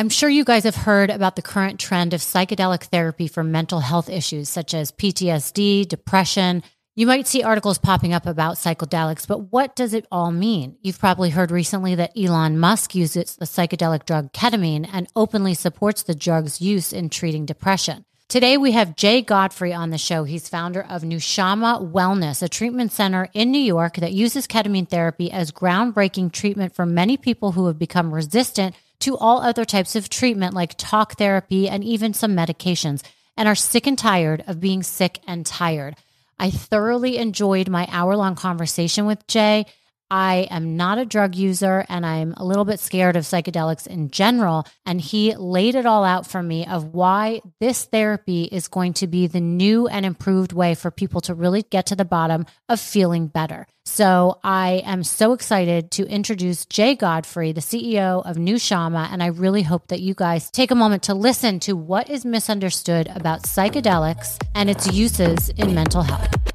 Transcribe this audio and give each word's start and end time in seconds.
I'm 0.00 0.08
sure 0.08 0.30
you 0.30 0.44
guys 0.44 0.64
have 0.64 0.76
heard 0.76 1.10
about 1.10 1.36
the 1.36 1.42
current 1.42 1.78
trend 1.78 2.14
of 2.14 2.22
psychedelic 2.22 2.84
therapy 2.84 3.28
for 3.28 3.44
mental 3.44 3.80
health 3.80 4.08
issues 4.08 4.48
such 4.48 4.72
as 4.72 4.92
PTSD, 4.92 5.86
depression. 5.86 6.62
You 6.96 7.06
might 7.06 7.26
see 7.26 7.42
articles 7.42 7.76
popping 7.76 8.14
up 8.14 8.24
about 8.24 8.56
psychedelics, 8.56 9.28
but 9.28 9.52
what 9.52 9.76
does 9.76 9.92
it 9.92 10.06
all 10.10 10.32
mean? 10.32 10.78
You've 10.80 10.98
probably 10.98 11.28
heard 11.28 11.50
recently 11.50 11.96
that 11.96 12.16
Elon 12.16 12.58
Musk 12.58 12.94
uses 12.94 13.36
the 13.36 13.44
psychedelic 13.44 14.06
drug 14.06 14.32
ketamine 14.32 14.88
and 14.90 15.06
openly 15.14 15.52
supports 15.52 16.02
the 16.02 16.14
drug's 16.14 16.62
use 16.62 16.94
in 16.94 17.10
treating 17.10 17.44
depression. 17.44 18.06
Today, 18.26 18.56
we 18.56 18.72
have 18.72 18.96
Jay 18.96 19.20
Godfrey 19.20 19.74
on 19.74 19.90
the 19.90 19.98
show. 19.98 20.24
He's 20.24 20.48
founder 20.48 20.80
of 20.80 21.02
Nushama 21.02 21.92
Wellness, 21.92 22.42
a 22.42 22.48
treatment 22.48 22.92
center 22.92 23.28
in 23.34 23.50
New 23.50 23.60
York 23.60 23.96
that 23.96 24.12
uses 24.12 24.46
ketamine 24.46 24.88
therapy 24.88 25.30
as 25.30 25.52
groundbreaking 25.52 26.32
treatment 26.32 26.74
for 26.74 26.86
many 26.86 27.18
people 27.18 27.52
who 27.52 27.66
have 27.66 27.78
become 27.78 28.14
resistant 28.14 28.74
to 29.00 29.16
all 29.16 29.40
other 29.40 29.64
types 29.64 29.96
of 29.96 30.08
treatment 30.08 30.54
like 30.54 30.74
talk 30.78 31.16
therapy 31.16 31.68
and 31.68 31.82
even 31.82 32.14
some 32.14 32.36
medications 32.36 33.02
and 33.36 33.48
are 33.48 33.54
sick 33.54 33.86
and 33.86 33.98
tired 33.98 34.44
of 34.46 34.60
being 34.60 34.82
sick 34.82 35.20
and 35.26 35.44
tired. 35.44 35.96
I 36.38 36.50
thoroughly 36.50 37.18
enjoyed 37.18 37.68
my 37.68 37.86
hour 37.90 38.16
long 38.16 38.34
conversation 38.34 39.06
with 39.06 39.26
Jay. 39.26 39.66
I 40.10 40.48
am 40.50 40.76
not 40.76 40.98
a 40.98 41.04
drug 41.04 41.36
user 41.36 41.84
and 41.88 42.04
I'm 42.04 42.34
a 42.36 42.44
little 42.44 42.64
bit 42.64 42.80
scared 42.80 43.16
of 43.16 43.24
psychedelics 43.24 43.86
in 43.86 44.10
general. 44.10 44.66
And 44.84 45.00
he 45.00 45.36
laid 45.36 45.76
it 45.76 45.86
all 45.86 46.04
out 46.04 46.26
for 46.26 46.42
me 46.42 46.66
of 46.66 46.92
why 46.92 47.40
this 47.60 47.84
therapy 47.84 48.44
is 48.44 48.68
going 48.68 48.94
to 48.94 49.06
be 49.06 49.26
the 49.28 49.40
new 49.40 49.86
and 49.86 50.04
improved 50.04 50.52
way 50.52 50.74
for 50.74 50.90
people 50.90 51.20
to 51.22 51.34
really 51.34 51.62
get 51.62 51.86
to 51.86 51.96
the 51.96 52.04
bottom 52.04 52.46
of 52.68 52.80
feeling 52.80 53.28
better. 53.28 53.66
So 53.84 54.38
I 54.44 54.82
am 54.84 55.04
so 55.04 55.32
excited 55.32 55.90
to 55.92 56.06
introduce 56.06 56.66
Jay 56.66 56.94
Godfrey, 56.94 57.52
the 57.52 57.60
CEO 57.60 58.24
of 58.24 58.36
Nushama. 58.36 59.08
And 59.12 59.22
I 59.22 59.26
really 59.26 59.62
hope 59.62 59.88
that 59.88 60.00
you 60.00 60.14
guys 60.14 60.50
take 60.50 60.70
a 60.70 60.76
moment 60.76 61.04
to 61.04 61.14
listen 61.14 61.60
to 61.60 61.74
what 61.74 62.10
is 62.10 62.24
misunderstood 62.24 63.08
about 63.14 63.42
psychedelics 63.42 64.40
and 64.54 64.68
its 64.68 64.92
uses 64.92 65.48
in 65.50 65.74
mental 65.74 66.02
health. 66.02 66.49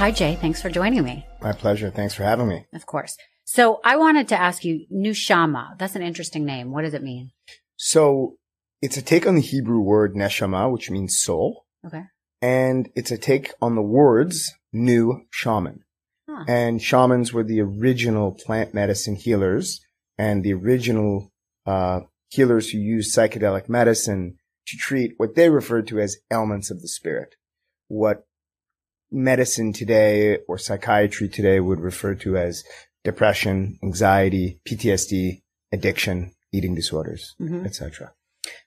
Hi, 0.00 0.10
Jay. 0.10 0.38
Thanks 0.40 0.62
for 0.62 0.70
joining 0.70 1.04
me. 1.04 1.26
My 1.42 1.52
pleasure. 1.52 1.90
Thanks 1.90 2.14
for 2.14 2.22
having 2.22 2.48
me. 2.48 2.64
Of 2.72 2.86
course. 2.86 3.18
So 3.44 3.82
I 3.84 3.96
wanted 3.98 4.28
to 4.28 4.40
ask 4.40 4.64
you, 4.64 4.86
Nushama. 4.90 5.78
That's 5.78 5.94
an 5.94 6.00
interesting 6.00 6.46
name. 6.46 6.70
What 6.70 6.84
does 6.84 6.94
it 6.94 7.02
mean? 7.02 7.32
So 7.76 8.38
it's 8.80 8.96
a 8.96 9.02
take 9.02 9.26
on 9.26 9.34
the 9.34 9.42
Hebrew 9.42 9.80
word 9.80 10.14
neshama, 10.14 10.72
which 10.72 10.90
means 10.90 11.20
soul. 11.20 11.66
Okay. 11.86 12.04
And 12.40 12.88
it's 12.94 13.10
a 13.10 13.18
take 13.18 13.52
on 13.60 13.74
the 13.74 13.82
words 13.82 14.50
new 14.72 15.26
shaman. 15.30 15.84
Huh. 16.26 16.46
And 16.48 16.80
shamans 16.80 17.34
were 17.34 17.44
the 17.44 17.60
original 17.60 18.32
plant 18.32 18.72
medicine 18.72 19.16
healers 19.16 19.84
and 20.16 20.42
the 20.42 20.54
original 20.54 21.30
uh, 21.66 22.00
healers 22.30 22.70
who 22.70 22.78
used 22.78 23.14
psychedelic 23.14 23.68
medicine 23.68 24.38
to 24.66 24.78
treat 24.78 25.12
what 25.18 25.34
they 25.34 25.50
referred 25.50 25.86
to 25.88 26.00
as 26.00 26.16
ailments 26.32 26.70
of 26.70 26.80
the 26.80 26.88
spirit. 26.88 27.34
What 27.88 28.24
medicine 29.10 29.72
today 29.72 30.38
or 30.48 30.58
psychiatry 30.58 31.28
today 31.28 31.60
would 31.60 31.80
refer 31.80 32.14
to 32.16 32.36
as 32.36 32.64
depression, 33.04 33.78
anxiety, 33.82 34.60
PTSD, 34.68 35.42
addiction, 35.72 36.32
eating 36.52 36.74
disorders, 36.74 37.34
mm-hmm. 37.40 37.64
etc. 37.64 38.12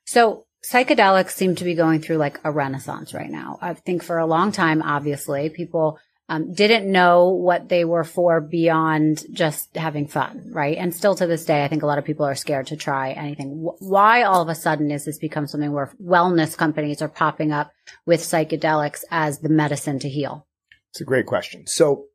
So 0.06 0.46
psychedelics 0.70 1.32
seem 1.32 1.56
to 1.56 1.64
be 1.64 1.76
going 1.76 2.02
through 2.02 2.18
like 2.18 2.40
a 2.44 2.52
renaissance 2.52 3.14
right 3.14 3.30
now. 3.30 3.58
I 3.62 3.74
think 3.74 4.04
for 4.04 4.18
a 4.18 4.26
long 4.26 4.52
time, 4.52 4.82
obviously, 4.82 5.50
people 5.50 6.00
um, 6.34 6.52
didn't 6.52 6.92
know 6.92 7.30
what 7.30 7.70
they 7.70 7.86
were 7.86 8.04
for 8.04 8.42
beyond 8.42 9.24
just 9.32 9.76
having 9.76 10.08
fun, 10.08 10.50
right? 10.52 10.78
And 10.78 10.94
still 10.94 11.14
to 11.16 11.28
this 11.28 11.46
day, 11.46 11.64
I 11.64 11.68
think 11.68 11.84
a 11.84 11.86
lot 11.86 12.00
of 12.00 12.06
people 12.06 12.26
are 12.26 12.34
scared 12.34 12.68
to 12.68 12.76
try 12.76 13.12
anything. 13.12 13.70
Why 13.78 14.24
all 14.24 14.42
of 14.42 14.50
a 14.50 14.56
sudden 14.56 14.90
is 14.90 15.06
this 15.06 15.20
become 15.20 15.46
something 15.46 15.72
where 15.72 15.94
wellness 16.04 16.58
companies 16.58 17.04
are 17.04 17.08
popping 17.08 17.52
up 17.52 17.72
with 18.08 18.22
psychedelics 18.22 19.04
as 19.12 19.40
the 19.40 19.50
medicine 19.50 20.00
to 20.00 20.10
heal? 20.10 20.48
It's 20.90 21.02
a 21.02 21.06
great 21.06 21.28
question. 21.28 21.68
So 21.68 22.06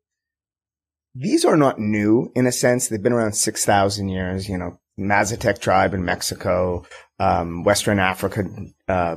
these 1.15 1.45
are 1.45 1.57
not 1.57 1.79
new 1.79 2.29
in 2.35 2.45
a 2.45 2.51
sense. 2.51 2.89
They've 2.89 3.01
been 3.01 3.13
around 3.13 3.37
6,000 3.37 4.09
years, 4.09 4.49
you 4.49 4.57
know, 4.57 4.79
Mazatec 4.99 5.61
tribe 5.61 5.93
in 5.93 6.03
Mexico, 6.03 6.85
um, 7.19 7.63
Western 7.63 7.99
Africa, 7.99 8.43
uh, 8.89 9.15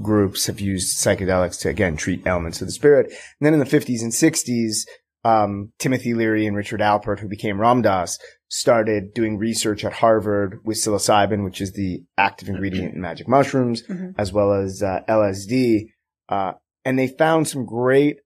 groups 0.00 0.46
have 0.46 0.60
used 0.60 0.98
psychedelics 0.98 1.60
to 1.60 1.68
again 1.68 1.96
treat 1.96 2.26
ailments 2.26 2.60
of 2.60 2.68
the 2.68 2.72
spirit. 2.72 3.06
And 3.06 3.46
then 3.46 3.54
in 3.54 3.58
the 3.58 3.64
50s 3.64 4.02
and 4.02 4.12
60s, 4.12 4.86
um, 5.24 5.72
Timothy 5.78 6.14
Leary 6.14 6.46
and 6.46 6.56
Richard 6.56 6.80
Alpert, 6.80 7.20
who 7.20 7.28
became 7.28 7.60
Ram 7.60 7.82
Dass, 7.82 8.18
started 8.48 9.12
doing 9.14 9.36
research 9.36 9.84
at 9.84 9.94
Harvard 9.94 10.60
with 10.64 10.78
psilocybin, 10.78 11.44
which 11.44 11.60
is 11.60 11.72
the 11.72 12.02
active 12.16 12.48
ingredient 12.48 12.94
in 12.94 13.00
magic 13.00 13.28
mushrooms, 13.28 13.82
mm-hmm. 13.82 14.10
as 14.16 14.32
well 14.32 14.52
as 14.52 14.82
uh, 14.82 15.00
LSD. 15.08 15.88
Uh, 16.28 16.52
and 16.84 16.98
they 16.98 17.08
found 17.08 17.48
some 17.48 17.66
great 17.66 18.18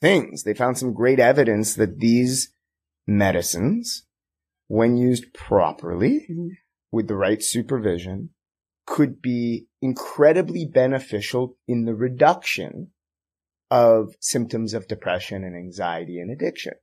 things. 0.00 0.44
They 0.44 0.54
found 0.54 0.78
some 0.78 0.94
great 0.94 1.20
evidence 1.20 1.74
that 1.74 1.98
these 1.98 2.52
medicines, 3.06 4.06
when 4.68 4.96
used 4.96 5.34
properly, 5.34 6.26
mm-hmm. 6.30 6.48
with 6.92 7.08
the 7.08 7.16
right 7.16 7.42
supervision, 7.42 8.30
could 8.86 9.22
be 9.22 9.66
incredibly 9.80 10.64
beneficial 10.66 11.56
in 11.66 11.84
the 11.84 11.94
reduction 11.94 12.90
of 13.70 14.14
symptoms 14.20 14.74
of 14.74 14.86
depression 14.86 15.42
and 15.44 15.56
anxiety 15.56 16.18
and 16.18 16.30
addiction. 16.30 16.74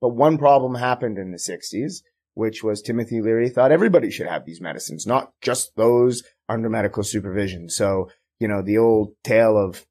But 0.00 0.10
one 0.10 0.38
problem 0.38 0.74
happened 0.74 1.18
in 1.18 1.32
the 1.32 1.38
60s, 1.38 2.02
which 2.34 2.62
was 2.62 2.82
Timothy 2.82 3.20
Leary 3.20 3.48
thought 3.48 3.72
everybody 3.72 4.10
should 4.10 4.28
have 4.28 4.44
these 4.44 4.60
medicines, 4.60 5.06
not 5.06 5.32
just 5.42 5.74
those 5.76 6.22
under 6.48 6.68
medical 6.68 7.02
supervision. 7.02 7.68
So, 7.68 8.10
you 8.38 8.46
know, 8.46 8.62
the 8.62 8.78
old 8.78 9.14
tale 9.24 9.56
of, 9.56 9.84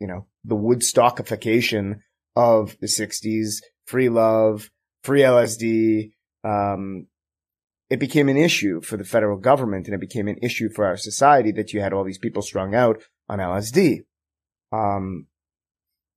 you 0.00 0.08
know, 0.08 0.26
the 0.42 0.56
Woodstockification 0.56 2.00
of 2.34 2.76
the 2.80 2.88
60s, 2.88 3.62
free 3.86 4.08
love, 4.08 4.70
free 5.04 5.20
LSD, 5.20 6.12
um, 6.42 7.06
it 7.90 8.00
became 8.00 8.28
an 8.28 8.36
issue 8.36 8.80
for 8.80 8.96
the 8.96 9.04
federal 9.04 9.38
government 9.38 9.86
and 9.86 9.94
it 9.94 10.00
became 10.00 10.28
an 10.28 10.38
issue 10.42 10.68
for 10.68 10.84
our 10.84 10.96
society 10.96 11.52
that 11.52 11.72
you 11.72 11.80
had 11.80 11.92
all 11.92 12.04
these 12.04 12.18
people 12.18 12.42
strung 12.42 12.74
out 12.74 13.02
on 13.28 13.38
LSD. 13.38 14.00
Um, 14.72 15.26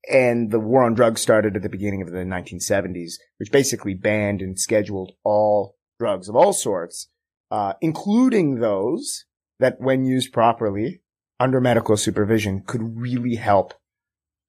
and 0.10 0.52
the 0.52 0.60
war 0.60 0.84
on 0.84 0.94
drugs 0.94 1.22
started 1.22 1.56
at 1.56 1.62
the 1.62 1.70
beginning 1.70 2.02
of 2.02 2.12
the 2.12 2.20
1970s, 2.20 3.14
which 3.38 3.52
basically 3.52 3.94
banned 3.94 4.42
and 4.42 4.58
scheduled 4.58 5.12
all 5.24 5.76
drugs 6.00 6.30
of 6.30 6.36
all 6.36 6.54
sorts, 6.54 7.10
uh, 7.52 7.74
including 7.82 8.60
those 8.60 9.26
that 9.60 9.80
when 9.80 10.06
used 10.06 10.32
properly 10.32 11.02
under 11.40 11.60
medical 11.60 11.98
supervision 11.98 12.64
could 12.66 12.98
really 12.98 13.36
help, 13.36 13.74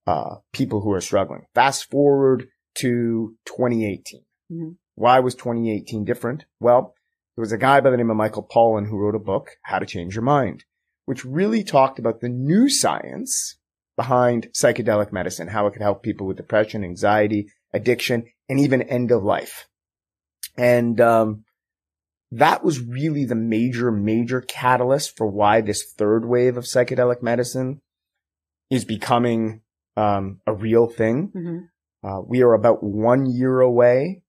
uh, 0.06 0.36
people 0.52 0.80
who 0.80 0.92
are 0.92 1.00
struggling. 1.00 1.42
Fast 1.54 1.90
forward 1.90 2.48
to 2.76 3.34
2018. 3.46 4.20
Mm-hmm. 4.50 4.70
Why 4.94 5.20
was 5.20 5.34
2018 5.34 6.04
different? 6.04 6.44
Well, 6.60 6.94
there 7.38 7.42
was 7.42 7.52
a 7.52 7.56
guy 7.56 7.80
by 7.80 7.90
the 7.90 7.96
name 7.96 8.10
of 8.10 8.16
Michael 8.16 8.42
Pollan 8.42 8.88
who 8.88 8.98
wrote 8.98 9.14
a 9.14 9.20
book, 9.20 9.50
How 9.62 9.78
to 9.78 9.86
Change 9.86 10.16
Your 10.16 10.24
Mind, 10.24 10.64
which 11.04 11.24
really 11.24 11.62
talked 11.62 12.00
about 12.00 12.20
the 12.20 12.28
new 12.28 12.68
science 12.68 13.56
behind 13.96 14.48
psychedelic 14.52 15.12
medicine, 15.12 15.46
how 15.46 15.68
it 15.68 15.70
could 15.70 15.80
help 15.80 16.02
people 16.02 16.26
with 16.26 16.36
depression, 16.36 16.82
anxiety, 16.82 17.46
addiction, 17.72 18.24
and 18.48 18.58
even 18.58 18.82
end 18.82 19.12
of 19.12 19.22
life. 19.22 19.68
And, 20.56 21.00
um, 21.00 21.44
that 22.32 22.64
was 22.64 22.80
really 22.80 23.24
the 23.24 23.36
major, 23.36 23.92
major 23.92 24.40
catalyst 24.40 25.16
for 25.16 25.28
why 25.28 25.60
this 25.60 25.92
third 25.96 26.24
wave 26.24 26.56
of 26.56 26.64
psychedelic 26.64 27.22
medicine 27.22 27.80
is 28.68 28.84
becoming, 28.84 29.60
um, 29.96 30.40
a 30.44 30.52
real 30.52 30.88
thing. 30.88 31.28
Mm-hmm. 31.28 31.58
Uh, 32.04 32.20
we 32.20 32.42
are 32.42 32.54
about 32.54 32.82
one 32.82 33.26
year 33.26 33.60
away 33.60 34.22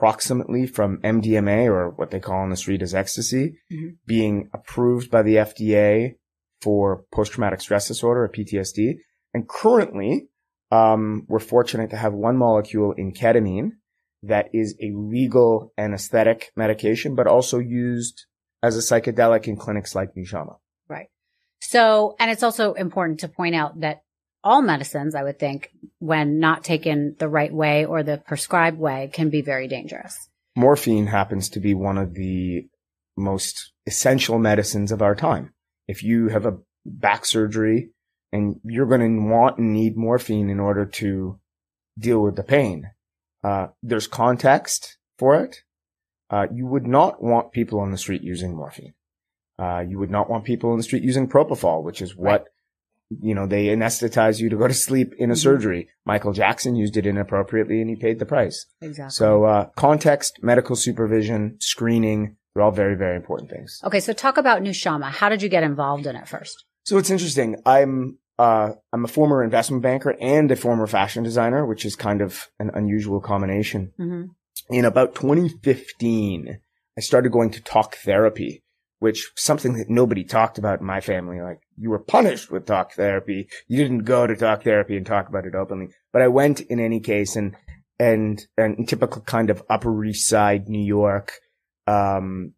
approximately 0.00 0.66
from 0.66 0.96
MDMA 1.02 1.66
or 1.66 1.90
what 1.90 2.10
they 2.10 2.20
call 2.20 2.38
on 2.38 2.48
the 2.48 2.56
street 2.56 2.80
as 2.80 2.94
ecstasy 2.94 3.58
mm-hmm. 3.70 3.90
being 4.06 4.48
approved 4.54 5.10
by 5.10 5.20
the 5.20 5.34
FDA 5.34 6.14
for 6.62 7.04
post-traumatic 7.12 7.60
stress 7.60 7.86
disorder 7.88 8.24
or 8.24 8.28
PTSD. 8.30 8.94
And 9.34 9.46
currently, 9.46 10.28
um, 10.70 11.26
we're 11.28 11.38
fortunate 11.38 11.90
to 11.90 11.98
have 11.98 12.14
one 12.14 12.38
molecule 12.38 12.92
in 12.92 13.12
ketamine 13.12 13.72
that 14.22 14.48
is 14.54 14.74
a 14.80 14.90
legal 14.94 15.70
anesthetic 15.76 16.50
medication, 16.56 17.14
but 17.14 17.26
also 17.26 17.58
used 17.58 18.24
as 18.62 18.78
a 18.78 18.80
psychedelic 18.80 19.48
in 19.48 19.56
clinics 19.56 19.94
like 19.94 20.14
Nushama. 20.14 20.56
Right. 20.88 21.08
So, 21.60 22.16
and 22.18 22.30
it's 22.30 22.42
also 22.42 22.72
important 22.72 23.20
to 23.20 23.28
point 23.28 23.54
out 23.54 23.80
that 23.80 24.00
all 24.42 24.62
medicines, 24.62 25.14
I 25.14 25.22
would 25.22 25.38
think, 25.38 25.70
when 25.98 26.38
not 26.38 26.64
taken 26.64 27.16
the 27.18 27.28
right 27.28 27.52
way 27.52 27.84
or 27.84 28.02
the 28.02 28.18
prescribed 28.18 28.78
way, 28.78 29.10
can 29.12 29.30
be 29.30 29.42
very 29.42 29.68
dangerous. 29.68 30.28
Morphine 30.56 31.06
happens 31.06 31.48
to 31.50 31.60
be 31.60 31.74
one 31.74 31.98
of 31.98 32.14
the 32.14 32.66
most 33.16 33.72
essential 33.86 34.38
medicines 34.38 34.92
of 34.92 35.02
our 35.02 35.14
time. 35.14 35.52
If 35.86 36.02
you 36.02 36.28
have 36.28 36.46
a 36.46 36.58
back 36.86 37.24
surgery 37.24 37.90
and 38.32 38.60
you're 38.64 38.86
going 38.86 39.00
to 39.00 39.30
want 39.30 39.58
and 39.58 39.72
need 39.72 39.96
morphine 39.96 40.48
in 40.50 40.60
order 40.60 40.86
to 40.86 41.38
deal 41.98 42.22
with 42.22 42.36
the 42.36 42.42
pain, 42.42 42.90
uh, 43.44 43.68
there's 43.82 44.06
context 44.06 44.98
for 45.18 45.42
it. 45.42 45.62
Uh, 46.30 46.46
you 46.52 46.66
would 46.66 46.86
not 46.86 47.22
want 47.22 47.52
people 47.52 47.80
on 47.80 47.90
the 47.90 47.98
street 47.98 48.22
using 48.22 48.54
morphine. 48.54 48.94
Uh, 49.58 49.80
you 49.80 49.98
would 49.98 50.10
not 50.10 50.30
want 50.30 50.44
people 50.44 50.70
on 50.70 50.78
the 50.78 50.82
street 50.82 51.02
using 51.02 51.28
propofol, 51.28 51.82
which 51.82 52.00
is 52.00 52.16
what, 52.16 52.42
right. 52.42 52.48
You 53.10 53.34
know, 53.34 53.46
they 53.46 53.66
anesthetize 53.66 54.40
you 54.40 54.48
to 54.48 54.56
go 54.56 54.68
to 54.68 54.74
sleep 54.74 55.12
in 55.18 55.30
a 55.30 55.34
mm-hmm. 55.34 55.40
surgery. 55.40 55.88
Michael 56.06 56.32
Jackson 56.32 56.76
used 56.76 56.96
it 56.96 57.06
inappropriately 57.06 57.80
and 57.80 57.90
he 57.90 57.96
paid 57.96 58.18
the 58.18 58.26
price. 58.26 58.66
Exactly. 58.80 59.10
So, 59.10 59.44
uh, 59.44 59.66
context, 59.76 60.38
medical 60.42 60.76
supervision, 60.76 61.56
screening, 61.60 62.36
they're 62.54 62.62
all 62.62 62.70
very, 62.70 62.96
very 62.96 63.16
important 63.16 63.50
things. 63.50 63.80
Okay. 63.84 64.00
So 64.00 64.12
talk 64.12 64.36
about 64.36 64.62
Nushama. 64.62 65.10
How 65.10 65.28
did 65.28 65.42
you 65.42 65.48
get 65.48 65.62
involved 65.62 66.06
in 66.06 66.16
it 66.16 66.28
first? 66.28 66.64
So 66.84 66.98
it's 66.98 67.10
interesting. 67.10 67.56
I'm, 67.66 68.18
uh, 68.38 68.72
I'm 68.92 69.04
a 69.04 69.08
former 69.08 69.44
investment 69.44 69.82
banker 69.82 70.16
and 70.20 70.50
a 70.50 70.56
former 70.56 70.86
fashion 70.86 71.22
designer, 71.22 71.66
which 71.66 71.84
is 71.84 71.94
kind 71.94 72.22
of 72.22 72.48
an 72.58 72.70
unusual 72.74 73.20
combination. 73.20 73.92
Mm-hmm. 73.98 74.74
In 74.74 74.84
about 74.84 75.14
2015, 75.14 76.60
I 76.96 77.00
started 77.00 77.32
going 77.32 77.50
to 77.50 77.62
talk 77.62 77.96
therapy, 77.96 78.62
which 78.98 79.30
something 79.36 79.74
that 79.74 79.88
nobody 79.88 80.24
talked 80.24 80.58
about 80.58 80.80
in 80.80 80.86
my 80.86 81.00
family. 81.00 81.40
Like 81.40 81.60
you 81.80 81.90
were 81.90 81.98
punished 81.98 82.50
with 82.50 82.66
talk 82.66 82.92
therapy. 82.92 83.48
You 83.66 83.78
didn't 83.78 84.04
go 84.04 84.26
to 84.26 84.36
talk 84.36 84.62
therapy 84.62 84.96
and 84.96 85.06
talk 85.06 85.28
about 85.28 85.46
it 85.46 85.54
openly, 85.54 85.88
but 86.12 86.20
I 86.20 86.28
went 86.28 86.60
in 86.60 86.78
any 86.78 87.00
case 87.00 87.36
and, 87.36 87.56
and, 87.98 88.46
and 88.58 88.86
typical 88.86 89.22
kind 89.22 89.48
of 89.48 89.62
Upper 89.70 90.04
East 90.04 90.28
Side, 90.28 90.68
New 90.68 90.84
York, 90.84 91.32
um, 91.86 92.52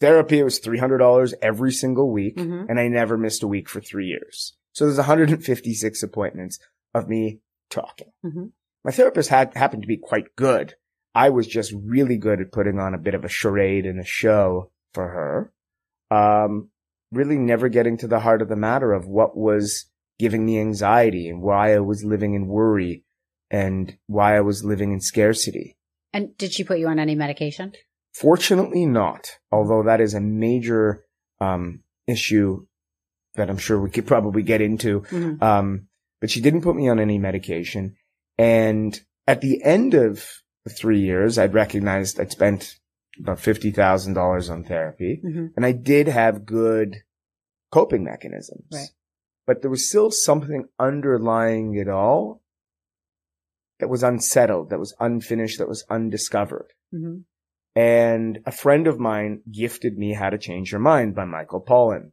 therapy. 0.00 0.38
It 0.38 0.44
was 0.44 0.60
$300 0.60 1.32
every 1.40 1.72
single 1.72 2.12
week 2.12 2.36
mm-hmm. 2.36 2.66
and 2.68 2.78
I 2.78 2.88
never 2.88 3.16
missed 3.16 3.42
a 3.42 3.48
week 3.48 3.70
for 3.70 3.80
three 3.80 4.06
years. 4.06 4.54
So 4.72 4.84
there's 4.84 4.98
156 4.98 6.02
appointments 6.02 6.58
of 6.94 7.08
me 7.08 7.40
talking. 7.70 8.12
Mm-hmm. 8.24 8.46
My 8.84 8.90
therapist 8.90 9.30
had 9.30 9.54
happened 9.54 9.82
to 9.82 9.88
be 9.88 9.96
quite 9.96 10.36
good. 10.36 10.74
I 11.14 11.30
was 11.30 11.46
just 11.46 11.72
really 11.72 12.18
good 12.18 12.40
at 12.40 12.52
putting 12.52 12.78
on 12.78 12.94
a 12.94 12.98
bit 12.98 13.14
of 13.14 13.24
a 13.24 13.28
charade 13.28 13.86
and 13.86 13.98
a 13.98 14.04
show 14.04 14.70
for 14.92 15.08
her. 15.08 15.52
Um, 16.10 16.68
really 17.12 17.36
never 17.36 17.68
getting 17.68 17.96
to 17.98 18.08
the 18.08 18.20
heart 18.20 18.42
of 18.42 18.48
the 18.48 18.56
matter 18.56 18.92
of 18.92 19.06
what 19.06 19.36
was 19.36 19.86
giving 20.18 20.44
me 20.44 20.60
anxiety 20.60 21.28
and 21.28 21.40
why 21.40 21.74
I 21.74 21.78
was 21.78 22.04
living 22.04 22.34
in 22.34 22.46
worry 22.46 23.04
and 23.50 23.96
why 24.06 24.36
I 24.36 24.40
was 24.40 24.64
living 24.64 24.92
in 24.92 25.00
scarcity. 25.00 25.76
And 26.12 26.36
did 26.36 26.52
she 26.52 26.64
put 26.64 26.78
you 26.78 26.88
on 26.88 26.98
any 26.98 27.14
medication? 27.14 27.72
Fortunately 28.14 28.84
not, 28.84 29.38
although 29.52 29.84
that 29.84 30.00
is 30.00 30.14
a 30.14 30.20
major, 30.20 31.04
um, 31.40 31.82
issue 32.06 32.66
that 33.34 33.48
I'm 33.48 33.58
sure 33.58 33.80
we 33.80 33.90
could 33.90 34.06
probably 34.06 34.42
get 34.42 34.60
into. 34.60 35.02
Mm-hmm. 35.02 35.42
Um, 35.42 35.88
but 36.20 36.30
she 36.30 36.40
didn't 36.40 36.62
put 36.62 36.74
me 36.74 36.88
on 36.88 36.98
any 36.98 37.18
medication. 37.18 37.96
And 38.36 38.98
at 39.26 39.40
the 39.40 39.62
end 39.62 39.94
of 39.94 40.24
the 40.64 40.72
three 40.72 41.00
years, 41.00 41.38
I'd 41.38 41.54
recognized 41.54 42.18
I'd 42.18 42.32
spent 42.32 42.78
about 43.20 43.38
$50,000 43.38 44.50
on 44.50 44.64
therapy 44.64 45.20
mm-hmm. 45.24 45.46
and 45.56 45.66
I 45.66 45.72
did 45.72 46.08
have 46.08 46.46
good 46.46 46.96
coping 47.70 48.04
mechanisms. 48.04 48.66
Right. 48.72 48.88
But 49.46 49.62
there 49.62 49.70
was 49.70 49.88
still 49.88 50.10
something 50.10 50.68
underlying 50.78 51.74
it 51.74 51.88
all 51.88 52.42
that 53.80 53.88
was 53.88 54.02
unsettled, 54.02 54.70
that 54.70 54.78
was 54.78 54.94
unfinished, 55.00 55.58
that 55.58 55.68
was 55.68 55.84
undiscovered. 55.88 56.72
Mm-hmm. 56.94 57.20
And 57.74 58.40
a 58.44 58.52
friend 58.52 58.86
of 58.86 58.98
mine 58.98 59.42
gifted 59.50 59.96
me 59.96 60.14
How 60.14 60.30
to 60.30 60.38
Change 60.38 60.72
Your 60.72 60.80
Mind 60.80 61.14
by 61.14 61.24
Michael 61.24 61.64
Pollan. 61.64 62.10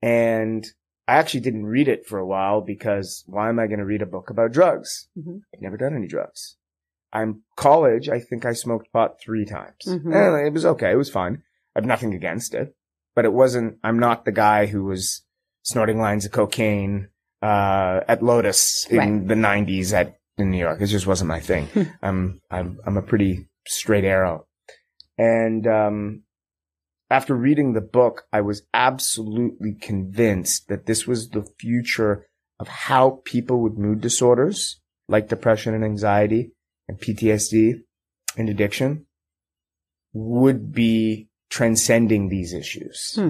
And 0.00 0.64
I 1.08 1.14
actually 1.14 1.40
didn't 1.40 1.66
read 1.66 1.88
it 1.88 2.06
for 2.06 2.18
a 2.18 2.26
while 2.26 2.60
because 2.60 3.24
why 3.26 3.48
am 3.48 3.58
I 3.58 3.66
going 3.66 3.80
to 3.80 3.84
read 3.84 4.02
a 4.02 4.06
book 4.06 4.30
about 4.30 4.52
drugs? 4.52 5.08
Mm-hmm. 5.18 5.38
I've 5.52 5.60
never 5.60 5.76
done 5.76 5.96
any 5.96 6.06
drugs. 6.06 6.56
I'm 7.12 7.42
college. 7.56 8.08
I 8.08 8.20
think 8.20 8.44
I 8.44 8.52
smoked 8.52 8.92
pot 8.92 9.20
three 9.20 9.44
times. 9.44 9.84
Mm-hmm. 9.86 10.12
And 10.12 10.46
it 10.46 10.52
was 10.52 10.64
okay. 10.64 10.92
It 10.92 10.96
was 10.96 11.10
fine. 11.10 11.42
I 11.74 11.80
have 11.80 11.86
nothing 11.86 12.14
against 12.14 12.54
it, 12.54 12.74
but 13.14 13.24
it 13.24 13.32
wasn't, 13.32 13.78
I'm 13.82 13.98
not 13.98 14.24
the 14.24 14.32
guy 14.32 14.66
who 14.66 14.84
was 14.84 15.22
snorting 15.62 16.00
lines 16.00 16.24
of 16.24 16.32
cocaine, 16.32 17.08
uh, 17.42 18.00
at 18.08 18.22
Lotus 18.22 18.86
in 18.90 18.98
right. 18.98 19.28
the 19.28 19.36
nineties 19.36 19.92
at, 19.92 20.18
in 20.36 20.50
New 20.50 20.58
York. 20.58 20.80
It 20.80 20.86
just 20.86 21.06
wasn't 21.06 21.28
my 21.28 21.40
thing. 21.40 21.68
I'm, 22.02 22.40
I'm, 22.50 22.78
I'm 22.84 22.96
a 22.96 23.02
pretty 23.02 23.48
straight 23.66 24.04
arrow. 24.04 24.46
And, 25.18 25.66
um, 25.66 26.22
after 27.10 27.34
reading 27.34 27.72
the 27.72 27.80
book, 27.80 28.22
I 28.32 28.40
was 28.40 28.62
absolutely 28.72 29.74
convinced 29.74 30.68
that 30.68 30.86
this 30.86 31.08
was 31.08 31.30
the 31.30 31.44
future 31.58 32.26
of 32.60 32.68
how 32.68 33.20
people 33.24 33.60
with 33.60 33.76
mood 33.76 34.00
disorders 34.00 34.80
like 35.08 35.28
depression 35.28 35.74
and 35.74 35.84
anxiety 35.84 36.52
and 36.90 36.98
PTSD 36.98 37.82
and 38.36 38.48
addiction 38.48 39.06
would 40.12 40.72
be 40.72 41.28
transcending 41.48 42.28
these 42.28 42.52
issues. 42.52 43.12
Hmm. 43.14 43.28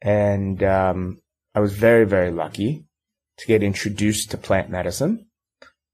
And 0.00 0.62
um, 0.62 1.20
I 1.54 1.60
was 1.60 1.72
very, 1.72 2.04
very 2.04 2.30
lucky 2.30 2.84
to 3.38 3.46
get 3.46 3.64
introduced 3.64 4.30
to 4.30 4.36
plant 4.36 4.70
medicine. 4.70 5.26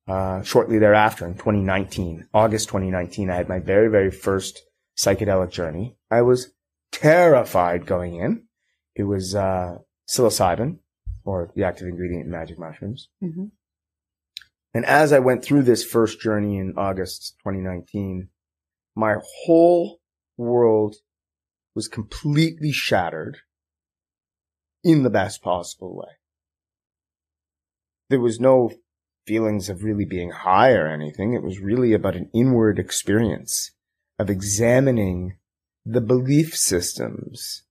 Uh, 0.07 0.43
shortly 0.43 0.79
thereafter, 0.79 1.27
in 1.27 1.35
2019, 1.35 2.29
August 2.33 2.69
2019, 2.69 3.31
I 3.31 3.37
had 3.37 3.49
my 3.49 3.59
very, 3.59 3.89
very 3.89 4.11
first 4.11 4.63
psychedelic 4.99 5.51
journey. 5.51 5.97
I 6.11 6.23
was 6.23 6.53
terrified 6.93 7.87
going 7.87 8.17
in. 8.17 8.45
It 8.95 9.05
was 9.05 9.35
uh, 9.35 9.79
psilocybin, 10.09 10.79
or 11.25 11.51
the 11.55 11.65
active 11.65 11.89
ingredient 11.89 12.25
in 12.25 12.31
magic 12.31 12.59
mushrooms. 12.59 13.09
Mm-hmm. 13.23 13.45
And 14.75 14.85
as 14.85 15.13
I 15.13 15.19
went 15.19 15.45
through 15.45 15.63
this 15.63 15.85
first 15.85 16.21
journey 16.21 16.59
in 16.59 16.75
August 16.77 17.37
2019, 17.43 18.29
my 18.95 19.17
whole 19.45 20.01
world 20.37 20.97
was 21.75 21.89
completely 21.89 22.73
shattered 22.73 23.39
in 24.85 25.03
the 25.03 25.11
best 25.11 25.43
possible 25.43 25.97
way. 25.97 26.13
There 28.11 28.21
was 28.21 28.41
no 28.41 28.73
feelings 29.27 29.69
of 29.69 29.85
really 29.85 30.05
being 30.05 30.31
high 30.31 30.73
or 30.73 30.89
anything. 30.89 31.35
It 31.35 31.43
was 31.43 31.61
really 31.61 31.93
about 31.93 32.17
an 32.17 32.31
inward 32.35 32.79
experience 32.79 33.73
of 34.19 34.31
examining 34.31 35.37
the 35.85 36.01
belief 36.01 36.57
systems, 36.57 37.63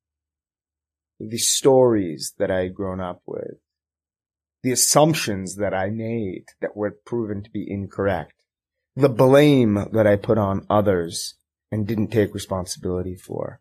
the 1.19 1.37
stories 1.37 2.33
that 2.37 2.51
I 2.51 2.61
had 2.61 2.75
grown 2.75 3.01
up 3.01 3.21
with, 3.25 3.57
the 4.63 4.71
assumptions 4.71 5.55
that 5.57 5.73
I 5.73 5.89
made 5.89 6.45
that 6.61 6.75
were 6.75 6.97
proven 7.05 7.43
to 7.43 7.49
be 7.49 7.65
incorrect, 7.69 8.33
the 8.95 9.09
blame 9.09 9.85
that 9.91 10.07
I 10.07 10.15
put 10.15 10.37
on 10.37 10.65
others 10.69 11.35
and 11.71 11.87
didn't 11.87 12.07
take 12.09 12.33
responsibility 12.33 13.15
for. 13.15 13.59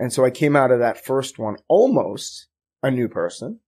And 0.00 0.12
so 0.12 0.24
I 0.24 0.30
came 0.30 0.56
out 0.56 0.70
of 0.70 0.80
that 0.80 1.04
first 1.04 1.38
one 1.38 1.56
almost 1.68 2.48
a 2.82 2.90
new 2.90 3.08
person, 3.08 3.60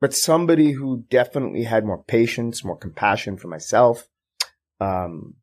but 0.00 0.12
somebody 0.12 0.72
who 0.72 1.04
definitely 1.08 1.62
had 1.62 1.86
more 1.86 2.02
patience, 2.02 2.64
more 2.64 2.76
compassion 2.76 3.38
for 3.38 3.48
myself, 3.48 4.08
um, 4.80 5.34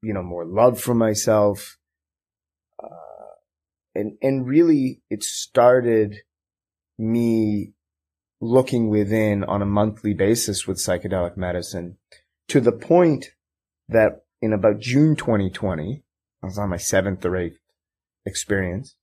you 0.00 0.14
know, 0.14 0.22
more 0.22 0.46
love 0.46 0.80
for 0.80 0.94
myself. 0.94 1.76
Uh, 2.82 3.34
and, 3.94 4.16
and 4.22 4.46
really 4.46 5.02
it 5.10 5.22
started 5.22 6.18
me 6.98 7.74
looking 8.40 8.88
within 8.88 9.44
on 9.44 9.62
a 9.62 9.66
monthly 9.66 10.14
basis 10.14 10.66
with 10.66 10.78
psychedelic 10.78 11.36
medicine 11.36 11.96
to 12.48 12.60
the 12.60 12.72
point 12.72 13.32
that 13.88 14.22
in 14.40 14.52
about 14.52 14.78
June 14.78 15.16
2020, 15.16 16.02
I 16.42 16.46
was 16.46 16.58
on 16.58 16.68
my 16.68 16.76
seventh 16.76 17.24
or 17.24 17.36
eighth 17.36 17.58
experience. 18.24 18.94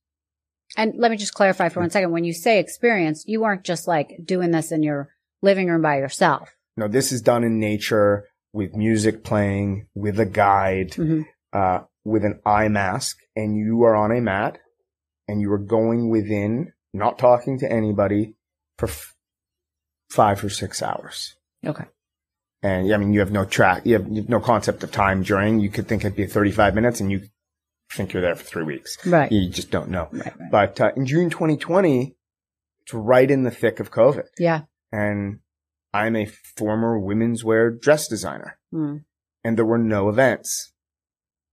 And 0.78 0.94
let 0.98 1.12
me 1.12 1.18
just 1.18 1.34
clarify 1.34 1.70
for 1.70 1.82
one 1.82 1.90
second. 1.90 2.12
When 2.12 2.24
you 2.24 2.34
say 2.34 2.60
experience, 2.60 3.26
you 3.28 3.42
weren't 3.42 3.64
just 3.64 3.88
like 3.88 4.20
doing 4.24 4.52
this 4.52 4.72
in 4.72 4.84
your 4.84 5.10
living 5.42 5.70
room 5.70 5.82
by 5.82 5.98
yourself. 5.98 6.56
No, 6.78 6.88
this 6.88 7.12
is 7.12 7.22
done 7.22 7.44
in 7.44 7.60
nature 7.60 8.26
with 8.54 8.74
music 8.76 9.24
playing, 9.24 9.88
with 9.94 10.20
a 10.20 10.26
guide, 10.26 10.92
mm-hmm. 10.92 11.22
uh, 11.54 11.82
with 12.04 12.24
an 12.24 12.40
eye 12.46 12.68
mask, 12.68 13.18
and 13.36 13.58
you 13.58 13.84
are 13.84 13.96
on 13.96 14.12
a 14.12 14.22
mat 14.22 14.60
and 15.28 15.42
you 15.42 15.52
are 15.52 15.60
going 15.60 16.10
within, 16.10 16.72
not 16.94 17.18
talking 17.18 17.60
to 17.60 17.72
anybody 17.72 18.36
for 18.78 18.88
f- 18.88 19.15
five 20.10 20.44
or 20.44 20.50
six 20.50 20.82
hours. 20.82 21.36
Okay. 21.66 21.86
And 22.64 22.92
I 22.94 22.98
mean, 22.98 23.14
you 23.14 23.20
have 23.20 23.32
no 23.32 23.46
track, 23.46 23.86
you 23.86 23.94
have, 23.94 24.08
you 24.10 24.22
have 24.22 24.30
no 24.30 24.40
concept 24.40 24.84
of 24.84 24.92
time 24.92 25.24
during. 25.24 25.60
You 25.60 25.70
could 25.70 25.88
think 25.88 26.04
it'd 26.04 26.16
be 26.16 26.26
35 26.26 26.74
minutes 26.76 27.00
and 27.00 27.12
you 27.12 27.22
think 27.94 28.12
you're 28.14 28.22
there 28.22 28.36
for 28.36 28.44
three 28.44 28.64
weeks. 28.64 28.98
Right. 29.06 29.32
You 29.32 29.50
just 29.50 29.70
don't 29.72 29.90
know. 29.90 30.08
Right, 30.12 30.34
right. 30.40 30.52
But 30.52 30.82
uh, 30.82 30.92
in 30.96 31.06
June 31.06 31.30
2020, 31.30 32.16
It's 32.84 32.94
right 32.94 33.30
in 33.30 33.44
the 33.44 33.52
thick 33.52 33.80
of 33.80 33.92
COVID. 33.92 34.26
Yeah. 34.40 34.62
And 34.92 35.40
I'm 35.94 36.16
a 36.16 36.26
former 36.58 36.98
women's 37.00 37.44
wear 37.44 37.70
dress 37.72 38.08
designer 38.08 38.58
Mm. 38.74 39.06
and 39.44 39.58
there 39.58 39.66
were 39.66 39.78
no 39.78 40.10
events. 40.10 40.74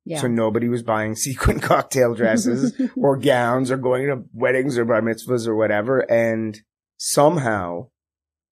Yeah. 0.05 0.21
So 0.21 0.27
nobody 0.29 0.69
was 0.69 0.83
buying 0.83 1.15
sequin 1.25 1.61
cocktail 1.61 2.15
dresses 2.15 2.73
or 2.97 3.17
gowns 3.19 3.71
or 3.71 3.77
going 3.77 4.07
to 4.09 4.25
weddings 4.33 4.77
or 4.79 4.85
bar 4.85 5.01
mitzvahs 5.03 5.47
or 5.47 5.55
whatever. 5.55 6.01
And 6.11 6.59
somehow 6.97 7.89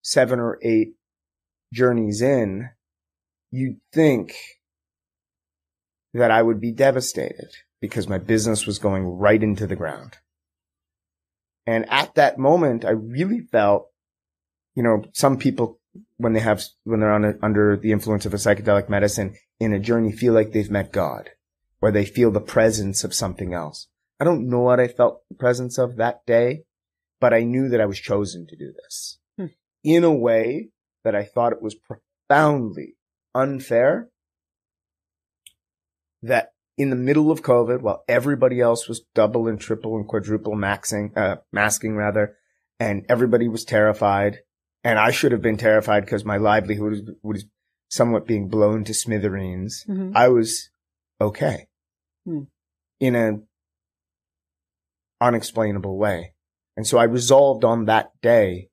seven 0.02 0.40
or 0.40 0.58
eight 0.62 0.94
journeys 1.72 2.22
in, 2.22 2.70
you'd 3.50 3.80
think 3.92 4.34
that 6.14 6.30
I 6.30 6.42
would 6.42 6.60
be 6.60 6.72
devastated 6.72 7.50
because 7.80 8.08
my 8.08 8.18
business 8.18 8.66
was 8.66 8.78
going 8.78 9.04
right 9.04 9.42
into 9.42 9.66
the 9.66 9.76
ground. 9.76 10.18
And 11.66 11.88
at 11.88 12.14
that 12.14 12.38
moment, 12.38 12.84
I 12.84 12.90
really 12.90 13.40
felt, 13.40 13.88
you 14.74 14.82
know, 14.82 15.04
some 15.12 15.38
people, 15.38 15.78
when 16.16 16.32
they 16.32 16.40
have, 16.40 16.62
when 16.84 17.00
they're 17.00 17.14
a, 17.14 17.34
under 17.42 17.76
the 17.76 17.92
influence 17.92 18.26
of 18.26 18.34
a 18.34 18.38
psychedelic 18.38 18.88
medicine 18.88 19.36
in 19.60 19.72
a 19.72 19.78
journey, 19.78 20.12
feel 20.12 20.32
like 20.32 20.52
they've 20.52 20.70
met 20.70 20.92
God 20.92 21.30
or 21.80 21.90
they 21.90 22.04
feel 22.04 22.30
the 22.30 22.40
presence 22.40 23.04
of 23.04 23.14
something 23.14 23.54
else. 23.54 23.88
I 24.18 24.24
don't 24.24 24.48
know 24.48 24.60
what 24.60 24.80
I 24.80 24.88
felt 24.88 25.22
the 25.28 25.36
presence 25.36 25.78
of 25.78 25.96
that 25.96 26.26
day, 26.26 26.64
but 27.20 27.32
I 27.32 27.42
knew 27.42 27.68
that 27.68 27.80
I 27.80 27.86
was 27.86 27.98
chosen 27.98 28.46
to 28.48 28.56
do 28.56 28.72
this. 28.72 29.18
In 29.82 30.04
a 30.04 30.12
way 30.12 30.70
that 31.04 31.14
I 31.14 31.24
thought 31.24 31.52
it 31.52 31.62
was 31.62 31.74
profoundly 31.74 32.96
unfair 33.34 34.08
that 36.22 36.52
in 36.76 36.90
the 36.90 36.96
middle 36.96 37.30
of 37.30 37.42
COVID, 37.42 37.80
while 37.80 38.04
everybody 38.08 38.60
else 38.60 38.88
was 38.88 39.02
double 39.14 39.48
and 39.48 39.60
triple 39.60 39.96
and 39.96 40.06
quadruple 40.08 40.54
maxing, 40.54 41.16
uh, 41.16 41.36
masking 41.52 41.94
rather, 41.96 42.36
and 42.78 43.04
everybody 43.08 43.48
was 43.48 43.64
terrified, 43.64 44.38
and 44.82 44.98
I 44.98 45.10
should 45.10 45.32
have 45.32 45.42
been 45.42 45.56
terrified 45.58 46.00
because 46.04 46.24
my 46.24 46.38
livelihood 46.38 46.92
was, 46.92 47.02
was 47.22 47.44
somewhat 47.90 48.26
being 48.26 48.48
blown 48.48 48.84
to 48.84 48.94
smithereens. 48.94 49.84
Mhm. 49.88 50.12
I 50.14 50.28
was 50.28 50.70
okay 51.20 51.66
Hmm. 52.24 52.44
in 52.98 53.14
an 53.14 53.46
unexplainable 55.20 55.98
way. 55.98 56.34
And 56.76 56.86
so 56.86 56.98
I 56.98 57.04
resolved 57.04 57.64
on 57.64 57.86
that 57.86 58.12
day 58.22 58.69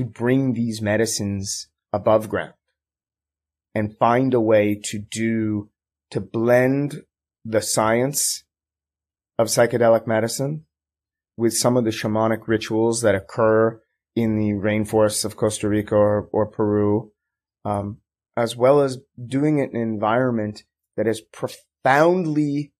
to 0.00 0.06
bring 0.06 0.54
these 0.54 0.80
medicines 0.80 1.68
above 1.92 2.28
ground 2.28 2.54
and 3.74 3.96
find 3.98 4.32
a 4.32 4.40
way 4.40 4.74
to 4.74 4.98
do, 4.98 5.68
to 6.10 6.20
blend 6.20 7.02
the 7.44 7.60
science 7.60 8.44
of 9.38 9.48
psychedelic 9.48 10.06
medicine 10.06 10.64
with 11.36 11.54
some 11.54 11.76
of 11.76 11.84
the 11.84 11.90
shamanic 11.90 12.48
rituals 12.48 13.02
that 13.02 13.14
occur 13.14 13.80
in 14.16 14.36
the 14.36 14.52
rainforests 14.52 15.24
of 15.24 15.36
Costa 15.36 15.68
Rica 15.68 15.94
or, 15.94 16.28
or 16.32 16.46
Peru, 16.46 17.12
um, 17.64 17.98
as 18.36 18.56
well 18.56 18.80
as 18.80 18.98
doing 19.26 19.58
it 19.58 19.70
in 19.70 19.76
an 19.76 19.82
environment 19.82 20.64
that 20.96 21.06
is 21.06 21.20
profoundly 21.20 22.72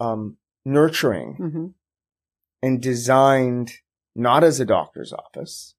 um, 0.00 0.36
nurturing 0.64 1.36
Mhm. 1.40 1.74
and 2.62 2.80
designed 2.82 3.72
not 4.14 4.42
as 4.44 4.60
a 4.60 4.64
doctor's 4.64 5.12
office, 5.12 5.74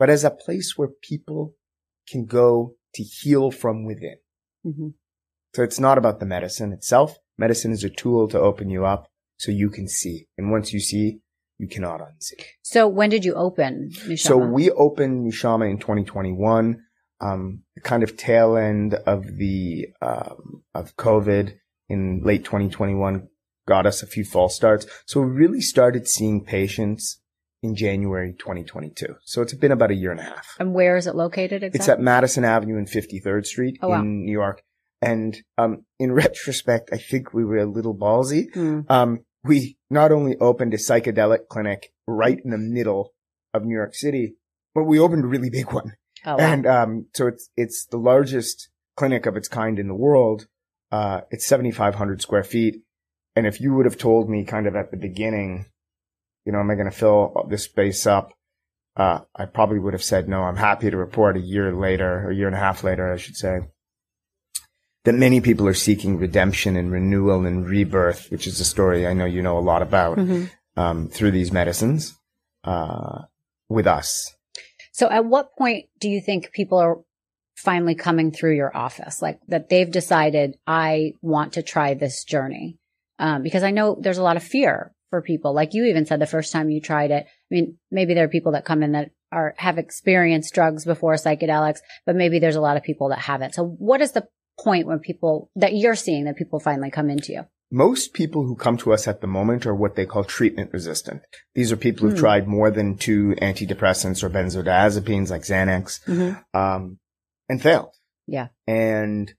but 0.00 0.10
as 0.10 0.24
a 0.24 0.30
place 0.30 0.76
where 0.76 0.88
people 0.88 1.54
can 2.10 2.24
go 2.24 2.74
to 2.94 3.02
heal 3.04 3.52
from 3.52 3.84
within. 3.84 4.16
Mhm. 4.66 4.94
So 5.54 5.62
it's 5.62 5.78
not 5.78 5.98
about 5.98 6.18
the 6.18 6.26
medicine 6.26 6.72
itself. 6.72 7.18
Medicine 7.38 7.70
is 7.70 7.84
a 7.84 7.90
tool 7.90 8.26
to 8.28 8.40
open 8.40 8.70
you 8.70 8.84
up 8.84 9.08
so 9.36 9.52
you 9.52 9.68
can 9.70 9.86
see. 9.86 10.26
And 10.36 10.50
once 10.50 10.72
you 10.72 10.80
see, 10.80 11.20
you 11.58 11.68
cannot 11.68 12.00
unsee. 12.00 12.42
So 12.62 12.88
when 12.88 13.10
did 13.10 13.24
you 13.24 13.34
open 13.34 13.90
Nushama? 14.06 14.18
So 14.18 14.38
we 14.38 14.70
opened 14.70 15.26
Nushama 15.26 15.70
in 15.70 15.78
2021, 15.78 16.82
um, 17.20 17.62
the 17.74 17.82
kind 17.82 18.02
of 18.02 18.16
tail 18.16 18.56
end 18.56 18.94
of 18.94 19.36
the, 19.36 19.88
um, 20.00 20.64
of 20.74 20.96
COVID 20.96 21.58
in 21.90 22.22
late 22.24 22.44
2021 22.44 23.28
got 23.66 23.86
us 23.86 24.02
a 24.02 24.06
few 24.06 24.24
false 24.24 24.56
starts. 24.56 24.86
So 25.04 25.20
we 25.20 25.30
really 25.30 25.60
started 25.60 26.08
seeing 26.08 26.42
patients 26.42 27.19
in 27.62 27.74
January 27.74 28.34
2022. 28.38 29.16
So 29.24 29.42
it's 29.42 29.54
been 29.54 29.72
about 29.72 29.90
a 29.90 29.94
year 29.94 30.10
and 30.10 30.20
a 30.20 30.24
half. 30.24 30.56
and 30.58 30.72
where 30.74 30.96
is 30.96 31.06
it 31.06 31.14
located 31.14 31.62
exactly? 31.62 31.78
It's 31.78 31.88
at 31.88 32.00
Madison 32.00 32.44
Avenue 32.44 32.78
and 32.78 32.88
53rd 32.88 33.44
Street 33.46 33.78
Oh, 33.82 33.88
wow. 33.88 34.00
in 34.00 34.24
New 34.24 34.32
York. 34.32 34.62
And, 35.02 35.36
um, 35.58 35.84
in 35.98 36.12
retrospect, 36.24 36.90
I 36.92 36.98
think 36.98 37.32
we 37.34 37.44
were 37.44 37.58
a 37.58 37.66
little 37.66 37.94
ballsy. 37.96 38.50
Mm. 38.54 38.90
Um, 38.90 39.20
we 39.44 39.78
not 39.90 40.12
only 40.12 40.36
opened 40.38 40.74
a 40.74 40.78
psychedelic 40.78 41.48
clinic 41.48 41.92
right 42.06 42.38
in 42.44 42.50
the 42.50 42.58
middle 42.58 43.12
of 43.54 43.64
New 43.64 43.74
York 43.74 43.94
City, 43.94 44.34
but 44.74 44.84
we 44.84 44.98
opened 44.98 45.24
a 45.24 45.28
really 45.28 45.50
big 45.50 45.72
one. 45.72 45.94
Oh, 46.24 46.36
wow. 46.36 46.38
And, 46.38 46.66
um, 46.66 47.06
so 47.14 47.26
it's, 47.26 47.50
it's 47.56 47.86
the 47.86 47.96
largest 47.96 48.68
clinic 48.96 49.24
of 49.26 49.36
its 49.36 49.48
kind 49.48 49.78
in 49.78 49.88
the 49.88 49.94
world. 49.94 50.46
Uh, 50.92 51.22
it's 51.30 51.46
7,500 51.46 52.20
square 52.20 52.42
feet. 52.44 52.82
And 53.36 53.46
if 53.46 53.60
you 53.60 53.72
would 53.74 53.86
have 53.86 53.96
told 53.96 54.28
me 54.28 54.44
kind 54.44 54.66
of 54.66 54.74
at 54.76 54.90
the 54.90 54.96
beginning, 54.96 55.66
you 56.44 56.52
know, 56.52 56.60
am 56.60 56.70
I 56.70 56.74
going 56.74 56.90
to 56.90 56.96
fill 56.96 57.46
this 57.48 57.64
space 57.64 58.06
up? 58.06 58.32
Uh, 58.96 59.20
I 59.36 59.46
probably 59.46 59.78
would 59.78 59.94
have 59.94 60.02
said 60.02 60.28
no. 60.28 60.42
I'm 60.42 60.56
happy 60.56 60.90
to 60.90 60.96
report 60.96 61.36
a 61.36 61.40
year 61.40 61.72
later, 61.74 62.30
a 62.30 62.34
year 62.34 62.46
and 62.46 62.56
a 62.56 62.60
half 62.60 62.82
later, 62.82 63.12
I 63.12 63.16
should 63.16 63.36
say, 63.36 63.60
that 65.04 65.14
many 65.14 65.40
people 65.40 65.66
are 65.66 65.74
seeking 65.74 66.18
redemption 66.18 66.76
and 66.76 66.90
renewal 66.90 67.46
and 67.46 67.66
rebirth, 67.66 68.30
which 68.30 68.46
is 68.46 68.60
a 68.60 68.64
story 68.64 69.06
I 69.06 69.12
know 69.14 69.24
you 69.24 69.42
know 69.42 69.58
a 69.58 69.60
lot 69.60 69.80
about, 69.82 70.18
Mhm. 70.18 70.50
um, 70.76 71.08
through 71.08 71.30
these 71.30 71.52
medicines, 71.52 72.14
uh, 72.64 73.22
with 73.68 73.86
us. 73.86 74.34
So 74.92 75.08
at 75.08 75.24
what 75.24 75.56
point 75.56 75.86
do 75.98 76.10
you 76.10 76.20
think 76.20 76.52
people 76.52 76.78
are 76.78 76.98
finally 77.56 77.94
coming 77.94 78.32
through 78.32 78.56
your 78.56 78.76
office? 78.76 79.22
Like 79.22 79.38
that 79.48 79.68
they've 79.68 79.90
decided, 79.90 80.58
I 80.66 81.14
want 81.22 81.54
to 81.54 81.62
try 81.62 81.94
this 81.94 82.24
journey? 82.24 82.78
Um, 83.18 83.42
because 83.42 83.62
I 83.62 83.70
know 83.70 83.96
there's 84.00 84.18
a 84.18 84.22
lot 84.22 84.36
of 84.36 84.42
fear 84.42 84.92
for 85.10 85.20
people. 85.20 85.52
Like 85.52 85.74
you 85.74 85.84
even 85.84 86.06
said 86.06 86.20
the 86.20 86.26
first 86.26 86.52
time 86.52 86.70
you 86.70 86.80
tried 86.80 87.10
it. 87.10 87.26
I 87.26 87.30
mean, 87.50 87.76
maybe 87.90 88.14
there 88.14 88.24
are 88.24 88.28
people 88.28 88.52
that 88.52 88.64
come 88.64 88.82
in 88.82 88.92
that 88.92 89.10
are, 89.32 89.54
have 89.58 89.78
experienced 89.78 90.54
drugs 90.54 90.84
before 90.84 91.14
psychedelics, 91.14 91.78
but 92.06 92.16
maybe 92.16 92.38
there's 92.38 92.56
a 92.56 92.60
lot 92.60 92.76
of 92.76 92.82
people 92.82 93.10
that 93.10 93.18
haven't. 93.18 93.54
So 93.54 93.64
what 93.64 94.00
is 94.00 94.12
the 94.12 94.26
point 94.58 94.86
when 94.86 94.98
people 95.00 95.50
that 95.56 95.74
you're 95.74 95.94
seeing 95.94 96.24
that 96.24 96.36
people 96.36 96.60
finally 96.60 96.90
come 96.90 97.10
into 97.10 97.32
you? 97.32 97.42
Most 97.72 98.14
people 98.14 98.42
who 98.44 98.56
come 98.56 98.76
to 98.78 98.92
us 98.92 99.06
at 99.06 99.20
the 99.20 99.28
moment 99.28 99.64
are 99.64 99.74
what 99.74 99.94
they 99.94 100.04
call 100.04 100.24
treatment 100.24 100.72
resistant. 100.72 101.22
These 101.54 101.70
are 101.70 101.76
people 101.76 102.06
who've 102.08 102.16
Hmm. 102.18 102.20
tried 102.20 102.48
more 102.48 102.70
than 102.70 102.96
two 102.96 103.36
antidepressants 103.40 104.24
or 104.24 104.30
benzodiazepines 104.30 105.30
like 105.30 105.42
Xanax, 105.42 106.00
um, 106.52 106.98
and 107.48 107.62
failed. 107.62 107.94
Yeah. 108.26 108.48
And 108.66 109.32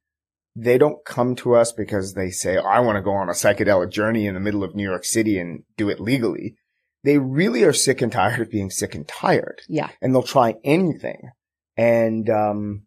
they 0.56 0.78
don't 0.78 1.04
come 1.06 1.36
to 1.38 1.56
us 1.56 1.72
because 1.72 2.14
they 2.14 2.30
say, 2.30 2.58
I 2.58 2.80
want 2.82 2.98
to 2.98 3.02
go 3.02 3.12
on 3.14 3.30
a 3.30 3.34
psychedelic 3.34 3.90
journey 3.92 4.28
in 4.28 4.34
the 4.34 4.40
middle 4.40 4.64
of 4.64 4.76
New 4.76 4.84
York 4.84 5.06
City 5.06 5.40
and 5.40 5.64
do 5.78 5.90
it 5.90 6.00
legally. 6.00 6.56
They 7.04 7.18
really 7.18 7.64
are 7.64 7.74
sick 7.74 8.02
and 8.02 8.12
tired 8.12 8.42
of 8.42 8.52
being 8.52 8.70
sick 8.70 8.94
and 8.94 9.08
tired 9.08 9.62
Yeah. 9.68 9.90
and 10.02 10.14
they'll 10.14 10.24
try 10.24 10.56
anything. 10.64 11.32
And, 11.78 12.30
um, 12.30 12.84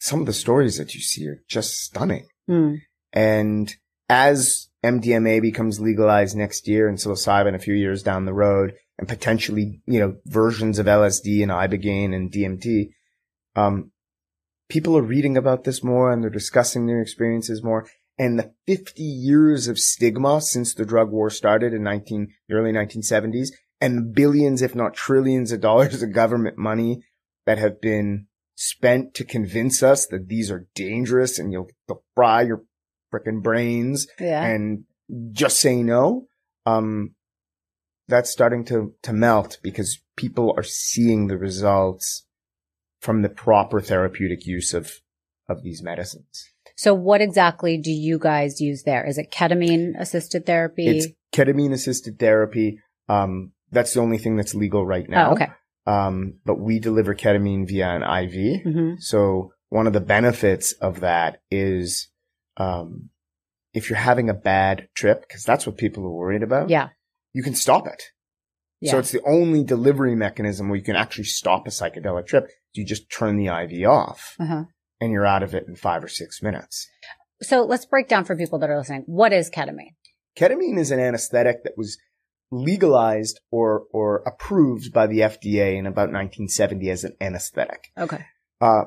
some 0.00 0.20
of 0.20 0.26
the 0.26 0.32
stories 0.32 0.76
that 0.78 0.94
you 0.94 1.00
see 1.00 1.26
are 1.26 1.42
just 1.48 1.82
stunning. 1.82 2.26
Mm. 2.48 2.82
And 3.12 3.74
as 4.08 4.68
MDMA 4.84 5.40
becomes 5.42 5.80
legalized 5.80 6.36
next 6.36 6.68
year 6.68 6.88
and 6.88 6.98
psilocybin 6.98 7.54
a 7.54 7.58
few 7.58 7.74
years 7.74 8.02
down 8.02 8.24
the 8.26 8.32
road 8.32 8.74
and 8.98 9.08
potentially, 9.08 9.80
you 9.86 9.98
know, 9.98 10.16
versions 10.26 10.78
of 10.78 10.86
LSD 10.86 11.42
and 11.42 11.50
Ibogaine 11.50 12.14
and 12.14 12.30
DMT, 12.30 12.90
um, 13.56 13.90
people 14.68 14.96
are 14.96 15.02
reading 15.02 15.36
about 15.36 15.64
this 15.64 15.82
more 15.82 16.10
and 16.12 16.22
they're 16.22 16.30
discussing 16.30 16.86
their 16.86 17.00
experiences 17.00 17.62
more. 17.62 17.86
And 18.18 18.38
the 18.38 18.52
50 18.66 19.02
years 19.02 19.68
of 19.68 19.78
stigma 19.78 20.40
since 20.40 20.74
the 20.74 20.84
drug 20.84 21.10
war 21.10 21.30
started 21.30 21.72
in 21.72 21.82
19, 21.82 22.28
the 22.48 22.54
early 22.54 22.72
1970s 22.72 23.48
and 23.80 23.96
the 23.98 24.02
billions, 24.02 24.60
if 24.60 24.74
not 24.74 24.94
trillions 24.94 25.52
of 25.52 25.60
dollars 25.60 26.02
of 26.02 26.12
government 26.12 26.58
money 26.58 27.02
that 27.46 27.58
have 27.58 27.80
been 27.80 28.26
spent 28.56 29.14
to 29.14 29.24
convince 29.24 29.82
us 29.84 30.06
that 30.06 30.28
these 30.28 30.50
are 30.50 30.66
dangerous 30.74 31.38
and 31.38 31.52
you'll 31.52 31.70
they'll 31.86 32.02
fry 32.16 32.42
your 32.42 32.64
frickin' 33.14 33.40
brains 33.42 34.08
Yeah. 34.18 34.44
and 34.44 34.84
just 35.32 35.60
say 35.60 35.82
no. 35.82 36.26
Um, 36.66 37.14
that's 38.08 38.30
starting 38.30 38.64
to, 38.66 38.94
to 39.02 39.12
melt 39.12 39.58
because 39.62 40.02
people 40.16 40.52
are 40.56 40.62
seeing 40.64 41.28
the 41.28 41.38
results 41.38 42.26
from 43.00 43.22
the 43.22 43.28
proper 43.28 43.80
therapeutic 43.80 44.46
use 44.46 44.74
of, 44.74 44.90
of 45.48 45.62
these 45.62 45.82
medicines. 45.82 46.48
so 46.76 46.92
what 46.94 47.20
exactly 47.20 47.78
do 47.78 47.90
you 47.90 48.18
guys 48.18 48.60
use 48.60 48.82
there? 48.84 49.06
Is 49.06 49.18
it 49.18 49.30
ketamine 49.32 49.92
assisted 49.98 50.46
therapy? 50.46 50.86
It's 50.88 51.06
ketamine 51.32 51.72
assisted 51.72 52.18
therapy. 52.18 52.80
Um, 53.08 53.52
that's 53.70 53.94
the 53.94 54.00
only 54.00 54.18
thing 54.18 54.36
that's 54.36 54.54
legal 54.54 54.84
right 54.86 55.08
now. 55.08 55.30
oh, 55.30 55.32
okay. 55.34 55.48
Um, 55.86 56.34
but 56.44 56.58
we 56.60 56.78
deliver 56.80 57.14
ketamine 57.14 57.66
via 57.66 57.88
an 57.96 58.02
IV. 58.02 58.62
hmm 58.62 58.94
So 58.98 59.52
one 59.70 59.86
of 59.86 59.92
the 59.92 60.00
benefits 60.00 60.72
of 60.72 61.00
that 61.00 61.40
is, 61.50 62.08
um, 62.56 63.10
if 63.74 63.88
you're 63.88 63.98
having 63.98 64.28
a 64.28 64.34
bad 64.34 64.88
trip, 64.94 65.22
because 65.22 65.44
that's 65.44 65.66
what 65.66 65.76
people 65.78 66.04
are 66.04 66.10
worried 66.10 66.42
about, 66.42 66.68
Yeah. 66.70 66.88
you 67.32 67.42
can 67.42 67.54
stop 67.54 67.86
it. 67.86 68.02
Yeah. 68.80 68.92
So 68.92 68.98
it's 68.98 69.10
the 69.10 69.22
only 69.26 69.64
delivery 69.64 70.14
mechanism 70.14 70.68
where 70.68 70.76
you 70.76 70.84
can 70.84 70.96
actually 70.96 71.24
stop 71.24 71.66
a 71.66 71.70
psychedelic 71.70 72.26
trip. 72.26 72.48
You 72.72 72.84
just 72.84 73.10
turn 73.10 73.36
the 73.36 73.46
IV 73.46 73.88
off 73.88 74.36
uh-huh. 74.38 74.64
and 75.00 75.12
you're 75.12 75.26
out 75.26 75.42
of 75.42 75.54
it 75.54 75.64
in 75.66 75.74
five 75.74 76.04
or 76.04 76.08
six 76.08 76.42
minutes. 76.42 76.88
So 77.42 77.64
let's 77.64 77.86
break 77.86 78.08
down 78.08 78.24
for 78.24 78.36
people 78.36 78.58
that 78.60 78.70
are 78.70 78.78
listening. 78.78 79.02
What 79.06 79.32
is 79.32 79.50
ketamine? 79.50 79.94
Ketamine 80.36 80.78
is 80.78 80.90
an 80.90 81.00
anesthetic 81.00 81.64
that 81.64 81.76
was 81.76 81.98
legalized 82.50 83.40
or, 83.50 83.84
or 83.92 84.22
approved 84.26 84.92
by 84.92 85.06
the 85.06 85.20
FDA 85.20 85.76
in 85.76 85.86
about 85.86 86.12
1970 86.12 86.90
as 86.90 87.04
an 87.04 87.16
anesthetic. 87.20 87.90
Okay. 87.98 88.24
Uh, 88.60 88.84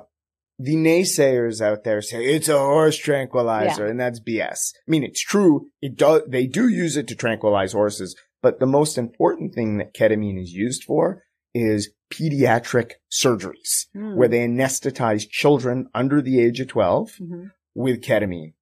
the 0.57 0.75
naysayers 0.75 1.61
out 1.61 1.83
there 1.83 2.01
say 2.01 2.23
it's 2.23 2.47
a 2.47 2.57
horse 2.57 2.97
tranquilizer 2.97 3.85
and 3.85 3.99
that's 3.99 4.19
BS. 4.19 4.73
I 4.75 4.91
mean, 4.91 5.03
it's 5.03 5.21
true. 5.21 5.69
It 5.81 5.95
does, 5.97 6.21
they 6.27 6.45
do 6.45 6.67
use 6.67 6.97
it 6.97 7.07
to 7.07 7.15
tranquilize 7.15 7.73
horses, 7.73 8.15
but 8.41 8.59
the 8.59 8.65
most 8.65 8.97
important 8.97 9.53
thing 9.53 9.77
that 9.77 9.93
ketamine 9.93 10.41
is 10.41 10.51
used 10.53 10.83
for 10.83 11.23
is 11.53 11.91
pediatric 12.11 12.91
surgeries 13.11 13.87
Hmm. 13.93 14.15
where 14.15 14.27
they 14.27 14.39
anesthetize 14.47 15.27
children 15.29 15.87
under 15.93 16.21
the 16.21 16.39
age 16.39 16.59
of 16.59 16.67
12 16.67 17.11
Mhm. 17.19 17.51
with 17.75 18.01
ketamine. 18.01 18.53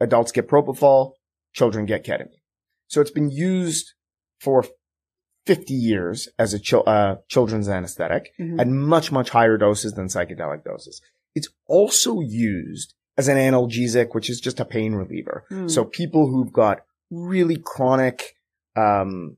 Adults 0.00 0.32
get 0.32 0.48
propofol, 0.48 1.12
children 1.52 1.84
get 1.86 2.04
ketamine. 2.04 2.40
So 2.88 3.00
it's 3.00 3.10
been 3.10 3.30
used 3.30 3.92
for 4.40 4.64
50 5.46 5.74
years 5.74 6.28
as 6.38 6.52
a 6.54 6.58
chil- 6.58 6.84
uh, 6.86 7.16
children's 7.28 7.68
anesthetic 7.68 8.32
Mhm. 8.38 8.60
at 8.60 8.68
much, 8.68 9.10
much 9.12 9.30
higher 9.30 9.56
doses 9.56 9.92
than 9.92 10.06
psychedelic 10.06 10.64
doses. 10.64 11.00
It's 11.34 11.48
also 11.66 12.20
used 12.20 12.94
as 13.16 13.28
an 13.28 13.36
analgesic, 13.36 14.14
which 14.14 14.28
is 14.30 14.40
just 14.40 14.60
a 14.60 14.64
pain 14.64 14.94
reliever. 14.94 15.44
Hmm. 15.48 15.68
So 15.68 15.84
people 15.84 16.28
who've 16.28 16.52
got 16.52 16.82
really 17.10 17.56
chronic, 17.56 18.34
um, 18.76 19.36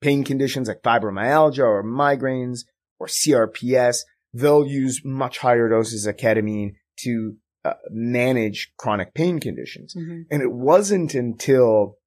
pain 0.00 0.24
conditions 0.24 0.68
like 0.68 0.82
fibromyalgia 0.82 1.64
or 1.64 1.82
migraines 1.82 2.60
or 2.98 3.06
CRPS, 3.06 4.00
they'll 4.32 4.66
use 4.66 5.02
much 5.04 5.38
higher 5.38 5.68
doses 5.68 6.06
of 6.06 6.16
ketamine 6.16 6.74
to 6.98 7.36
uh, 7.64 7.74
manage 7.90 8.72
chronic 8.76 9.14
pain 9.14 9.38
conditions. 9.38 9.94
Mhm. 9.94 10.24
And 10.30 10.42
it 10.42 10.52
wasn't 10.52 11.14
until 11.14 11.98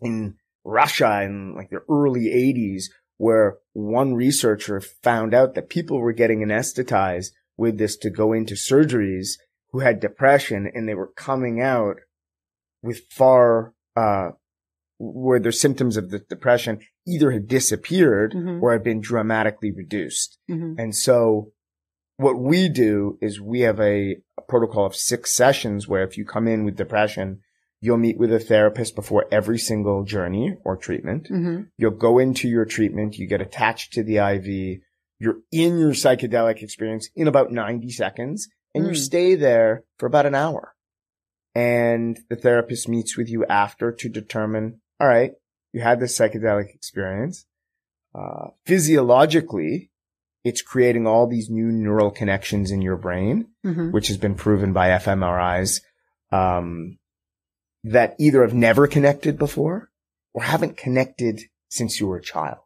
in 0.00 0.36
Russia 0.64 1.22
in 1.22 1.54
like 1.54 1.70
the 1.70 1.80
early 1.88 2.28
80s 2.32 2.84
where 3.18 3.58
one 3.72 4.14
researcher 4.14 4.80
found 4.80 5.32
out 5.34 5.54
that 5.54 5.70
people 5.70 5.98
were 5.98 6.12
getting 6.12 6.40
anesthetized 6.40 7.30
with 7.56 7.78
this 7.78 7.96
to 7.96 8.10
go 8.10 8.32
into 8.32 8.54
surgeries 8.54 9.38
who 9.70 9.80
had 9.80 10.00
depression 10.00 10.70
and 10.72 10.88
they 10.88 10.94
were 10.94 11.12
coming 11.16 11.60
out 11.60 11.96
with 12.82 13.00
far, 13.10 13.74
uh, 13.96 14.30
where 14.98 15.38
their 15.40 15.52
symptoms 15.52 15.96
of 15.96 16.10
the 16.10 16.18
depression 16.20 16.80
either 17.06 17.30
had 17.30 17.46
disappeared 17.48 18.32
Mhm. 18.32 18.62
or 18.62 18.72
had 18.72 18.82
been 18.82 19.00
dramatically 19.00 19.70
reduced. 19.70 20.38
Mhm. 20.50 20.78
And 20.78 20.94
so 20.94 21.52
what 22.16 22.38
we 22.38 22.68
do 22.70 23.18
is 23.20 23.40
we 23.40 23.60
have 23.60 23.78
a, 23.78 24.16
a 24.38 24.42
protocol 24.48 24.86
of 24.86 24.96
six 24.96 25.32
sessions 25.34 25.86
where 25.86 26.02
if 26.02 26.16
you 26.16 26.24
come 26.24 26.48
in 26.48 26.64
with 26.64 26.76
depression, 26.76 27.40
you'll 27.82 27.98
meet 27.98 28.16
with 28.16 28.32
a 28.32 28.38
therapist 28.40 28.94
before 28.96 29.26
every 29.30 29.58
single 29.58 30.02
journey 30.04 30.56
or 30.64 30.76
treatment. 30.78 31.28
Mhm. 31.30 31.68
You'll 31.76 31.90
go 31.90 32.18
into 32.18 32.48
your 32.48 32.64
treatment. 32.64 33.18
You 33.18 33.26
get 33.26 33.42
attached 33.42 33.92
to 33.92 34.02
the 34.02 34.16
IV. 34.18 34.80
You're 35.18 35.40
in 35.52 35.78
your 35.78 35.92
psychedelic 35.92 36.62
experience 36.62 37.10
in 37.14 37.28
about 37.28 37.52
90 37.52 37.90
seconds 37.90 38.48
and 38.74 38.84
you 38.86 38.92
Mm. 38.92 38.96
stay 38.96 39.34
there 39.34 39.84
for 39.98 40.06
about 40.06 40.24
an 40.26 40.34
hour. 40.34 40.72
And 41.54 42.18
the 42.28 42.36
therapist 42.36 42.88
meets 42.88 43.16
with 43.16 43.28
you 43.30 43.44
after 43.46 43.90
to 43.92 44.08
determine, 44.08 44.80
all 45.00 45.06
right, 45.08 45.32
you 45.72 45.80
had 45.80 46.00
this 46.00 46.18
psychedelic 46.18 46.74
experience. 46.74 47.46
Uh, 48.14 48.48
physiologically, 48.64 49.90
it's 50.44 50.62
creating 50.62 51.06
all 51.06 51.26
these 51.26 51.50
new 51.50 51.66
neural 51.70 52.10
connections 52.10 52.70
in 52.70 52.80
your 52.80 52.96
brain, 52.96 53.48
Mhm. 53.64 53.92
which 53.92 54.08
has 54.08 54.16
been 54.16 54.34
proven 54.34 54.72
by 54.72 54.88
fMRIs, 54.90 55.80
um, 56.32 56.98
that 57.84 58.14
either 58.18 58.42
have 58.42 58.54
never 58.54 58.86
connected 58.86 59.38
before 59.38 59.90
or 60.32 60.42
haven't 60.42 60.76
connected 60.76 61.42
since 61.68 62.00
you 62.00 62.06
were 62.06 62.16
a 62.18 62.22
child. 62.22 62.58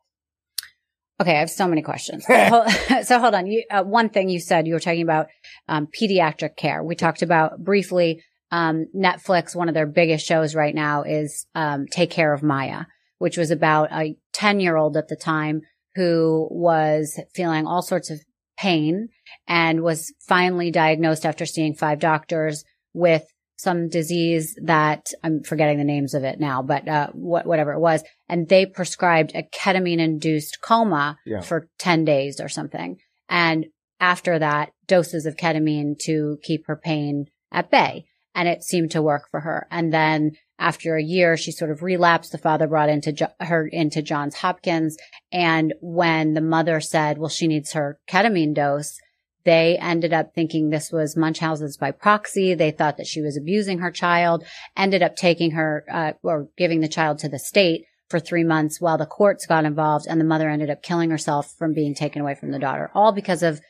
Okay, 1.21 1.37
I 1.37 1.41
have 1.41 1.51
so 1.51 1.67
many 1.69 1.83
questions. 1.83 2.25
So, 2.29 2.67
so 3.03 3.19
hold 3.19 3.35
on. 3.35 3.47
You, 3.47 3.65
uh, 3.71 3.83
one 3.83 4.09
thing 4.09 4.29
you 4.29 4.41
said 4.41 4.67
you 4.67 4.75
were 4.75 4.81
talking 4.81 5.03
about 5.03 5.27
um, 5.69 5.87
pediatric 5.89 6.57
care. 6.57 6.83
We 6.83 6.95
talked 6.95 7.23
about 7.23 7.63
briefly 7.63 8.23
um, 8.51 8.87
Netflix. 8.97 9.55
One 9.55 9.69
of 9.69 9.75
their 9.75 9.87
biggest 9.87 10.27
shows 10.27 10.55
right 10.55 10.75
now 10.75 11.03
is 11.03 11.47
um, 11.55 11.87
Take 11.87 12.11
Care 12.11 12.33
of 12.33 12.43
Maya, 12.43 12.85
which 13.19 13.37
was 13.37 13.51
about 13.51 13.93
a 13.93 14.17
ten 14.33 14.61
year 14.61 14.77
old 14.77 14.97
at 14.97 15.09
the 15.09 15.17
time 15.17 15.63
who 15.97 16.49
was 16.51 17.19
feeling 17.35 17.67
all 17.67 17.83
sorts 17.83 18.11
of 18.11 18.21
pain 18.57 19.09
and 19.49 19.83
was 19.83 20.13
finally 20.29 20.71
diagnosed 20.71 21.25
after 21.27 21.47
seeing 21.47 21.75
five 21.75 21.99
doctors 21.99 22.65
with 22.93 23.25
some 23.57 23.89
disease 23.89 24.57
that 24.63 25.11
I'm 25.23 25.43
forgetting 25.43 25.77
the 25.79 25.85
names 25.85 26.15
of 26.15 26.25
it 26.25 26.41
now, 26.41 26.63
but 26.63 26.89
uh, 26.89 27.09
what, 27.13 27.45
whatever 27.47 27.73
it 27.73 27.81
was, 27.81 28.03
and 28.27 28.49
they 28.49 28.65
prescribed 28.65 29.33
a 29.35 29.43
ketamine 29.43 29.99
induced 29.99 30.63
coma 30.63 31.19
Yeah. 31.27 31.41
for 31.43 31.69
10 31.79 32.07
days 32.07 32.41
or 32.41 32.49
something. 32.49 32.97
And 33.29 33.67
after 34.01 34.39
that, 34.39 34.71
doses 34.87 35.27
of 35.27 35.37
ketamine 35.37 35.99
to 36.05 36.39
keep 36.43 36.67
her 36.69 36.77
pain 36.77 37.27
at 37.53 37.71
bay. 37.71 38.07
And 38.35 38.49
it 38.49 38.63
seemed 38.63 38.93
to 38.93 39.03
work 39.03 39.29
for 39.31 39.41
her. 39.41 39.67
And 39.71 39.93
then 39.93 40.33
after 40.59 40.97
a 40.97 41.03
year, 41.03 41.37
she 41.37 41.53
sort 41.53 41.71
of 41.71 41.83
relapsed. 41.83 42.33
The 42.33 42.39
father 42.39 42.67
brought 42.67 42.89
into 42.89 43.13
jo- 43.13 43.33
her 43.41 43.67
into 43.67 44.03
Johns 44.03 44.37
Hopkins. 44.37 44.97
And 45.33 45.75
when 45.81 46.35
the 46.35 46.41
mother 46.41 46.81
said, 46.81 47.19
well, 47.19 47.29
she 47.29 47.49
needs 47.49 47.73
her 47.73 47.99
ketamine 48.09 48.55
dose, 48.55 48.99
they 49.45 49.79
ended 49.79 50.13
up 50.13 50.35
thinking 50.35 50.69
this 50.69 50.93
was 50.93 51.17
Munchausen's 51.17 51.79
by 51.79 51.93
proxy. 51.93 52.55
They 52.55 52.71
thought 52.71 52.99
that 52.99 53.07
she 53.07 53.23
was 53.23 53.37
abusing 53.37 53.79
her 53.79 53.91
child, 53.91 54.45
ended 54.77 55.03
up 55.03 55.17
taking 55.17 55.53
her, 55.53 55.85
uh, 55.91 56.13
or 56.23 56.49
giving 56.59 56.81
the 56.81 56.89
child 56.89 57.19
to 57.21 57.29
the 57.29 57.39
state 57.39 57.87
for 58.11 58.21
three 58.21 58.45
months 58.45 58.81
while 58.81 58.99
the 58.99 59.07
courts 59.07 59.47
got 59.47 59.65
involved 59.65 60.07
and 60.09 60.21
the 60.21 60.25
mother 60.25 60.51
ended 60.51 60.69
up 60.69 60.83
killing 60.83 61.11
herself 61.11 61.55
from 61.57 61.73
being 61.73 61.95
taken 61.95 62.21
away 62.21 62.35
from 62.35 62.51
the 62.51 62.59
daughter, 62.59 62.91
all 62.93 63.13
because 63.13 63.43
of 63.43 63.61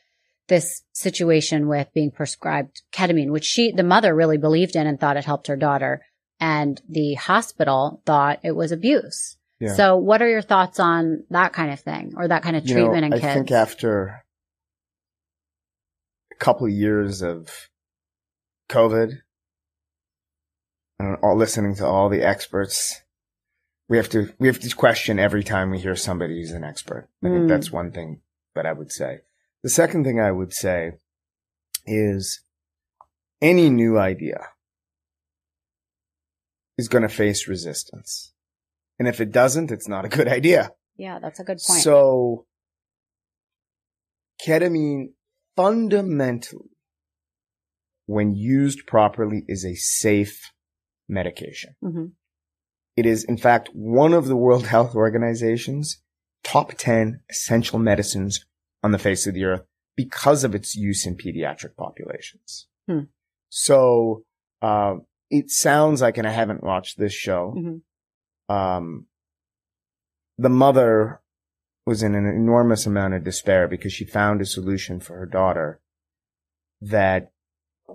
this 0.47 0.81
situation 0.93 1.67
with 1.67 1.87
being 1.93 2.11
prescribed 2.11 2.81
ketamine, 2.91 3.31
which 3.31 3.45
she, 3.45 3.71
the 3.71 3.83
mother 3.83 4.13
really 4.13 4.37
believed 4.37 4.75
in 4.75 4.87
and 4.87 4.99
thought 4.99 5.17
it 5.17 5.25
helped 5.25 5.47
her 5.47 5.55
daughter. 5.55 6.01
And 6.39 6.81
the 6.89 7.13
hospital 7.13 8.01
thought 8.05 8.39
it 8.43 8.55
was 8.55 8.71
abuse. 8.71 9.37
Yeah. 9.59 9.75
So 9.75 9.97
what 9.97 10.21
are 10.21 10.29
your 10.29 10.41
thoughts 10.41 10.79
on 10.79 11.23
that 11.29 11.53
kind 11.53 11.71
of 11.71 11.79
thing 11.79 12.13
or 12.17 12.27
that 12.27 12.41
kind 12.41 12.55
of 12.55 12.67
You 12.67 12.73
know, 12.75 12.81
treatment 12.81 13.05
in 13.05 13.13
I 13.13 13.19
kids? 13.19 13.33
think 13.33 13.51
after 13.51 14.23
a 16.31 16.35
couple 16.35 16.65
of 16.65 16.73
years 16.73 17.21
of 17.21 17.69
COVID 18.69 19.19
and 20.99 21.17
all 21.21 21.35
listening 21.37 21.75
to 21.75 21.85
all 21.85 22.09
the 22.09 22.23
experts, 22.23 23.01
we 23.87 23.97
have 23.97 24.09
to 24.09 24.33
we 24.39 24.47
have 24.47 24.59
to 24.59 24.75
question 24.75 25.19
every 25.19 25.43
time 25.43 25.69
we 25.69 25.79
hear 25.79 25.95
somebody 25.95 26.39
who's 26.39 26.51
an 26.51 26.63
expert. 26.63 27.07
I 27.23 27.27
think 27.27 27.43
Mm. 27.43 27.47
that's 27.49 27.71
one 27.71 27.91
thing 27.91 28.21
that 28.55 28.65
I 28.65 28.73
would 28.73 28.91
say. 28.91 29.19
The 29.63 29.69
second 29.69 30.03
thing 30.03 30.19
I 30.19 30.31
would 30.31 30.53
say 30.53 30.93
is 31.85 32.43
any 33.41 33.69
new 33.69 33.97
idea 33.97 34.47
is 36.77 36.87
going 36.87 37.03
to 37.03 37.09
face 37.09 37.47
resistance. 37.47 38.33
And 38.97 39.07
if 39.07 39.19
it 39.21 39.31
doesn't, 39.31 39.71
it's 39.71 39.87
not 39.87 40.05
a 40.05 40.09
good 40.09 40.27
idea. 40.39 40.71
yeah, 40.95 41.19
that's 41.19 41.39
a 41.39 41.43
good 41.43 41.59
point. 41.65 41.81
So, 41.81 42.45
ketamine 44.45 45.09
fundamentally, 45.55 46.69
when 48.05 48.33
used 48.35 48.85
properly, 48.87 49.43
is 49.47 49.65
a 49.65 49.75
safe 49.75 50.51
medication. 51.07 51.75
hmm 51.81 52.05
It 52.95 53.05
is, 53.05 53.23
in 53.23 53.37
fact, 53.37 53.69
one 53.73 54.13
of 54.13 54.27
the 54.27 54.35
World 54.35 54.67
Health 54.75 54.95
Organization's 54.95 56.01
top 56.43 56.73
10 56.77 57.21
essential 57.29 57.77
medicines 57.79 58.43
on 58.83 58.91
the 58.91 58.99
face 58.99 59.27
of 59.27 59.33
the 59.33 59.43
earth 59.45 59.63
because 59.95 60.43
of 60.43 60.55
its 60.55 60.75
use 60.75 61.05
in 61.05 61.15
pediatric 61.15 61.75
populations. 61.77 62.67
Hmm. 62.87 63.01
So, 63.49 64.23
um, 64.61 65.05
it 65.29 65.49
sounds 65.49 66.01
like, 66.01 66.17
and 66.17 66.27
I 66.27 66.31
haven't 66.31 66.63
watched 66.63 66.97
this 66.97 67.13
show, 67.13 67.51
hmm 67.57 67.77
um, 68.53 69.05
the 70.37 70.49
mother 70.49 71.21
was 71.85 72.03
in 72.03 72.15
an 72.15 72.25
enormous 72.25 72.85
amount 72.85 73.13
of 73.13 73.23
despair 73.23 73.65
because 73.67 73.93
she 73.93 74.03
found 74.03 74.41
a 74.41 74.45
solution 74.45 74.99
for 74.99 75.15
her 75.17 75.25
daughter 75.25 75.79
that 76.81 77.31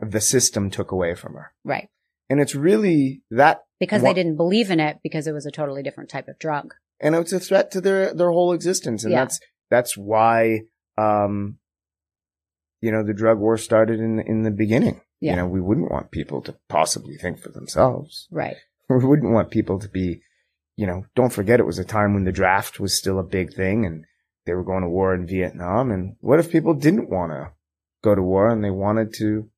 the 0.00 0.20
system 0.20 0.70
took 0.70 0.92
away 0.92 1.14
from 1.14 1.34
her. 1.34 1.52
Right. 1.62 1.88
And 2.30 2.40
it's 2.40 2.54
really 2.54 3.22
that, 3.30 3.64
Because 3.80 4.00
they 4.02 4.14
didn't 4.14 4.36
believe 4.36 4.70
in 4.70 4.80
it 4.80 4.98
because 5.02 5.26
it 5.26 5.32
was 5.32 5.44
a 5.44 5.50
totally 5.50 5.82
different 5.82 6.08
type 6.08 6.28
of 6.28 6.38
drug. 6.38 6.72
and 7.00 7.14
it's 7.14 7.32
a 7.34 7.40
threat 7.40 7.70
to 7.72 7.80
their, 7.82 8.14
their 8.14 8.30
whole 8.30 8.52
existence. 8.52 9.04
And 9.04 9.12
Yeah. 9.12 9.24
that's, 9.24 9.40
that's 9.70 9.96
why, 9.96 10.62
um, 10.98 11.58
you 12.80 12.90
know, 12.92 13.02
the 13.02 13.14
drug 13.14 13.38
war 13.38 13.56
started 13.56 14.00
in, 14.00 14.20
in 14.20 14.42
the 14.42 14.50
beginning. 14.50 15.00
Yeah. 15.20 15.32
You 15.32 15.36
know, 15.36 15.46
we 15.46 15.60
wouldn't 15.60 15.90
want 15.90 16.10
people 16.10 16.42
to 16.42 16.54
possibly 16.68 17.16
think 17.16 17.38
for 17.38 17.48
themselves. 17.50 18.28
Right. 18.30 18.56
we 18.88 19.04
wouldn't 19.04 19.32
want 19.32 19.50
people 19.50 19.78
to 19.78 19.88
be 19.88 20.20
you 20.76 20.86
know, 20.86 21.06
don't 21.14 21.32
forget 21.32 21.58
it 21.58 21.66
was 21.66 21.78
a 21.78 21.84
time 21.84 22.12
when 22.12 22.24
the 22.24 22.32
draft 22.32 22.78
was 22.78 22.96
still 22.96 23.18
a 23.18 23.24
big 23.24 23.54
thing 23.54 23.86
and 23.86 24.04
they 24.44 24.52
were 24.52 24.62
going 24.62 24.82
to 24.82 24.88
war 24.88 25.14
in 25.14 25.26
Vietnam. 25.26 25.90
And 25.90 26.16
what 26.20 26.38
if 26.38 26.50
people 26.50 26.74
didn't 26.74 27.08
want 27.08 27.32
to 27.32 27.52
go 28.04 28.14
to 28.14 28.22
war 28.22 28.50
and 28.50 28.62
they 28.62 28.70
wanted 28.70 29.14
to, 29.14 29.48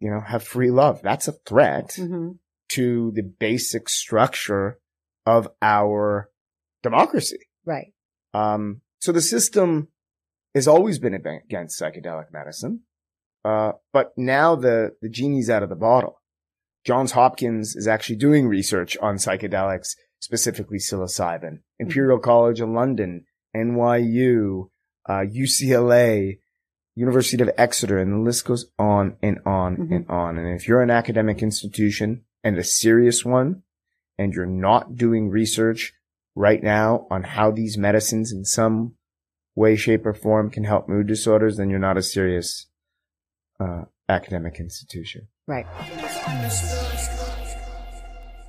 you 0.00 0.10
know, 0.10 0.20
have 0.20 0.42
free 0.42 0.70
love? 0.70 1.00
That's 1.02 1.28
a 1.28 1.32
threat 1.46 1.90
Mm-hmm. 1.90 2.32
to 2.70 3.12
the 3.14 3.22
basic 3.22 3.88
structure 3.88 4.80
of 5.24 5.48
our 5.62 6.28
democracy. 6.82 7.38
Right. 7.64 7.92
Um, 8.34 8.80
so 9.00 9.12
the 9.12 9.20
system 9.20 9.88
has 10.54 10.66
always 10.68 10.98
been 10.98 11.14
against 11.14 11.80
psychedelic 11.80 12.32
medicine. 12.32 12.80
Uh, 13.44 13.72
but 13.92 14.12
now 14.16 14.54
the, 14.54 14.94
the 15.00 15.08
genie's 15.08 15.48
out 15.50 15.62
of 15.62 15.68
the 15.68 15.76
bottle. 15.76 16.20
Johns 16.84 17.12
Hopkins 17.12 17.76
is 17.76 17.86
actually 17.86 18.16
doing 18.16 18.46
research 18.48 18.96
on 18.98 19.16
psychedelics, 19.16 19.90
specifically 20.20 20.78
psilocybin. 20.78 21.60
Imperial 21.78 22.18
College 22.18 22.60
of 22.60 22.68
London, 22.70 23.24
NYU, 23.56 24.68
uh, 25.08 25.24
UCLA, 25.26 26.38
University 26.96 27.42
of 27.42 27.50
Exeter, 27.56 27.98
and 27.98 28.12
the 28.12 28.18
list 28.18 28.44
goes 28.44 28.66
on 28.78 29.16
and 29.22 29.38
on 29.46 29.76
Mhm. 29.76 29.94
and 29.96 30.10
on. 30.10 30.38
And 30.38 30.48
if 30.54 30.66
you're 30.68 30.82
an 30.82 30.90
academic 30.90 31.42
institution 31.42 32.24
and 32.44 32.58
a 32.58 32.64
serious 32.64 33.24
one, 33.24 33.62
and 34.18 34.34
you're 34.34 34.46
not 34.46 34.96
doing 34.96 35.30
research 35.30 35.94
right 36.34 36.62
now 36.62 37.06
on 37.10 37.22
how 37.22 37.50
these 37.50 37.78
medicines 37.78 38.32
in 38.32 38.44
some 38.44 38.94
way, 39.60 39.76
shape, 39.76 40.06
or 40.06 40.14
form 40.14 40.50
can 40.50 40.64
help 40.64 40.88
mood 40.88 41.06
disorders, 41.06 41.58
then 41.58 41.70
you're 41.70 41.78
not 41.78 41.96
a 41.96 42.02
serious 42.02 42.66
uh, 43.60 43.84
academic 44.08 44.58
institution. 44.58 45.28
Right. 45.46 45.66